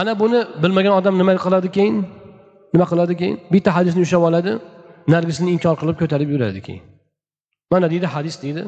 Ana 0.00 0.12
buni 0.22 0.40
bilmagan 0.62 0.94
odam 1.00 1.14
nima 1.20 1.32
qiladi 1.44 1.68
keyin? 1.76 1.96
Nima 2.74 2.86
qiladi 2.92 3.14
keyin? 3.20 3.36
Bitta 3.54 3.70
hadisni 3.76 4.00
ushlab 4.06 4.22
oladi 4.28 4.52
narigisini 5.12 5.50
inkor 5.56 5.74
qilib 5.80 5.96
ko'tarib 6.02 6.28
yuradi 6.34 6.60
keyin. 6.66 6.84
Mana 7.72 7.86
deydi 7.92 8.06
hadis 8.14 8.36
deydi. 8.44 8.62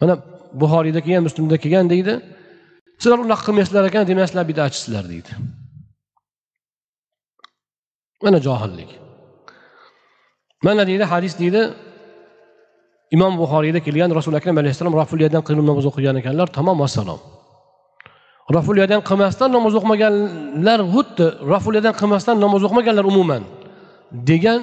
Mana 0.00 0.14
buxoriyda 0.60 1.00
kelgan 1.04 1.22
muslimda 1.28 1.56
kelgan 1.64 1.86
deydi. 1.94 2.12
Sizlar 3.00 3.18
unaqa 3.26 3.42
qilmaysizlar 3.46 3.84
ekan 3.90 4.04
demak 4.10 4.26
sizlar 4.28 4.46
bidatchisizlar 4.50 5.04
deydi. 5.12 5.30
Mana 8.24 8.38
johillik. 8.46 8.90
Mana 10.66 10.82
deydi 10.90 11.04
hadis 11.12 11.34
deydi 11.42 11.62
imom 13.14 13.32
buxoriyda 13.40 13.80
kelgan 13.86 14.10
rasuli 14.18 14.36
akram 14.40 14.56
alayhissalom 14.62 14.94
rafuliyadan 15.02 15.42
qilib 15.46 15.64
namoz 15.70 15.84
o'qigan 15.90 16.16
ekanlar 16.20 16.46
tamom 16.58 16.76
vassalom. 16.82 17.20
Rafuliyadan 18.56 19.00
qilmasdan 19.08 19.50
namoz 19.56 19.74
o'qimaganlar 19.78 20.80
xuddi 20.94 21.26
rafuliyadan 21.52 21.94
qilmasdan 22.00 22.36
namoz 22.44 22.62
o'qimaganlar 22.66 23.04
umuman 23.12 23.42
degan 24.30 24.60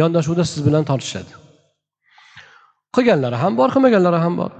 yondashuvda 0.00 0.44
siz 0.50 0.60
bilan 0.66 0.84
tortishadi. 0.90 1.32
Qilganlari 2.94 3.36
ham 3.42 3.52
bor 3.58 3.68
qilmaganlari 3.74 4.18
ham 4.24 4.34
bor. 4.40 4.50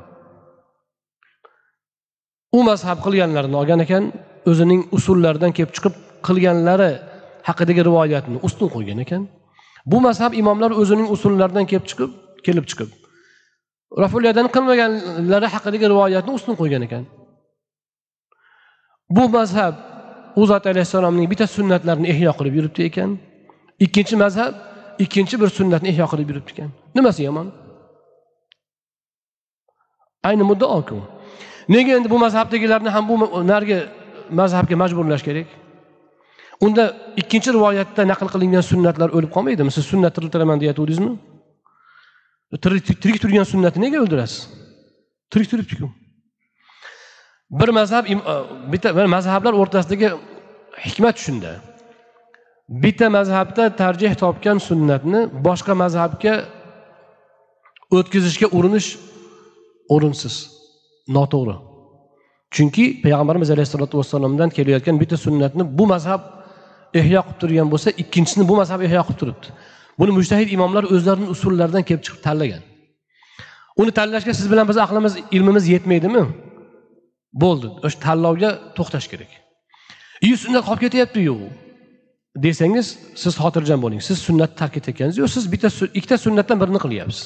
U 2.52 2.62
mazhab 2.62 2.98
qilganlarini 3.04 3.56
olgan 3.60 3.80
ekan 3.86 4.04
o'zining 4.50 4.82
usullaridan 4.96 5.52
kelib 5.56 5.72
chiqib 5.76 5.94
qilganlari 6.26 6.90
haqidagi 7.48 7.82
rivoyatni 7.88 8.38
ustun 8.46 8.68
qo'ygan 8.74 8.98
ekan. 9.04 9.22
Bu 9.92 9.98
mazhab 10.06 10.32
imomlar 10.40 10.70
o'zining 10.80 11.08
usullaridan 11.14 11.64
kelib 11.70 11.86
chiqib 11.90 12.10
kelib 12.46 12.66
chiqib 12.70 12.90
rafuliyadan 14.02 14.46
qilmaganlari 14.54 15.48
haqidagi 15.54 15.86
rivoyatni 15.92 16.32
ustun 16.38 16.54
qo'ygan 16.60 16.82
ekan. 16.88 17.04
Bu 19.16 19.24
mazhab 19.36 19.74
u 20.40 20.42
zot 20.50 20.64
alayhissalomning 20.70 21.26
bitta 21.32 21.46
sunnatlarini 21.56 22.08
ehyo 22.14 22.32
qilib 22.38 22.54
yuribdi 22.58 22.82
ekan. 22.90 23.10
Ikkinchi 23.84 24.16
mazhab 24.24 24.52
ikkinchi 25.04 25.34
bir 25.40 25.48
sunnatni 25.58 25.88
ihyo 25.94 26.06
qilib 26.12 26.28
yuribdi 26.30 26.50
ekan. 26.54 26.70
Nimasi 26.96 27.20
yomon? 27.28 27.48
Ayni 30.28 30.44
muddaoku. 30.50 30.98
Nega 31.68 31.96
endi 31.98 32.10
bu 32.10 32.18
mazhabdagilarni 32.18 32.90
ham 32.96 33.08
bu 33.08 33.14
narigi 33.52 33.78
mazhabga 34.40 34.76
majburlash 34.82 35.24
kerak? 35.28 35.48
Unda 36.60 36.84
ikkinchi 37.20 37.52
rivoyatda 37.56 38.02
naql 38.12 38.28
qilingan 38.34 38.64
sunnatlar 38.70 39.08
o'lib 39.16 39.30
qolmaydimi? 39.36 39.70
Siz 39.76 39.84
sunnat 39.92 40.14
tiriltiraman 40.16 40.58
deyatgandingizmi 40.62 41.12
tirik 43.02 43.18
turgan 43.22 43.46
sunnatni 43.52 43.82
nega 43.86 43.98
o'ldirasiz? 44.04 44.48
Tirik 45.30 45.48
turibdiku. 45.50 45.86
Bir 47.50 47.68
mazhab 47.78 48.04
bitta 48.72 49.06
mazhablar 49.16 49.52
o'rtasidagi 49.60 50.08
hikmat 50.86 51.16
shunda. 51.24 51.52
Bitta 52.68 53.06
mazhabda 53.10 53.76
tarjih 53.82 54.12
topgan 54.22 54.58
sunnatni 54.68 55.20
boshqa 55.46 55.74
mazhabga 55.82 56.34
o'tkazishga 57.96 58.46
urinish 58.58 58.88
o'rinsiz. 59.94 60.55
Noto'g'ri. 61.08 61.56
Chunki 62.54 62.84
payg'ambarimiz 63.02 63.50
alayhissalotu 63.54 63.98
vassalomdan 63.98 64.50
kelayotgan 64.56 65.00
bitta 65.00 65.16
sunnatni 65.16 65.64
bu 65.78 65.84
mazhab 65.92 66.22
ehyo 67.00 67.20
qilib 67.26 67.38
turgan 67.40 67.68
bo'lsa 67.72 67.88
ikkinchisini 68.02 68.44
bu 68.50 68.54
mazhab 68.60 68.80
ehyo 68.86 69.02
qilib 69.06 69.18
turibdi. 69.22 69.46
Buni 69.98 70.12
mushtahid 70.18 70.48
imomlar 70.56 70.84
o'zlarini 70.94 71.28
usullaridan 71.34 71.82
kelib 71.88 72.02
chiqib 72.06 72.22
tanlagan. 72.26 72.62
Uni 73.80 73.92
tanlashga 73.98 74.32
siz 74.38 74.46
bilan 74.52 74.68
biz 74.70 74.78
aqlimiz 74.84 75.14
ilmimiz 75.36 75.64
yetmaydimi? 75.74 76.22
Bo'ldi. 77.42 77.68
O'sha 77.86 77.98
tanlovga 78.06 78.50
to'xtash 78.76 79.06
kerak. 79.12 79.30
I 80.28 80.30
sunnat 80.42 80.62
qolib 80.68 80.82
ketyaptiyu. 80.86 81.36
Desangiz 82.44 82.86
siz 83.22 83.32
xotirjam 83.42 83.80
bo'ling. 83.84 84.00
Siz 84.08 84.18
sunnatni 84.26 84.56
tark 84.60 84.74
etayotganingiz 84.80 85.18
yo'q. 85.22 85.30
Siz 85.36 85.44
bitta 85.52 85.68
ikkita 85.98 86.16
sunnatdan 86.26 86.56
birini 86.62 86.80
qilyapsiz. 86.84 87.24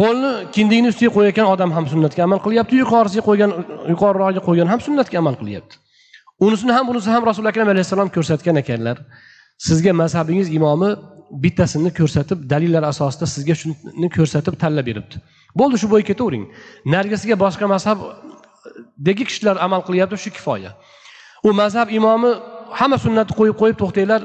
Qo'lni 0.00 0.30
kindigini 0.54 0.88
ustiga 0.92 1.10
qo'yayotgan 1.16 1.48
odam 1.54 1.70
ham 1.76 1.86
sunnatga 1.92 2.24
amal 2.26 2.40
qilyapti 2.46 2.74
yuqorisiga 2.82 3.22
qo'ygan 3.28 3.50
yuqoriroqga 3.92 4.40
qo'ygan 4.48 4.68
ham 4.72 4.80
sunnatga 4.86 5.16
amal 5.22 5.36
qilyapti. 5.40 5.74
Unisini 6.46 6.72
ham 6.76 6.84
bunisini 6.90 7.12
ham 7.16 7.24
rasuli 7.30 7.48
akram 7.52 7.68
alayhissalom 7.74 8.08
ko'rsatgan 8.16 8.56
ekanlar. 8.62 8.96
Sizga 9.66 9.92
mazhabingiz 10.02 10.48
imomi 10.58 10.90
bittasini 11.44 11.90
ko'rsatib 11.98 12.38
dalillar 12.52 12.82
asosida 12.92 13.26
sizga 13.34 13.54
shuni 13.60 14.08
ko'rsatib 14.16 14.54
tanlab 14.62 14.86
beribdi. 14.90 15.16
Bo'ldi 15.60 15.76
shu 15.82 15.88
bo'yi 15.92 16.04
ketavering. 16.10 16.44
Narigisiga 16.94 17.36
boshqa 17.44 17.66
mazhabdagi 17.74 19.24
kishilar 19.28 19.56
amal 19.66 19.80
qilyapti 19.88 20.16
shu 20.24 20.30
kifoya. 20.36 20.70
U 21.46 21.48
mazhab 21.62 21.88
imomi 21.98 22.30
hamma 22.78 22.96
sunnatni 23.04 23.34
qo'yib 23.40 23.56
qo'yib 23.60 23.76
to'xtanglar. 23.82 24.22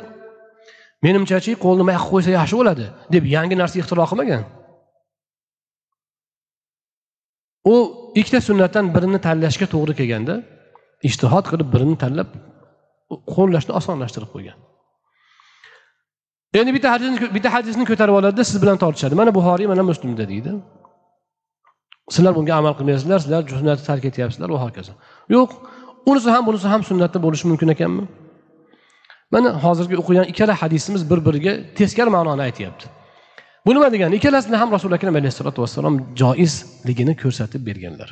Menimchachi 1.06 1.52
qo'lni 1.66 1.84
may 1.90 1.98
qilib 1.98 2.12
qo'ysa 2.14 2.30
yaxshi 2.40 2.56
bo'ladi 2.60 2.86
deb 3.14 3.24
yangi 3.36 3.56
narsa 3.62 3.76
ixtiro 3.82 4.06
qilmagan. 4.12 4.44
U 7.72 7.74
ikkita 8.20 8.40
sunnatdan 8.50 8.86
birini 8.96 9.20
tanlashga 9.28 9.66
to'g'ri 9.74 9.94
kelganda 10.00 10.36
ishtihod 11.10 11.46
qilib 11.52 11.70
birini 11.76 11.98
tanlab 12.04 12.30
qo'llashni 13.36 13.74
osonlashtirib 13.80 14.30
qo'ygan. 14.36 14.58
Endi 16.60 16.72
bitta 16.78 16.90
hadisni 16.96 17.18
bitta 17.36 17.50
hadisni 17.56 17.86
ko'tarib 17.90 18.16
oladida 18.20 18.44
siz 18.50 18.58
bilan 18.64 18.78
tortishadi. 18.84 19.16
Mana 19.22 19.32
buxoriy 19.38 19.68
mana 19.74 19.84
muslimda 19.92 20.26
deydi. 20.32 20.52
Sizlar 22.16 22.34
bunga 22.38 22.54
amal 22.60 22.74
qilmaysizlar 22.80 23.20
sizlar 23.24 23.42
sunnatni 23.60 23.86
tark 23.90 24.04
etyapsizlar 24.10 24.50
va 24.56 24.60
hokazo. 24.66 24.94
Yo'q 25.36 25.50
unisi 26.12 26.30
ham 26.36 26.44
bunisi 26.50 26.68
ham 26.74 26.82
sunnatda 26.90 27.20
bo'lishi 27.26 27.46
mumkin 27.52 27.70
ekanmi? 27.76 28.04
Mana 29.34 29.50
hozirgi 29.64 29.96
o'qigan 30.02 30.26
ikkala 30.32 30.54
hadisimiz 30.62 31.02
bir 31.12 31.20
biriga 31.28 31.54
teskari 31.78 32.10
ma'noni 32.18 32.42
aytyapti. 32.48 32.86
Bu 33.68 33.74
nima 33.76 33.92
degani 33.94 34.16
ikkalasini 34.16 34.58
ham 34.62 34.72
rasuli 34.72 34.96
akram 34.96 35.16
alayhissalotu 35.20 35.62
vassalom 35.64 35.96
joizligini 36.22 37.14
ko'rsatib 37.24 37.62
berganlar 37.70 38.10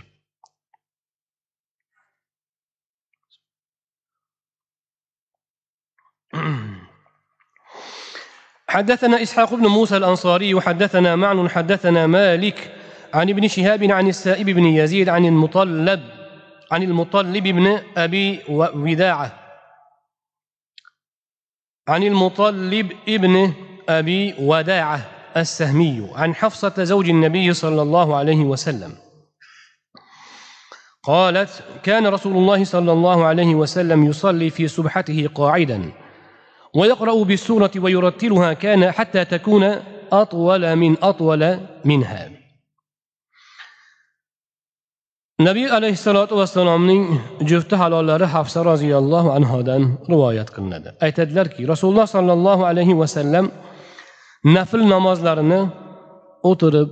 حدثنا 8.76 9.22
إسحاق 9.22 9.54
بن 9.54 9.68
موسى 9.68 9.98
الأنصاري 9.98 10.54
وحدثنا 10.54 11.16
معن 11.16 11.50
حدثنا 11.50 12.08
مالك 12.08 12.58
عن 13.14 13.30
ابن 13.30 13.48
شهاب 13.48 13.84
عن 13.84 14.08
السائب 14.08 14.50
بن 14.50 14.66
يزيد 14.66 15.10
عن 15.10 15.26
المطلب 15.26 16.02
عن 16.72 16.84
المطلب 16.84 17.44
بن 17.44 17.80
أبي 17.98 18.40
وداعة 18.50 19.40
عن 21.88 22.04
المطلب 22.04 22.92
ابن 23.10 23.54
أبي 23.90 24.36
وداعة 24.40 25.15
السهمي 25.38 26.10
عن 26.16 26.36
حفصة 26.36 26.84
زوج 26.84 27.10
النبي 27.10 27.54
صلى 27.54 27.82
الله 27.82 28.16
عليه 28.16 28.44
وسلم. 28.44 28.94
قالت 31.04 31.64
كان 31.84 32.08
رسول 32.08 32.38
الله 32.38 32.64
صلى 32.64 32.92
الله 32.92 33.26
عليه 33.26 33.56
وسلم 33.56 34.06
يصلي 34.06 34.50
في 34.50 34.68
سبحته 34.68 35.30
قاعدا 35.36 35.92
ويقرأ 36.76 37.24
بالسورة 37.24 37.72
ويرتلها 37.78 38.54
كان 38.54 38.92
حتى 38.92 39.26
تكون 39.26 39.76
أطول 40.12 40.76
من 40.76 41.04
أطول 41.04 41.60
منها. 41.86 42.32
نبي 45.40 45.70
عليه 45.70 45.92
الصلاة 45.92 46.34
والسلام 46.34 47.20
جفتها 47.42 47.84
حلالة 47.84 48.28
حفصة 48.28 48.62
رضي 48.62 48.98
الله 48.98 49.34
عنها 49.34 49.62
دان 49.62 49.98
رواية 50.10 50.42
قلنا 50.42 50.96
أي 51.04 51.12
تدلر 51.12 51.70
رسول 51.70 51.92
الله 51.92 52.06
صلى 52.06 52.34
الله 52.34 52.66
عليه 52.66 52.94
وسلم 52.94 53.52
nafl 54.54 54.82
namozlarini 54.94 55.62
o'tirib 56.50 56.90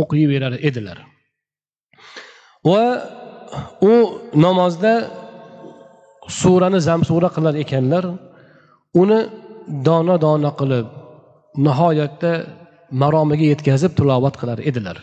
o'qiyverar 0.00 0.54
edilar. 0.68 0.98
Va 2.70 2.84
u 3.92 3.94
namozda 4.44 4.92
surani 6.40 6.80
zamsura 6.88 7.28
qilar 7.36 7.54
ekanlar 7.64 8.04
uni 9.02 9.20
dona 9.86 10.16
dona 10.24 10.50
qilib 10.60 10.86
nihoyatda 11.66 12.32
maromiga 13.02 13.46
yetkazib 13.52 13.92
tilovat 13.98 14.34
qilar 14.40 14.58
edilar. 14.70 14.96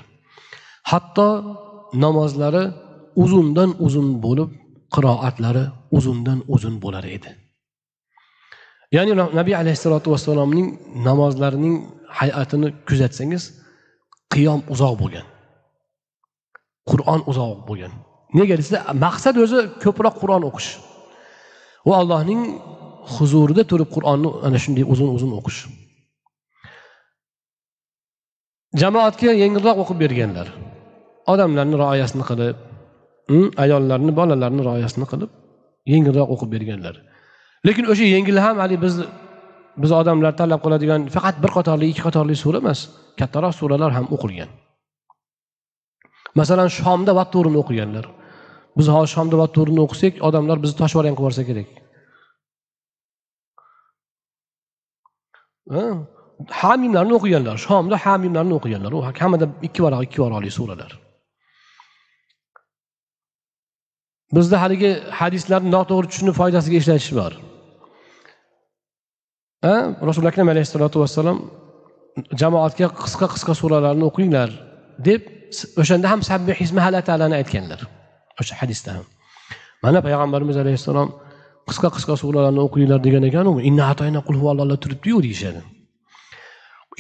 Hatto 0.92 1.28
namozlari 2.04 2.64
uzundan 3.24 3.70
uzun 3.86 4.08
bo'lib 4.26 4.50
qiroatlari 4.96 5.64
uzundan 5.98 6.40
uzun 6.56 6.76
bo'lar 6.84 7.06
edi. 7.18 7.30
Ya'ni 8.96 9.14
nabiy 9.40 9.56
alayhissalotu 9.62 10.08
vassalomning 10.14 10.68
namozlarining 11.08 11.76
hay'atini 12.20 12.70
kuzatsangiz 12.88 13.44
qiyom 14.34 14.62
uzoq 14.74 14.94
bo'lgan. 15.02 15.26
Qur'on 16.92 17.22
uzoq 17.32 17.60
bo'lgan. 17.70 17.94
Nega 18.40 18.56
desa 18.62 18.78
maqsad 19.06 19.36
o'zi 19.44 19.60
ko'proq 19.84 20.16
qur'on 20.22 20.44
o'qish. 20.50 20.70
Va 21.88 21.96
allohning 22.02 22.42
huzurida 23.16 23.64
turib 23.72 23.90
qur'onni 23.96 24.30
ana 24.48 24.58
shunday 24.64 24.86
uzun 24.94 25.10
uzun 25.18 25.32
o'qish. 25.40 25.60
Jamoatga 28.82 29.32
yengilroq 29.44 29.78
o'qib 29.84 29.98
berganlar. 30.04 30.48
Odamlarni 31.34 31.76
rioyasini 31.84 32.24
qilib 32.30 32.58
hm, 33.32 33.48
ayollarni 33.64 34.12
bolalarni 34.20 34.62
rioyasini 34.70 35.06
qilib 35.12 35.32
yengilroq 35.94 36.30
o'qib 36.36 36.50
berganlar. 36.56 36.96
Lekin 37.68 37.86
o'sha 37.92 38.06
yengil 38.16 38.38
ham 38.46 38.56
haligi 38.64 38.82
biz 38.86 38.96
biz 39.82 39.92
odamlar 40.02 40.32
talab 40.42 40.62
qiladigan 40.66 41.02
faqat 41.16 41.36
bir 41.44 41.52
qatorli 41.58 41.86
ikki 41.92 42.02
qatorli 42.08 42.36
sura 42.44 42.60
emas 42.64 42.80
kattaroq 43.20 43.54
suralar 43.60 43.92
ham 43.98 44.06
o'qilgan. 44.16 44.50
Masalan 46.40 46.70
shomda 46.80 47.12
vatturini 47.20 47.58
o'qiganlar. 47.64 48.06
Biz 48.78 48.88
hozir 48.96 49.12
shomda 49.16 49.36
vatturini 49.44 49.82
o'qisak 49.86 50.14
odamlar 50.28 50.58
bizni 50.64 50.78
toshbo'ron 50.82 51.14
qilib 51.16 51.22
yuborsa 51.22 51.44
kerak. 51.50 51.70
Hamimlarni 56.62 57.14
o'qiganlar 57.20 57.56
shomda 57.68 57.96
hamimlarni 58.06 58.54
o'qiganlar. 58.60 58.92
U 58.98 59.00
kamida 59.22 59.46
ikki 59.68 59.82
varaq 59.86 60.02
ikki 60.08 60.20
varaqli 60.26 60.52
suralar. 60.60 60.92
Bizda 64.36 64.56
haligi 64.64 64.92
hadislarni 65.20 65.70
noto'g'ri 65.78 66.08
tushunib 66.12 66.36
foydasiga 66.42 66.78
ishlatish 66.82 67.12
bor. 67.20 67.34
Rasuli 70.10 70.28
akram 70.32 70.48
alayhissalotu 70.54 70.98
vassalom 71.04 71.38
jamoatga 72.42 72.88
qisqa 73.04 73.28
qisqa 73.34 73.54
suralarni 73.62 74.04
o'qinglar 74.10 74.50
deb 75.08 75.22
o'shanda 75.82 76.08
ham 76.12 76.22
sabbih 76.30 76.56
talani 77.10 77.36
aytganlar. 77.42 77.80
O'sha 78.42 78.56
hadisda 78.62 78.92
ham. 78.98 79.06
Mana 79.84 80.00
payg'ambarimiz 80.06 80.58
alayhissalom 80.64 81.10
qisqa 81.70 81.90
qisqa 81.96 82.16
suralarni 82.24 82.62
o'qinglar 82.68 83.00
degan 83.08 83.24
ekanu 83.30 83.52
inna 83.70 83.84
atoyna 83.94 84.20
qul 84.28 84.36
huvallolar 84.42 84.78
turibdiyu 84.84 85.18
deyishadi. 85.26 85.62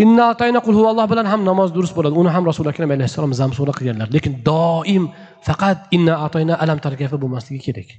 Inna 0.04 0.24
atoyna 0.34 0.60
qul 0.66 0.76
huvalloh 0.80 1.06
bilan 1.12 1.26
ham 1.32 1.42
namoz 1.50 1.70
durust 1.76 1.94
bo'ladi. 1.98 2.16
Uni 2.22 2.30
ham 2.36 2.44
rasuli 2.50 2.68
akram 2.74 2.92
alayhissalom 2.96 3.34
zamsura 3.42 3.72
qilganlar. 3.78 4.08
Lekin 4.16 4.34
doim 4.50 5.04
faqat 5.48 5.78
inna 5.96 6.14
atoyna 6.26 6.54
alam 6.64 6.80
tarkafi 6.86 7.18
bo'lmasligi 7.24 7.62
kerak. 7.68 7.90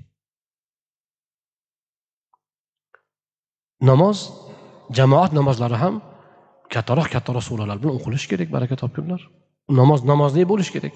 Namoz 3.91 4.19
jamoat 4.99 5.32
namozlari 5.39 5.76
ham 5.82 5.95
kattaroq 6.74 7.09
kattaroq 7.14 7.45
suralar 7.49 7.76
bilan 7.82 7.95
o'qilishi 7.99 8.26
kerak 8.32 8.49
baraka 8.57 8.76
topgunlar 8.82 9.20
namoz 9.68 10.01
namozli 10.05 10.43
bo'lishi 10.53 10.72
kerak. 10.76 10.95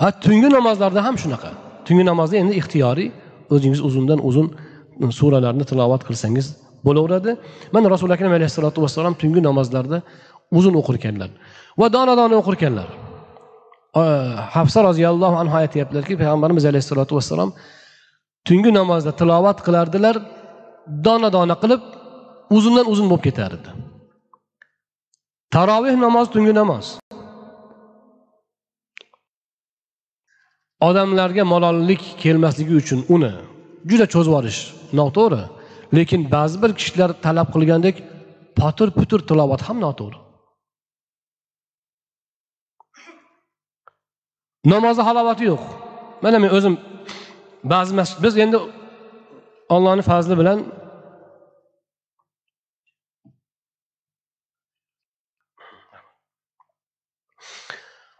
Ha 0.00 0.08
tungi 0.24 0.48
namozlarda 0.56 1.00
ham 1.06 1.16
shunaqa. 1.22 1.50
Tungi 1.86 2.04
namozda 2.10 2.36
endi 2.42 2.54
ixtiyoriy 2.60 3.08
o'zingiz 3.54 3.80
uzundan 3.88 4.18
uzun 4.28 4.46
suralarni 5.18 5.64
tilovat 5.70 6.02
qilsangiz 6.08 6.46
bo'laveradi. 6.86 7.36
Mana 7.74 7.86
rasuli 7.94 8.12
akram 8.16 8.32
alayhissalotu 8.38 8.78
vassalom 8.84 9.14
tungi 9.22 9.40
namozlarda 9.48 9.98
uzun 10.58 10.74
o'qir 10.80 10.94
ekanlar 11.00 11.30
va 11.80 11.86
dona 11.96 12.14
dona 12.20 12.34
o'qir 12.40 12.54
ekanlar 12.58 12.88
hafsa 14.56 14.78
roziyallohu 14.88 15.36
anhu 15.42 15.54
aytyaptilarki 15.62 16.14
payg'ambarimiz 16.20 16.64
alayhissalotu 16.70 17.12
vassalom 17.18 17.50
tungi 18.48 18.70
namozda 18.78 19.12
tilovat 19.20 19.58
qilardilar. 19.66 20.16
Dona 21.06 21.28
dona 21.36 21.54
qilib 21.62 21.82
uzundan 22.56 22.86
uzun 22.92 23.06
bo'lib 23.10 23.24
ketardi 23.28 23.70
taroveh 25.54 25.94
namozi 26.04 26.30
tungi 26.34 26.52
namoz. 26.60 26.86
Odamlarga 30.88 31.44
malollik 31.52 32.02
kelmasligi 32.22 32.74
uchun 32.82 33.00
uni 33.14 33.32
juda 33.90 34.06
cho'zib 34.12 34.30
yuborish 34.32 34.60
noto'g'ri 34.98 35.42
lekin 35.96 36.20
ba'zi 36.34 36.56
bir 36.62 36.70
kishilar 36.78 37.10
talab 37.24 37.48
qilgandek 37.54 37.96
potir 38.58 38.88
putur 38.98 39.20
tilovat 39.28 39.60
ham 39.68 39.78
noto'g'ri. 39.86 40.18
Namozni 44.72 45.02
halovati 45.08 45.44
yo'q. 45.50 45.62
Mana 46.24 46.36
men 46.42 46.50
o'zim 46.56 46.74
ba'zi 47.72 47.92
masjid 47.98 48.18
biz 48.24 48.34
endi 48.44 48.58
ollohni 49.74 50.02
fazli 50.10 50.34
bilan 50.40 50.58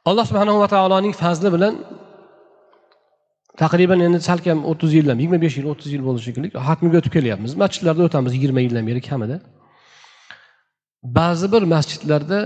alloh 0.09 0.24
subhanava 0.30 0.66
taoloning 0.74 1.14
fazli 1.22 1.48
bilan 1.57 1.74
taqriban 3.62 4.01
endi 4.07 4.20
salkam 4.30 4.59
o'ttiz 4.70 4.90
yildan 4.98 5.16
yigirma 5.22 5.38
besh 5.44 5.57
yil 5.59 5.66
o'ttiz 5.72 5.90
yil 5.94 6.03
bo'lishi 6.09 6.30
mumkin 6.36 6.61
hatmiga 6.68 6.96
o'tib 7.01 7.12
kelyapmiz. 7.16 7.53
Masjidlarda 7.62 8.03
o'tamiz 8.09 8.32
yigirma 8.36 8.61
yildan 8.66 8.84
beri 8.90 9.01
kamida. 9.09 9.36
Ba'zi 11.18 11.46
bir 11.55 11.62
masjidlarda 11.74 12.38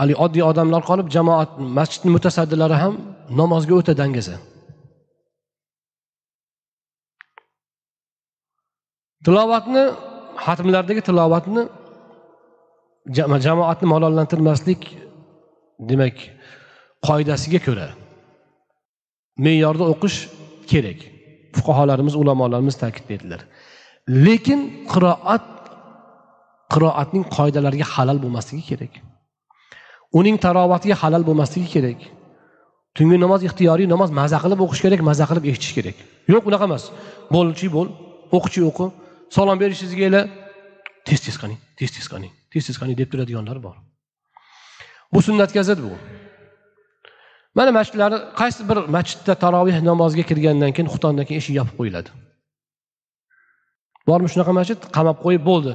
haligi 0.00 0.18
oddiy 0.24 0.44
odamlar 0.50 0.82
qolib 0.90 1.08
jamoat 1.16 1.50
masjidni 1.78 2.10
mutasaddilari 2.16 2.76
ham 2.82 2.94
namozga 3.40 3.74
o'ta 3.80 3.92
dangasa. 4.02 4.34
Tilovatni 9.24 9.84
xatmlardagi 10.44 11.02
tilovatni 11.08 11.62
jamoatni 13.46 13.86
malollantirmaslik 13.94 14.82
demak 15.90 16.16
qoidasiga 17.06 17.60
ko'ra 17.66 17.88
me'yorda 19.44 19.84
o'qish 19.92 20.18
kerak. 20.70 21.00
Fuqarolarimiz 21.56 22.14
ulamolarimiz 22.22 22.76
ta'kidlaydilar 22.82 23.40
lekin 24.26 24.60
qiroat 24.92 25.46
qiroatning 26.72 27.24
qoidalariga 27.36 27.86
halal 27.94 28.18
bo'lmasligi 28.24 28.64
kerak. 28.70 28.92
Uning 30.18 30.36
tarovatiga 30.46 30.96
halal 31.02 31.22
bo'lmasligi 31.28 31.68
kerak. 31.74 32.00
Tungi 32.96 33.16
namoz 33.24 33.40
ixtiyoriy 33.48 33.86
namoz 33.94 34.10
maza 34.20 34.38
qilib 34.44 34.60
o'qish 34.64 34.82
kerak 34.84 35.00
maza 35.10 35.24
qilib 35.30 35.44
eshitish 35.50 35.74
kerak. 35.78 35.96
Yo'q 36.32 36.44
unaqa 36.50 36.64
emas. 36.70 36.84
Bo'lchi 37.34 37.66
bo'l 37.76 37.88
o'qichi 38.36 38.60
o'qi 38.70 38.86
salom 39.36 39.56
berishingizga 39.62 40.22
tez 41.06 41.20
tez 41.24 41.36
qaning 41.42 41.58
tez 41.78 41.90
tez 41.94 42.06
qaning 42.12 42.32
tez 42.52 42.62
tez 42.66 42.76
qaning 42.80 42.96
deb 43.00 43.08
turadiganlar 43.12 43.58
bor. 43.66 43.76
Bu 45.12 45.22
sunnatga 45.22 45.62
zid 45.62 45.78
bu. 45.86 45.92
Mana 47.54 47.70
masjidlarni 47.78 48.18
qaysi 48.40 48.60
bir 48.70 48.78
masjidda 48.96 49.34
taroveh 49.44 49.78
namoziga 49.90 50.24
kirgandan 50.30 50.72
keyin 50.76 50.88
xutondan 50.94 51.24
keyin 51.28 51.40
eshik 51.42 51.54
yopib 51.60 51.74
qo'yiladi. 51.80 52.10
Bormi 54.08 54.28
shunaqa 54.32 54.52
masjid? 54.60 54.78
Qamab 54.96 55.18
qo'yib 55.24 55.42
bo'ldi. 55.50 55.72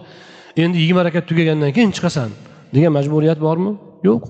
Endi 0.63 0.77
yigirma 0.83 1.01
rakat 1.07 1.25
tugagandan 1.29 1.71
keyin 1.75 1.91
chiqasan 1.95 2.29
degan 2.75 2.91
majburiyat 2.97 3.39
bormi? 3.47 3.71
Yo'q. 4.09 4.23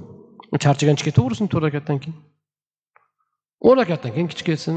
Charchagan 0.64 0.97
ketaversin 1.08 1.47
to'rt 1.51 1.64
rakatdan 1.68 1.97
keyin. 2.03 2.18
o'n 3.68 3.76
rakatdan 3.82 4.12
keyin 4.16 4.28
ketsin. 4.28 4.76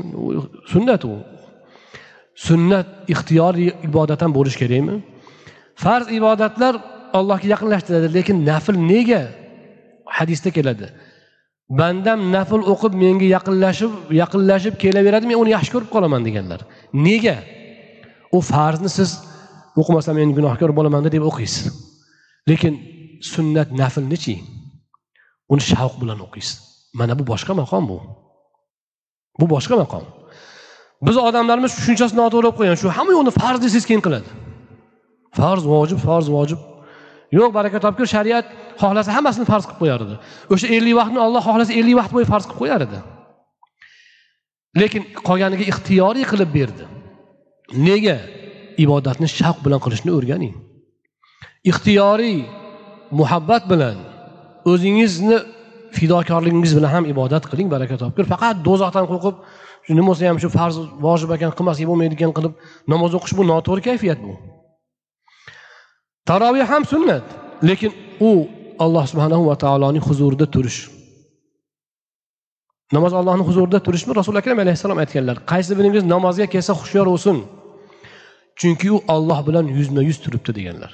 Sunnat 0.72 1.02
u. 1.04 1.12
Sunnat 2.46 2.88
ixtiyoriy 3.12 3.70
ibodat 3.88 4.20
ham 4.22 4.32
bo'lishi 4.38 4.58
kerakmi? 4.62 4.94
Farz 5.82 6.06
ibodatlar 6.18 6.74
allohga 7.18 7.46
yaqinlashtiradi 7.54 8.08
lekin 8.16 8.36
nafl 8.50 8.76
nega 8.92 9.22
hadisda 10.16 10.50
keladi. 10.56 10.86
Bandam 11.80 12.20
nafl 12.32 12.62
o'qib 12.72 12.92
menga 13.02 13.26
yaqinlashib 13.36 13.92
yaqinlashib 14.22 14.74
kelaveradi 14.82 15.26
men 15.30 15.36
uni 15.42 15.50
yaxshi 15.56 15.72
ko'rib 15.74 15.90
qolaman 15.94 16.22
deganlar. 16.28 16.60
Nega? 17.06 17.36
U 18.36 18.38
farzni 18.52 18.90
siz 18.98 19.10
o'qimasam 19.80 20.14
men 20.20 20.30
gunohkor 20.38 20.70
bo'lamanda 20.78 21.10
deb 21.16 21.24
o'qiysiz. 21.30 21.64
Lekin 22.50 22.74
sunnat 23.32 23.68
naflnichi 23.80 24.36
uni 25.52 25.62
shavq 25.70 25.94
bilan 26.02 26.18
o'qiysiz. 26.26 26.56
Mana 26.98 27.12
bu 27.18 27.24
boshqa 27.32 27.52
maqom 27.62 27.84
bu. 27.90 27.98
Bu 29.40 29.46
boshqa 29.54 29.76
maqom. 29.82 30.04
Biz 31.06 31.16
odamlarimiz 31.28 31.72
tushunchasi 31.78 32.14
noto'g'ri 32.20 32.46
bo'lib 32.46 32.56
qo'ygan 32.58 32.78
shu 32.80 32.88
hamma 32.96 33.12
yo'lni 33.16 33.32
farz 33.40 33.58
desangiz 33.64 33.86
keyin 33.90 34.02
qiladi. 34.06 34.28
Farz 35.38 35.62
vojib 35.74 35.98
farz 36.06 36.26
vojib. 36.36 36.60
Yo'q 37.38 37.50
baraka 37.58 37.78
topgir 37.84 38.06
shariat 38.14 38.46
xohlasa 38.80 39.10
hammasini 39.16 39.46
farz 39.50 39.64
qilib 39.68 39.80
qo'yar 39.82 40.00
edi. 40.06 40.16
O'sha 40.52 40.66
ellik 40.76 40.94
vaqtni 41.00 41.20
olloh 41.26 41.42
xohlasa 41.48 41.72
ellik 41.80 41.96
vaqt 42.00 42.12
bo'yi 42.16 42.26
farz 42.32 42.44
qilib 42.48 42.60
qo'yar 42.62 42.80
edi. 42.86 42.98
Lekin 44.80 45.02
qolganiga 45.28 45.64
ixtiyoriy 45.72 46.26
qilib 46.32 46.50
berdi. 46.58 46.84
Nega? 47.88 48.18
Ibodatni 48.84 49.28
shavq 49.38 49.58
bilan 49.66 49.80
qilishni 49.84 50.10
o'rganing. 50.18 50.54
Ixtiyoriy 51.70 52.38
muhabbat 53.20 53.62
bilan 53.72 53.96
o'zingizni 54.72 55.38
fidokorligingiz 55.96 56.72
bilan 56.76 56.90
ham 56.96 57.04
ibodat 57.12 57.44
qiling 57.50 57.68
baraka 57.74 57.96
topgir 58.02 58.24
faqat 58.32 58.56
do'zaxdan 58.66 59.06
qo'rqib 59.10 59.36
nima 59.96 60.08
bo'lsa 60.10 60.28
ham 60.30 60.38
shu 60.42 60.48
farz 60.58 60.76
vojib 61.06 61.30
ekan 61.36 61.52
qilmasak 61.58 61.86
bo'lmaydi 61.90 62.14
ekan 62.18 62.32
qilib 62.36 62.54
namoz 62.92 63.12
o'qish 63.18 63.34
bu 63.38 63.42
noto'g'ri 63.50 63.82
kayfiyat 63.88 64.18
bu. 64.26 64.32
Taroveh 66.28 66.66
ham 66.72 66.84
sunnat 66.92 67.24
lekin 67.68 67.92
u 68.28 68.30
alloh 68.84 69.04
subhanahu 69.12 69.44
va 69.50 69.56
taoloning 69.64 70.04
huzurida 70.08 70.46
turish. 70.54 70.80
Namoz 72.92 73.12
allohni 73.12 73.44
huzurida 73.48 73.78
turishmi? 73.86 74.12
Rasuli 74.20 74.38
akram 74.42 74.58
alayhissalom 74.64 74.98
aytganlar 75.02 75.36
qaysi 75.52 75.72
biringiz 75.78 76.04
namozga 76.14 76.46
kelsa 76.54 76.72
hushyor 76.80 77.06
bo'lsin. 77.12 77.36
Chunki 78.60 78.88
u 78.96 78.98
olloh 79.14 79.40
bilan 79.48 79.66
yuzma 79.78 80.02
yuz 80.08 80.18
turibdi 80.24 80.54
deganlar. 80.58 80.92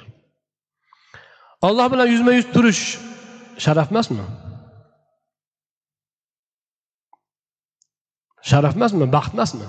Olloh 1.67 1.87
bilan 1.93 2.07
yuzma 2.13 2.31
yuz 2.37 2.47
turish 2.55 2.81
sharaf 3.63 3.87
emasmi? 3.91 4.25
Sharaf 8.49 8.73
emasmi? 8.77 9.05
Baxt 9.15 9.33
emasmi? 9.33 9.67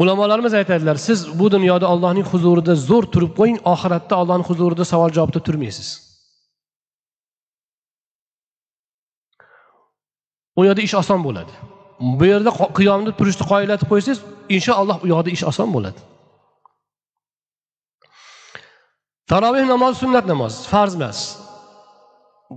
Ulamolarimiz 0.00 0.54
aytadilar 0.54 0.96
siz 0.96 1.38
bu 1.38 1.50
dunyoda 1.54 1.86
allohning 1.92 2.26
huzurida 2.32 2.74
zo'r 2.88 3.04
turib 3.12 3.32
qo'ying 3.38 3.58
oxiratda 3.72 4.14
ollohni 4.22 4.44
huzurida 4.50 4.84
savol 4.92 5.10
javobda 5.16 5.40
turmaysiz. 5.46 6.09
U 10.58 10.64
yerda 10.66 10.82
ish 10.86 10.94
oson 11.02 11.20
bo'ladi. 11.26 11.52
Bu 12.18 12.24
yerda 12.32 12.50
qiyomni 12.78 13.12
turishni 13.18 13.44
qoyillatib 13.52 13.88
qo'ysangiz 13.92 14.20
inshaalloh 14.56 14.96
u 15.04 15.06
yoqda 15.12 15.30
ish 15.36 15.44
oson 15.50 15.68
bo'ladi. 15.76 16.00
Taroveh 19.30 19.64
namozi 19.74 19.96
sunnat 20.02 20.26
namoz 20.32 20.54
farz 20.72 20.94
emas. 20.98 21.18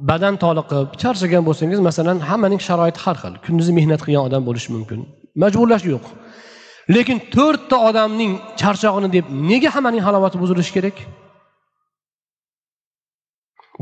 Badan 0.09 0.35
toliqib 0.43 0.87
charchagan 1.01 1.43
bo'lsangiz 1.47 1.79
masalan 1.87 2.17
hammaning 2.29 2.61
sharoiti 2.67 2.99
har 3.05 3.17
xil. 3.23 3.33
Kunduzi 3.45 3.71
mehnat 3.79 4.01
qilgan 4.05 4.23
odam 4.29 4.43
bo'lishi 4.47 4.69
mumkin. 4.75 4.99
Majburlash 5.41 5.85
yo'q. 5.93 6.05
Lekin 6.95 7.17
to'rtta 7.35 7.77
odamning 7.89 8.31
charchog'ini 8.61 9.09
deb 9.15 9.25
nega 9.51 9.69
hammaning 9.75 10.03
halovati 10.07 10.37
buzilishi 10.43 10.73
kerak? 10.77 10.97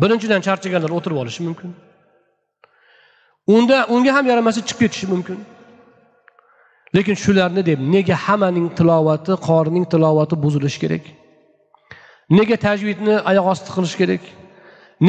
Birinchidan 0.02 0.42
charchaganlar 0.48 0.92
o'tirib 0.98 1.18
olishi 1.24 1.42
mumkin. 1.48 1.70
Unda 3.56 3.78
unga 3.96 4.12
ham 4.16 4.26
yaramasa 4.32 4.62
chiqib 4.68 4.80
ketishi 4.84 5.08
mumkin. 5.14 5.40
Lekin 6.96 7.16
shularni 7.24 7.62
deb 7.70 7.80
nega 7.96 8.16
hammaning 8.26 8.68
tilovati 8.78 9.34
qorining 9.48 9.86
tilovati 9.94 10.36
buzilishi 10.44 10.80
kerak? 10.84 11.04
Nega 12.38 12.56
tajvidni 12.66 13.14
oyoq 13.30 13.46
osti 13.54 13.70
qilish 13.76 13.96
kerak? 14.02 14.24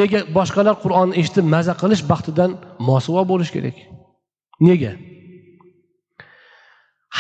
Nega 0.01 0.19
boshqalar 0.37 0.75
qur'onni 0.85 1.15
eshitib 1.21 1.47
maza 1.55 1.73
qilish 1.83 2.03
baxtidan 2.11 2.51
mosuvo 2.89 3.23
bo'lish 3.33 3.51
kerak? 3.57 3.77
Nega? 4.69 4.93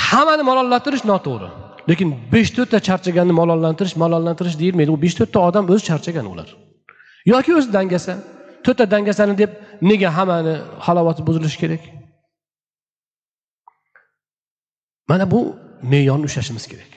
Hammani 0.09 0.45
malollantirish 0.51 1.05
noto'g'ri. 1.13 1.49
Lekin 1.91 2.09
besh 2.33 2.51
to'rtta 2.57 2.79
charchaganni 2.89 3.35
malollantirish 3.41 3.97
malollantirish 4.03 4.57
deyilmaydi. 4.63 4.91
U 4.95 4.99
besh 5.05 5.17
to'rtta 5.19 5.39
odam 5.49 5.65
o'zi 5.73 5.83
charchagan 5.91 6.27
ular. 6.33 6.49
Yoki 7.33 7.51
o'zi 7.59 7.69
dangasa 7.77 8.15
to'rtta 8.65 8.85
dangasani 8.95 9.35
deb 9.43 9.51
nega 9.89 10.09
hammani 10.17 10.55
halovati 10.87 11.23
buzilishi 11.29 11.59
kerak? 11.63 11.83
Mana 15.11 15.25
bu 15.33 15.41
me'yorni 15.93 16.25
ushlashimiz 16.31 16.65
kerak. 16.73 16.91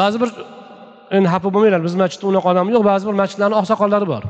Ba'zi 0.00 0.16
bir 0.22 0.30
endi 1.16 1.28
xafa 1.34 1.48
bo'lmanglar 1.54 1.82
biz 1.86 1.94
masjidda 2.02 2.26
unaqa 2.30 2.48
odam 2.52 2.66
yo'q 2.74 2.82
ba'zi 2.90 3.04
bir 3.08 3.16
masjidlarni 3.22 3.56
oqsoqollari 3.60 4.06
bor. 4.12 4.22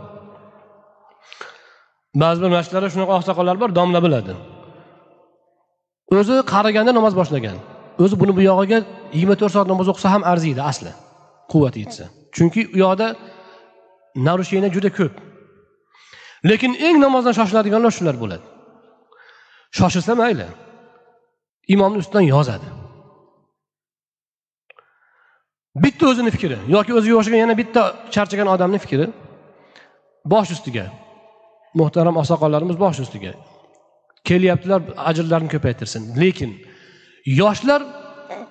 Ba'zi 2.23 2.39
bir 2.45 2.51
masjidlarda 2.57 2.89
shunaqa 2.95 3.13
oqsoqollar 3.19 3.57
bor 3.63 3.71
domla 3.79 4.01
biladi. 4.07 4.33
O'zi 6.19 6.35
qariganda 6.53 6.93
namoz 6.99 7.15
boshlagan. 7.21 7.57
O'zi 8.03 8.15
buni 8.21 8.33
bu 8.39 8.43
yog'iga 8.51 8.79
yigirma 9.15 9.37
to'rt 9.41 9.53
soat 9.57 9.69
namoz 9.73 9.89
o'qisa 9.93 10.09
ham 10.15 10.23
arziydi 10.33 10.63
asli. 10.71 10.93
Quvvati 11.53 11.79
yetsa. 11.85 12.05
Chunki 12.37 12.61
u 12.75 12.77
yoqda 12.85 13.07
narusheniya 14.27 14.71
juda 14.77 14.91
ko'p. 14.99 15.15
Lekin 16.51 16.73
eng 16.87 16.97
namozdan 17.05 17.35
shoshiladiganlar 17.39 17.93
shular 17.99 18.17
bo'ladi. 18.23 18.47
Shoshilsa 19.79 20.13
mayli 20.23 20.47
imomni 21.75 21.99
ustidan 22.03 22.27
yozadi. 22.35 22.69
Bitta 25.85 26.05
o'zini 26.11 26.31
fikri 26.37 26.57
yoki 26.77 26.93
o'ziga 26.99 27.17
o'xshagan 27.19 27.41
yana 27.45 27.55
bitta 27.61 27.83
charchagan 28.15 28.49
odamni 28.55 28.79
fikri 28.85 29.07
bosh 30.33 30.51
ustiga. 30.57 30.85
Muhtaram 31.81 32.17
oqsoqollarimiz 32.23 32.77
bosh 32.85 32.99
ustiga. 33.05 33.33
Kelyaptilar 34.29 34.81
ajrlarini 35.11 35.51
ko'paytirsin. 35.55 36.03
Lekin 36.23 36.51
yoshlar 37.41 37.81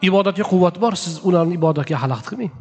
ibodatga 0.09 0.45
quvvati 0.51 0.79
bor 0.85 0.93
siz 1.03 1.15
ularni 1.27 1.53
ibodatga 1.59 1.95
xalaqit 2.03 2.27
qilmang. 2.29 2.53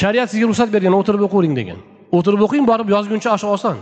Shariat 0.00 0.28
sizga 0.30 0.46
ruxsat 0.50 0.68
bergan 0.74 0.94
o'tirib 1.00 1.22
o'qivering 1.26 1.54
degan. 1.60 1.80
O'tirib 2.16 2.40
o'qing 2.46 2.64
borib 2.70 2.88
yozguncha 2.94 3.30
oshi 3.36 3.46
oson 3.56 3.76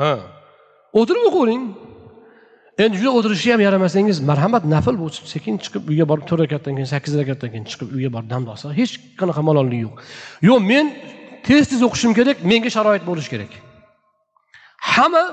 ha. 0.00 0.12
O'tirib 1.00 1.24
o'qivering 1.28 1.64
endi 2.84 2.96
juda 3.00 3.12
o'tirishga 3.18 3.50
ham 3.54 3.62
yaramasangiz 3.66 4.20
marhamat 4.30 4.64
nafl 4.74 4.96
bu 5.02 5.08
sekin 5.34 5.54
chiqib 5.64 5.82
uyga 5.92 6.04
borib 6.10 6.24
to'rt 6.28 6.40
rakatdan 6.44 6.72
keyin 6.76 6.90
sakkiz 6.94 7.14
rakatdan 7.20 7.48
keyin 7.52 7.66
chiqib 7.70 7.88
uyga 7.96 8.10
borib 8.14 8.28
dam 8.34 8.42
olsa 8.52 8.66
hech 8.80 8.92
qanaqa 9.20 9.42
malollik 9.48 9.80
yo'q. 9.86 9.94
Yo'q 10.48 10.60
men 10.72 10.86
tez 11.46 11.64
tez 11.70 11.80
o'qishim 11.88 12.12
kerak 12.18 12.36
menga 12.50 12.70
sharoit 12.76 13.04
bo'lishi 13.10 13.30
kerak. 13.34 13.52
Hamma 14.92 15.24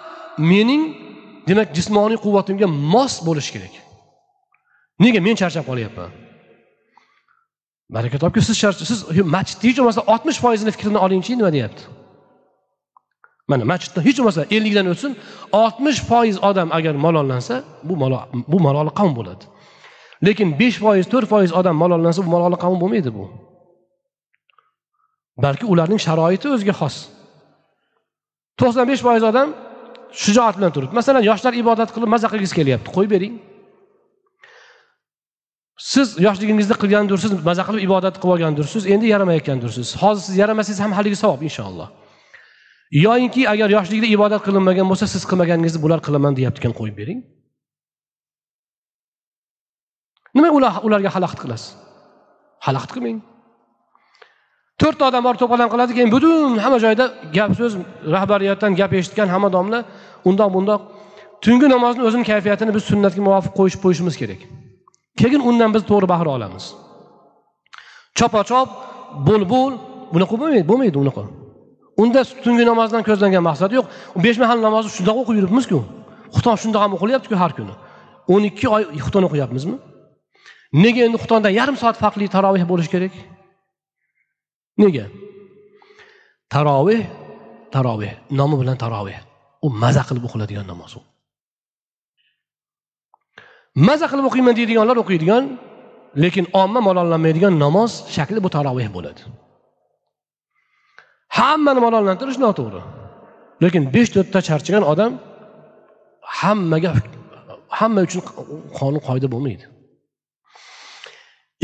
mening 0.52 0.84
demak 1.50 1.70
jismoniy 1.78 2.20
quvvatimga 2.26 2.68
mos 2.94 3.14
bo'lishi 3.28 3.52
kerak. 3.56 3.74
Nega 5.04 5.20
men 5.28 5.36
charchab 5.42 5.66
qolyapman? 5.70 6.10
Baraka 7.90 8.18
topki 8.18 8.42
siz 8.42 8.58
siz 8.92 9.00
masjidni 9.36 9.70
hech 9.70 9.78
bo'lmasa 9.80 10.02
oltmish 10.14 10.40
foizini 10.44 10.72
fikrini 10.76 11.00
olingchi 11.06 11.38
nima 11.38 11.52
deyapti? 11.56 11.84
Mana 13.52 13.64
masjidda 13.72 14.00
hech 14.08 14.18
bo'lmasa 14.20 14.42
ellikdan 14.56 14.88
o'tsin 14.94 15.12
oltmish 15.64 16.00
foiz 16.10 16.36
odam 16.50 16.70
agar 16.78 16.94
malollansa 17.06 17.56
bu 17.88 17.94
bu 18.52 18.58
maloli 18.66 18.92
qavm 19.00 19.14
bo'ladi. 19.20 19.44
Lekin 20.26 20.50
besh 20.62 20.78
foiz 20.84 21.06
to'rt 21.14 21.28
foiz 21.34 21.52
odam 21.60 21.76
malollansa 21.84 22.20
bu 22.26 22.30
maloli 22.36 22.58
qavm 22.64 22.78
bo'lmaydi 22.82 23.12
bu. 23.18 23.26
Balki 25.44 25.66
ularning 25.74 26.02
sharoiti 26.08 26.48
o'ziga 26.56 26.76
xos. 26.82 26.96
To'qson 28.60 28.86
besh 28.92 29.02
foiz 29.08 29.24
odam 29.32 29.50
shijoat 30.24 30.56
bilan 30.58 30.72
turibdi. 30.76 30.94
Masalan 31.00 31.24
yoshlar 31.30 31.54
ibodat 31.62 31.90
qilib 31.96 32.10
maza 32.16 32.28
qilgisi 32.34 32.54
kelyapti 32.60 32.90
qo'yib 32.96 33.12
bering. 33.16 33.34
Siz 35.80 36.20
yoshligingizda 36.26 36.76
qilgandirsiz 36.82 37.32
maza 37.50 37.64
qilib 37.68 37.82
ibodat 37.88 38.16
qilib 38.22 38.34
olgandirsiz 38.36 38.84
endi 38.94 39.06
yaramayotgandirsiz 39.14 39.88
hozir 40.02 40.24
siz 40.28 40.36
yaramasangiz 40.42 40.80
ham 40.84 40.92
haligi 40.98 41.18
savob 41.24 41.42
inshaalloh. 41.48 41.90
Yoyinki 43.06 43.42
agar 43.54 43.70
yoshlikda 43.78 44.08
ibodat 44.16 44.42
qilinmagan 44.48 44.88
bo'lsa 44.92 45.06
siz 45.14 45.24
qilmaganingizni 45.30 45.80
bular 45.86 46.00
qilaman 46.08 46.34
deyaptikan 46.40 46.74
qo'yib 46.80 46.96
bering. 47.02 47.20
Nima 50.36 50.50
ular 50.58 50.74
ularga 50.88 51.10
xalaqit 51.16 51.40
qilasiz? 51.44 51.70
Xalaqit 52.66 52.92
qilmang. 52.96 53.20
To'rtta 54.82 55.04
odam 55.10 55.24
borib 55.28 55.40
to'polon 55.44 55.70
qiladi 55.74 55.92
keyin 55.98 56.12
butun 56.16 56.58
hamma 56.64 56.78
joyda 56.86 57.06
gap 57.38 57.52
so'z 57.60 57.74
rahbariyatdan 58.16 58.72
gap 58.80 58.92
eshitgan 59.00 59.28
hamma 59.34 59.50
domla 59.56 59.80
undoq 60.30 60.50
bundoq 60.56 60.82
tungi 61.46 61.68
namozni 61.76 62.04
o'zini 62.08 62.26
kayfiyatini 62.32 62.72
biz 62.78 62.84
sunnatga 62.92 63.22
muvofiq 63.28 63.54
qo'yishib 63.60 63.82
qo'yishimiz 63.86 64.16
kerak. 64.22 64.42
Keyin 65.20 65.42
undan 65.50 65.70
biz 65.76 65.84
to'g'ri 65.90 66.08
bahra 66.14 66.30
olamiz. 66.38 66.66
Chopa 68.18 68.42
chop 68.50 68.70
bo'l 69.28 69.44
bo'l 69.54 69.74
bunaqa 70.14 70.36
bo'lmaydi 70.42 70.66
bo'lmaydi 70.72 70.98
unaqa. 71.04 71.24
Unda 72.02 72.22
tungi 72.44 72.64
namozdan 72.72 73.04
ko'zlangan 73.10 73.44
maqsad 73.50 73.72
yo'q. 73.78 73.86
Besh 74.26 74.38
mahal 74.44 74.58
namozni 74.68 74.92
shundoq 74.98 75.18
o'qib 75.22 75.36
yuribmizku. 75.40 75.80
Xuton 76.36 76.56
shundoq 76.64 76.82
ham 76.84 76.92
o'qilyaptiku 76.98 77.36
har 77.44 77.52
kuni. 77.58 77.74
O'n 78.34 78.44
ikki 78.50 78.68
oy 78.76 78.84
xuton 79.06 79.24
o'qiyapmizmi? 79.28 79.76
Nega 80.84 81.02
endi 81.08 81.18
xutondan 81.24 81.54
yarim 81.60 81.78
soat 81.82 81.98
farqli 82.04 82.26
taroveh 82.36 82.64
bo'lishi 82.72 82.92
kerak? 82.96 83.14
Nega? 84.84 85.06
Taroveh 86.54 87.02
taroveh 87.76 88.14
nomi 88.40 88.56
bilan 88.62 88.78
taroveh. 88.84 89.18
U 89.66 89.68
maza 89.84 90.04
qilib 90.08 90.24
o'qiladigan 90.28 90.68
namoz 90.72 90.92
u. 91.00 91.02
maza 93.76 94.06
qilib 94.12 94.26
o'qiyman 94.30 94.54
deydiganlar 94.60 94.98
o'qiydigan 95.04 95.44
lekin 96.24 96.46
omma 96.62 96.80
malollanmaydigan 96.88 97.54
namoz 97.64 97.92
shakli 98.16 98.40
bu 98.46 98.50
taroveh 98.56 98.90
bo'ladi. 98.96 99.22
Hammani 101.38 101.80
malollantirish 101.86 102.40
noto'g'ri. 102.46 102.82
Lekin 103.64 103.84
besh 103.96 104.10
to'rtta 104.16 104.40
charchagan 104.48 104.84
odam 104.92 105.12
hammaga 106.40 106.92
hamma 107.80 108.02
uchun 108.08 108.22
qonun 108.78 109.02
qoida 109.08 109.28
bo'lmaydi. 109.34 109.66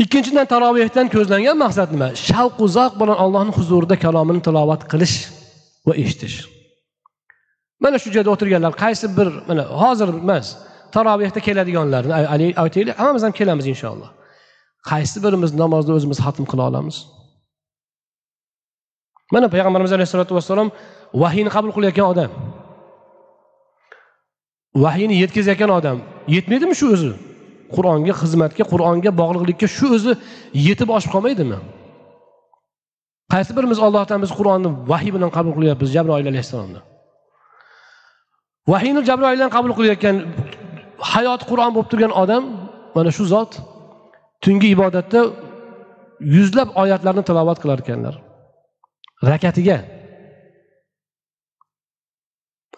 Ikkinchidan 0.02 0.46
tarovehdan 0.52 1.06
ko'zlangan 1.14 1.56
maqsad 1.64 1.88
nima? 1.94 2.08
Shavqu 2.28 2.64
zavq 2.76 2.94
bilan 3.00 3.16
allohni 3.24 3.52
huzurida 3.58 3.96
kalomini 4.04 4.40
tilovat 4.46 4.82
qilish 4.92 5.16
va 5.86 5.92
eshitish. 6.02 6.36
Mana 7.82 7.96
shu 8.02 8.08
joyda 8.16 8.30
o'tirganlar 8.34 8.72
qaysi 8.84 9.06
bir 9.18 9.28
mana 9.48 9.64
hozir 9.82 10.08
emas 10.24 10.46
tarovehda 10.94 11.40
keladiganlarni 11.46 12.12
aytaylik. 12.62 12.94
Hammamiz 13.00 13.22
ham 13.26 13.32
kelamiz 13.38 13.66
inshaalloh. 13.72 14.10
Qaysi 14.90 15.18
birimiz 15.24 15.50
namozni 15.62 15.92
o'zimiz 15.98 16.18
xatm 16.26 16.44
qila 16.50 16.62
olamiz? 16.70 16.96
Mana 19.34 19.46
payg'ambarimiz 19.54 19.92
alayhissalotu 19.96 20.32
vassalom 20.38 20.68
vahiyni 21.22 21.50
qabul 21.56 21.72
qilayotgan 21.76 22.06
odam. 22.12 22.30
Vahiyni 24.84 25.14
yetkazayotgan 25.22 25.70
odam. 25.78 25.98
Yetmaydimi 26.36 26.74
shu 26.80 26.86
o'zi? 26.94 27.12
Qur'onga 27.76 28.14
xizmatga 28.22 28.64
qur'onga 28.72 29.10
bog'liqlikka 29.20 29.66
shu 29.76 29.86
o'zi 29.96 30.12
yetib 30.68 30.88
oshib 30.96 31.10
qolmaydimi? 31.14 31.58
Qaysi 33.32 33.50
birimiz 33.56 33.78
ollohdan 33.86 34.18
biz 34.24 34.30
qur'onni 34.38 34.70
vahiy 34.90 35.10
bilan 35.16 35.30
qabul 35.36 35.52
qilyapmiz? 35.58 35.88
Jabroil 35.96 36.26
alayhissalomni. 36.32 36.80
Vahiyni 38.72 39.00
jabroildan 39.10 39.50
qabul 39.56 39.72
qilayotgan 39.78 40.16
hayoti 41.12 41.44
qur'on 41.50 41.70
bo'lib 41.74 41.88
turgan 41.92 42.12
odam 42.22 42.44
mana 42.96 43.10
shu 43.16 43.24
zot 43.34 43.52
tungi 44.44 44.68
ibodatda 44.76 45.20
yuzlab 46.36 46.68
oyatlarni 46.82 47.22
tilovat 47.28 47.58
qilar 47.62 47.78
ekanlar. 47.84 48.14
Rakatiga. 49.32 49.78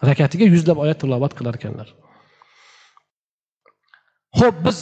Rakatiga 0.09 0.45
yuzlab 0.53 0.77
oyat 0.83 0.97
tilovat 1.03 1.33
qilar 1.37 1.55
ekanlar. 1.59 1.87
Ho'p 4.39 4.57
biz 4.65 4.77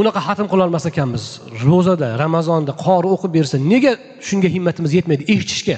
unaqa 0.00 0.20
xatm 0.26 0.46
qilolmas 0.52 0.84
ekanmiz 0.90 1.24
ro'zada 1.66 2.08
ramazonda 2.24 2.72
qori 2.84 3.08
o'qib 3.14 3.32
bersa 3.38 3.56
nega 3.72 3.92
shunga 4.28 4.48
himmatimiz 4.54 4.92
yetmaydi? 4.98 5.22
Eshitishga. 5.34 5.76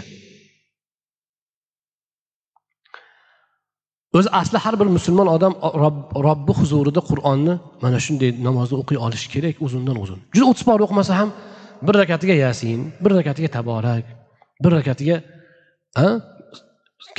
O'zi 4.16 4.28
asli 4.40 4.58
har 4.64 4.74
bir 4.80 4.88
musulmon 4.96 5.28
odam 5.36 5.52
robbi 6.26 6.52
huzurida 6.60 7.00
qur'onni 7.10 7.54
mana 7.82 7.98
shunday 8.06 8.30
namozni 8.48 8.76
o'qiy 8.82 8.98
olishi 9.06 9.28
kerak 9.34 9.56
uzundan 9.66 9.96
uzun. 10.04 10.18
Juda 10.34 10.46
o'ttiz 10.50 10.64
pora 10.68 10.82
o'qimasa 10.86 11.12
ham 11.20 11.30
bir 11.86 11.94
rakatiga 12.02 12.34
yasin 12.44 12.80
bir 13.04 13.12
rakatiga 13.18 13.48
taborak 13.56 14.04
bir 14.62 14.70
rakatiga 14.78 15.16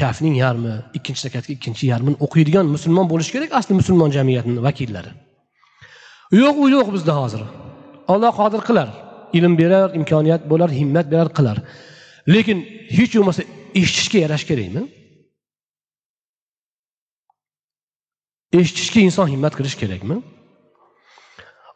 kafning 0.02 0.36
yarmi 0.44 0.74
ikkinchi 0.98 1.22
rakatga 1.28 1.52
ikkinchi 1.58 1.84
yarmini 1.94 2.18
o'qiydigan 2.26 2.66
musulmon 2.76 3.06
bo'lishi 3.12 3.32
kerak 3.36 3.52
asli 3.60 3.74
musulmon 3.82 4.10
jamiyatini 4.18 4.64
vakillari. 4.68 5.12
Yo'q 6.42 6.56
u 6.64 6.66
yo'q 6.76 6.88
bizda 6.96 7.14
hozir. 7.22 7.42
Olloh 8.14 8.32
qodir 8.40 8.62
qilar. 8.68 8.88
Ilm 9.38 9.54
berar 9.62 9.88
imkoniyat 10.00 10.42
bo'lar 10.52 10.70
himmat 10.80 11.06
berar 11.14 11.30
qilar. 11.38 11.58
Lekin 12.34 12.58
hech 12.98 13.14
bo'lmasa 13.18 13.42
eshitishga 13.80 14.18
yarash 14.26 14.46
kerakmi? 14.50 14.82
Eshitishga 18.54 19.00
inson 19.08 19.28
himmat 19.34 19.54
qilishi 19.58 19.78
kerakmi? 19.84 20.22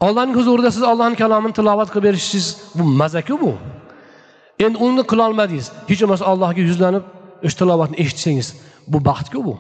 Ollohning 0.06 0.36
huzurida 0.40 0.72
siz 0.72 0.84
ollohni 0.92 1.16
kalomini 1.24 1.54
tilovat 1.54 1.90
qilib 1.94 2.06
berishingiz 2.08 2.48
bu 2.78 2.84
mazaku 3.02 3.36
bu 3.42 3.52
endi 4.66 4.78
uni 4.88 5.04
qilolmadingiz. 5.12 5.68
Hech 5.90 6.02
bo'lmasa 6.02 6.26
allohga 6.32 6.62
yuzlanib 6.70 7.04
o'sha 7.46 7.58
tilovatni 7.62 7.96
eshitsangiz 8.04 8.48
bu 8.92 8.98
baxtku 9.08 9.40
bu 9.48 9.56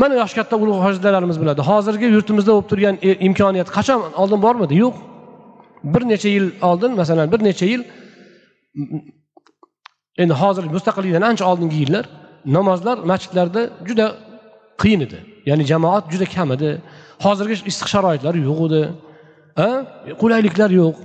mana 0.00 0.14
yoshi 0.20 0.34
katta 0.38 0.56
ulug' 0.62 0.80
hojidalarimiz 0.86 1.40
biladi. 1.42 1.60
Hozirgi 1.70 2.06
yurtimizda 2.16 2.52
bo'lib 2.54 2.68
turgan 2.70 2.96
e, 3.02 3.10
imkoniyat 3.28 3.68
qachon? 3.76 4.00
Oldin 4.22 4.40
bormidi? 4.46 4.74
Yo'q. 4.84 4.94
Bir 5.94 6.02
necha 6.12 6.28
yil 6.36 6.46
oldin 6.68 6.92
masalan 7.00 7.32
bir 7.32 7.40
necha 7.48 7.66
yil 7.72 7.82
endi 10.22 10.34
hozir 10.42 10.64
mustaqillikdan 10.76 11.24
ancha 11.30 11.44
oldingi 11.50 11.76
yillar 11.82 12.04
namozlar 12.56 12.96
masjidlarda 13.10 13.62
juda 13.88 14.06
qiyin 14.82 15.00
edi. 15.06 15.18
Ya'ni 15.48 15.64
jamoat 15.70 16.04
juda 16.12 16.26
kam 16.34 16.48
edi. 16.56 16.70
Hozirgi 17.24 17.54
issiq 17.70 17.88
sharoitlar 17.94 18.34
yo'q 18.48 18.60
edi. 18.68 18.82
Qulayliklar 20.22 20.70
yo'q. 20.80 20.96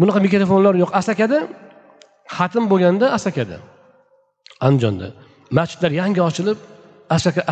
Bunaqa 0.00 0.20
mikrofonlar 0.26 0.74
yo'q. 0.82 0.90
Asakada 1.00 1.38
xatm 2.36 2.64
bo'lganda 2.72 3.06
asakada. 3.16 3.56
Andijonda 4.66 5.08
masjidlar 5.58 5.92
yangi 6.00 6.20
ochilib 6.28 6.58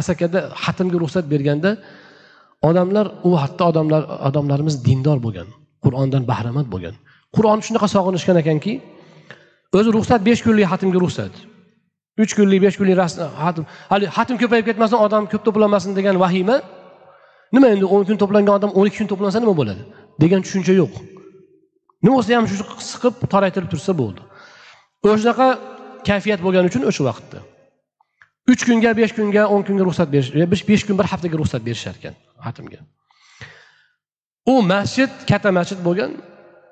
asakada 0.00 0.40
xatmga 0.64 0.96
ruxsat 1.02 1.24
berganda 1.32 1.70
odamlar 2.68 3.06
u 3.28 3.30
hatto 3.42 3.64
odamlar 3.72 4.02
odamlarimiz 4.28 4.74
dindor 4.86 5.18
bo'lgan 5.26 5.48
qur'ondan 5.84 6.22
bahramand 6.30 6.68
bo'lgan. 6.74 6.94
Qur'onni 7.36 7.64
shunaqa 7.68 7.88
sog'inishgan 7.94 8.36
ekanki 8.42 8.72
o'zi 9.78 9.90
ruxsat 9.96 10.20
besh 10.28 10.40
kunlik 10.46 10.66
xatmga 10.72 10.98
ruxsat. 11.04 11.32
Uch 12.22 12.32
kunlik 12.36 12.60
besh 12.64 12.76
kunlik 12.80 12.98
xatm 12.98 13.64
hali 13.92 14.06
xatm 14.16 14.36
ko'payib 14.42 14.66
ketmasin 14.68 14.98
odam 15.06 15.22
ko'p 15.32 15.42
to'planmasin 15.46 15.96
degan 15.98 16.16
vahima. 16.24 16.56
Nima 17.54 17.66
endi 17.74 17.86
o'n 17.94 18.04
kun 18.08 18.18
to'plangan 18.22 18.54
odam 18.58 18.70
o'n 18.78 18.86
ikki 18.88 18.98
kun 19.02 19.10
to'plansa 19.12 19.38
nima 19.44 19.54
bo'ladi? 19.60 19.82
Degan 20.22 20.40
tushuncha 20.44 20.74
yo'q. 20.80 20.94
Nima 22.04 22.14
bo'lsa 22.18 22.36
ham 22.38 22.46
shu 22.50 22.56
siqib 22.90 23.14
toraytirib 23.32 23.68
tursa 23.72 23.92
bo'ldi. 24.00 24.20
O'shanaqa 25.04 25.48
kayfiyat 26.08 26.40
bo'lgani 26.46 26.66
uchun 26.70 26.82
o'sha 26.90 27.02
vaqtda. 27.10 27.38
Uch 28.52 28.62
kunga 28.68 28.90
besh 29.00 29.12
kunga 29.16 29.42
o'n 29.52 29.62
kunga 29.68 29.82
ruxsat 29.88 30.08
berish 30.14 30.64
besh 30.70 30.84
kun 30.86 30.96
bir 31.00 31.06
haftaga 31.12 31.36
ruxsat 31.40 31.62
berishar 31.68 31.94
ekan 32.00 32.14
xatmga 32.46 32.80
u 34.46 34.62
masjid 34.62 35.10
katta 35.30 35.50
masjid 35.58 35.78
bo'lgan 35.86 36.10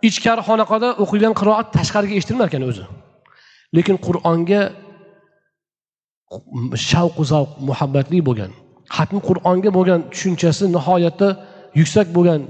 ichkari 0.08 0.42
xonaqoda 0.48 0.88
o'qilgan 1.02 1.34
qiroat 1.40 1.66
tashqariga 1.76 2.14
eshitilmar 2.18 2.46
ekan 2.50 2.62
o'zi. 2.70 2.84
Lekin 3.76 3.96
qur'onga 4.06 4.60
shavqu 6.90 7.22
zavq 7.32 7.50
muhabbatli 7.68 8.18
bo'lgan 8.28 8.52
xatmi 8.96 9.20
qur'onga 9.28 9.70
bo'lgan 9.78 10.00
tushunchasi 10.12 10.64
nihoyatda 10.76 11.28
yuksak 11.80 12.06
bo'lgan 12.16 12.40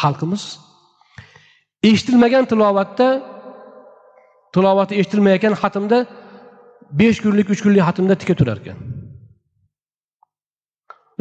xalqimiz. 0.00 0.42
Eshitilmagan 1.90 2.44
tilovatda 2.50 3.08
tilovati 4.54 4.94
eshitilmayotgan 5.00 5.54
xatmda 5.62 5.98
besh 7.00 7.18
kunlik 7.24 7.48
uch 7.52 7.60
kunlik 7.64 7.82
xatmda 7.88 8.14
tika 8.22 8.34
turar 8.40 8.58
ekan. 8.62 8.78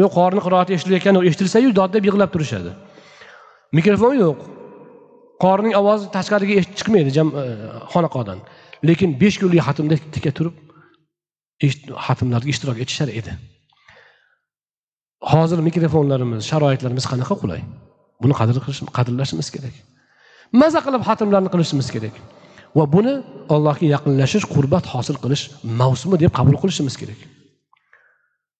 Yo'q 0.01 0.11
qorini 0.17 0.41
qiroati 0.45 0.71
eshitilayotgan 0.77 1.15
eshitilsayu 1.29 1.69
dod 1.79 1.91
deb 1.95 2.03
yig'lab 2.09 2.29
turishadi. 2.35 2.71
Mikrofon 3.77 4.13
yo'q. 4.23 4.39
Qorining 5.43 5.73
ovozi 5.81 6.05
tashqariga 6.15 6.53
chiqmaydi 6.79 7.09
e, 7.11 7.45
xonaqodan. 7.93 8.39
Lekin 8.87 9.09
besh 9.21 9.37
kunlik 9.41 9.61
xatmda 9.67 9.95
tika 10.15 10.31
turib 10.37 10.55
hatimlarga 12.07 12.49
ishtirok 12.53 12.77
etishar 12.83 13.09
edi. 13.19 13.33
Hozir 15.31 15.59
mikrofonlarimiz 15.67 16.41
sharoitlarimiz 16.51 17.05
qanaqa 17.11 17.35
qulay? 17.41 17.61
Buni 18.21 18.33
qadr 18.39 18.55
qadrlashimiz 18.97 19.47
kerak. 19.55 19.75
Maza 20.61 20.79
qilib 20.85 21.01
xatmlarni 21.09 21.49
qilishimiz 21.53 21.87
kerak. 21.95 22.15
Va 22.77 22.85
buni 22.95 23.13
allohga 23.53 23.85
yaqinlashish 23.95 24.45
qurbat 24.53 24.85
hosil 24.93 25.17
qilish 25.23 25.43
mavsumi 25.81 26.17
deb 26.23 26.31
qabul 26.37 26.55
qilishimiz 26.61 26.95
kerak. 27.01 27.19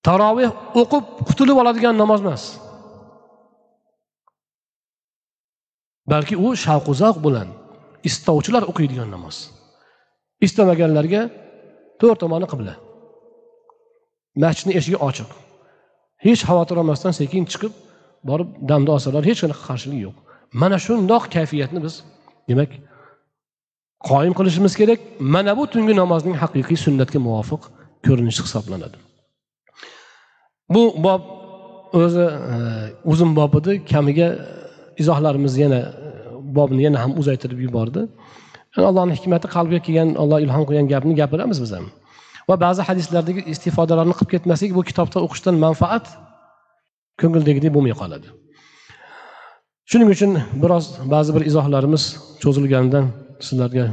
Taroveh 0.07 0.51
o'qib 0.81 1.03
qutulib 1.29 1.57
oladigan 1.61 1.95
namoz 2.01 2.21
emas. 2.25 2.43
Balki 6.11 6.35
u 6.45 6.47
shavqu 6.63 6.91
zavq 7.01 7.19
bilan 7.27 7.47
istovchilar 8.09 8.63
o'qiydigan 8.71 9.09
namoz. 9.15 9.35
Istamaganlarga 10.45 11.21
to'rt 12.01 12.19
tomoni 12.23 12.47
qibla. 12.51 12.73
Masjidni 14.35 14.73
eshigi 14.79 14.97
ochiq. 15.07 15.29
Hech 16.25 16.41
xavotir 16.47 16.75
olmasdan 16.81 17.13
sekin 17.21 17.43
chiqib 17.51 17.73
borib 18.29 18.49
damni 18.69 18.89
olsalar 18.95 19.23
hech 19.29 19.39
qanaqa 19.43 19.63
qarshilik 19.69 19.99
yo'q. 20.05 20.15
Mana 20.61 20.77
shundoq 20.85 21.23
kayfiyatni 21.35 21.79
biz 21.85 21.95
demak 22.49 22.71
qoyim 24.09 24.33
qilishimiz 24.39 24.73
kerak. 24.79 24.99
Mana 25.35 25.51
bu 25.59 25.63
tungi 25.73 25.93
namozning 26.01 26.35
haqiqiy 26.43 26.77
sunnatga 26.85 27.19
muvofiq 27.27 27.61
ko'rinishi 28.05 28.41
hisoblanadi. 28.47 28.97
Bu 30.73 30.83
bob 31.05 31.21
o'zi 32.01 32.25
e, 32.53 32.55
uzun 33.11 33.35
bob 33.39 33.53
edi. 33.59 33.71
Kamiga 33.91 34.27
e, 34.33 34.37
izohlarimiz 35.01 35.53
yana 35.63 35.79
e, 35.79 36.09
bobni 36.57 36.81
yana 36.87 36.99
ham 37.03 37.11
uzaytirib 37.21 37.59
yubordi. 37.65 38.01
Allohni 38.89 39.13
hikmati 39.17 39.47
qalbga 39.55 39.79
kelgan 39.85 40.09
olloh 40.21 40.39
ilhom 40.45 40.63
qilgan 40.67 40.87
gapni 40.93 41.13
gapiramiz 41.21 41.57
biz 41.63 41.71
ham. 41.77 41.85
va 42.50 42.54
ba'zi 42.64 42.82
hadislardagi 42.88 43.40
istifodalarni 43.52 44.14
qilib 44.18 44.30
ketmaslik 44.34 44.70
bu 44.78 44.82
kitobda 44.88 45.18
o'qishdan 45.26 45.56
manfaat 45.66 46.04
ko'ngildagidek 47.20 47.72
bo'lmay 47.76 47.94
qoladi 48.00 48.28
shuning 49.90 50.08
uchun 50.14 50.32
biroz 50.62 50.86
ba'zi 51.14 51.30
bir 51.36 51.42
izohlarimiz 51.50 52.04
cho'zilganidan 52.42 53.04
sizlarga 53.48 53.84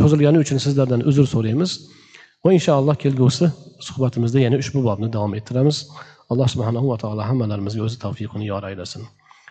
cho'zilgani 0.00 0.38
uchun 0.44 0.58
sizlardan 0.66 1.00
uzr 1.10 1.26
so'raymiz 1.34 1.70
va 2.44 2.50
inshaalloh 2.58 2.96
kelgusi 3.04 3.46
suhbatimizda 3.88 4.38
yana 4.46 4.56
ushbu 4.62 4.80
bobni 4.88 5.08
davom 5.16 5.32
ettiramiz 5.38 5.76
alloh 6.32 6.46
subhanahu 6.54 6.86
va 6.92 6.96
taolo 7.02 7.22
hammalarimizga 7.30 7.82
o'zi 7.86 7.96
tavfiqini 8.04 8.44
yor 8.52 8.64
aylasin 8.72 9.04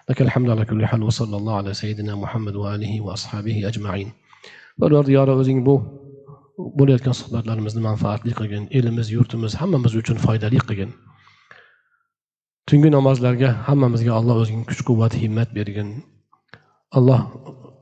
لك 0.10 0.22
الحمد 0.22 0.50
على 0.50 0.66
كل 0.66 0.86
حال 0.90 1.04
وصلى 1.04 1.36
الله 1.38 1.56
على 1.62 1.72
سيدنا 1.74 2.16
محمد 2.16 2.56
وآله 2.56 3.02
وأصحابه 3.06 3.68
أجمعين 3.70 4.10
parvardi 4.82 5.12
yora 5.12 5.34
o'zing 5.42 5.60
bu 5.66 5.76
bo'layotgan 6.59 7.17
suhbatlarimizni 7.21 7.83
manfaatli 7.89 8.33
qilgin. 8.39 8.69
Elimiz 8.79 9.11
yurtimiz 9.17 9.57
hammamiz 9.61 9.97
uchun 10.01 10.21
foydali 10.25 10.61
qilgin. 10.67 10.95
Tungi 12.69 12.91
namozlarga 12.97 13.51
hammamizga 13.69 14.13
alloh 14.19 14.41
o'zining 14.43 14.65
kuch 14.71 14.83
quvvat 14.89 15.17
himmat 15.23 15.51
bergin. 15.59 15.91
Alloh 16.99 17.21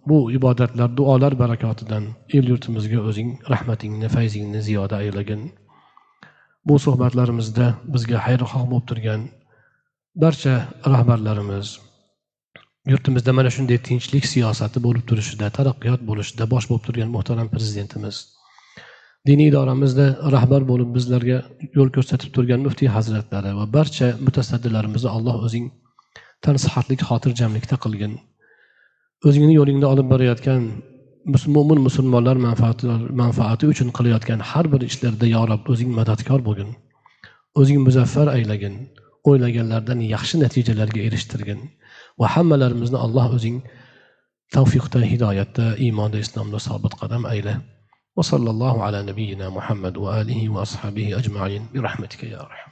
bu 0.08 0.18
ibodatlar 0.38 0.96
duolar 0.98 1.38
barakotidan 1.42 2.08
el 2.36 2.48
yurtimizga 2.52 3.04
o'zing 3.08 3.30
rahmatingni 3.52 4.08
fayzingni 4.16 4.62
ziyoda 4.68 4.96
aylagin. 5.04 5.46
Bu 6.66 6.78
suhbatlarimizda 6.84 7.66
bizga 7.94 8.18
xayrixoh 8.26 8.66
bo'lib 8.72 8.86
turgan 8.90 9.30
barcha 10.24 10.54
rahbarlarimiz 10.92 11.78
yurtimizda 12.92 13.32
mana 13.38 13.50
shunday 13.56 13.78
tinchlik 13.88 14.26
siyosati 14.32 14.82
bo'lib 14.86 15.04
turishida 15.10 15.48
taraqqiyot 15.58 16.00
bo'lishida 16.10 16.44
bosh 16.52 16.66
bo'lib 16.70 16.84
turgan 16.88 17.10
muhtaram 17.16 17.48
prezidentimiz 17.54 18.16
diniy 19.28 19.48
idoramizda 19.52 20.06
rahbar 20.34 20.64
bo'lib 20.70 20.88
bizlarga 20.96 21.38
yo'l 21.76 21.90
ko'rsatib 21.96 22.30
turgan 22.36 22.62
muftiy 22.66 22.88
hazratlari 22.96 23.52
va 23.58 23.66
barcha 23.76 24.08
mutasaddilarimizni 24.26 25.10
alloh 25.16 25.36
o'zing 25.48 25.66
tansihatlik 26.46 27.04
xotirjamlikda 27.08 27.76
qilgin. 27.84 28.16
O'zingni 29.28 29.54
yo'lingda 29.60 29.86
olib 29.94 30.08
borayotgan 30.12 30.64
mo'min 31.56 31.80
musulmonlar 31.88 32.36
manfaati 33.22 33.68
uchun 33.72 33.92
qilayotgan 33.98 34.40
har 34.50 34.66
bir 34.72 34.80
ishlarda 34.90 35.26
yo 35.34 35.42
rob 35.50 35.70
o'zing 35.74 35.90
madadkor 35.98 36.40
bo'lgin. 36.48 36.72
O'zing 37.60 37.78
muzaffar 37.86 38.28
aylagin 38.36 38.74
o'ylaganlardan 39.30 40.00
yaxshi 40.14 40.40
natijalarga 40.44 41.00
erishtirgin 41.08 41.60
va 42.20 42.32
hammalarimizni 42.34 42.98
alloh 43.04 43.28
o'zing 43.36 43.62
tavfiqda 44.56 45.04
hidoyatda 45.12 45.66
iymonda 45.86 46.18
islomda 46.24 46.58
sobit 46.66 46.98
qadam 47.02 47.28
ayla 47.34 47.54
وصلى 48.16 48.50
الله 48.50 48.84
على 48.84 49.02
نبينا 49.02 49.48
محمد 49.50 49.96
وآله 49.96 50.48
وأصحابه 50.48 51.18
أجمعين 51.18 51.66
برحمتك 51.74 52.24
يا 52.24 52.42
رحمة 52.42 52.71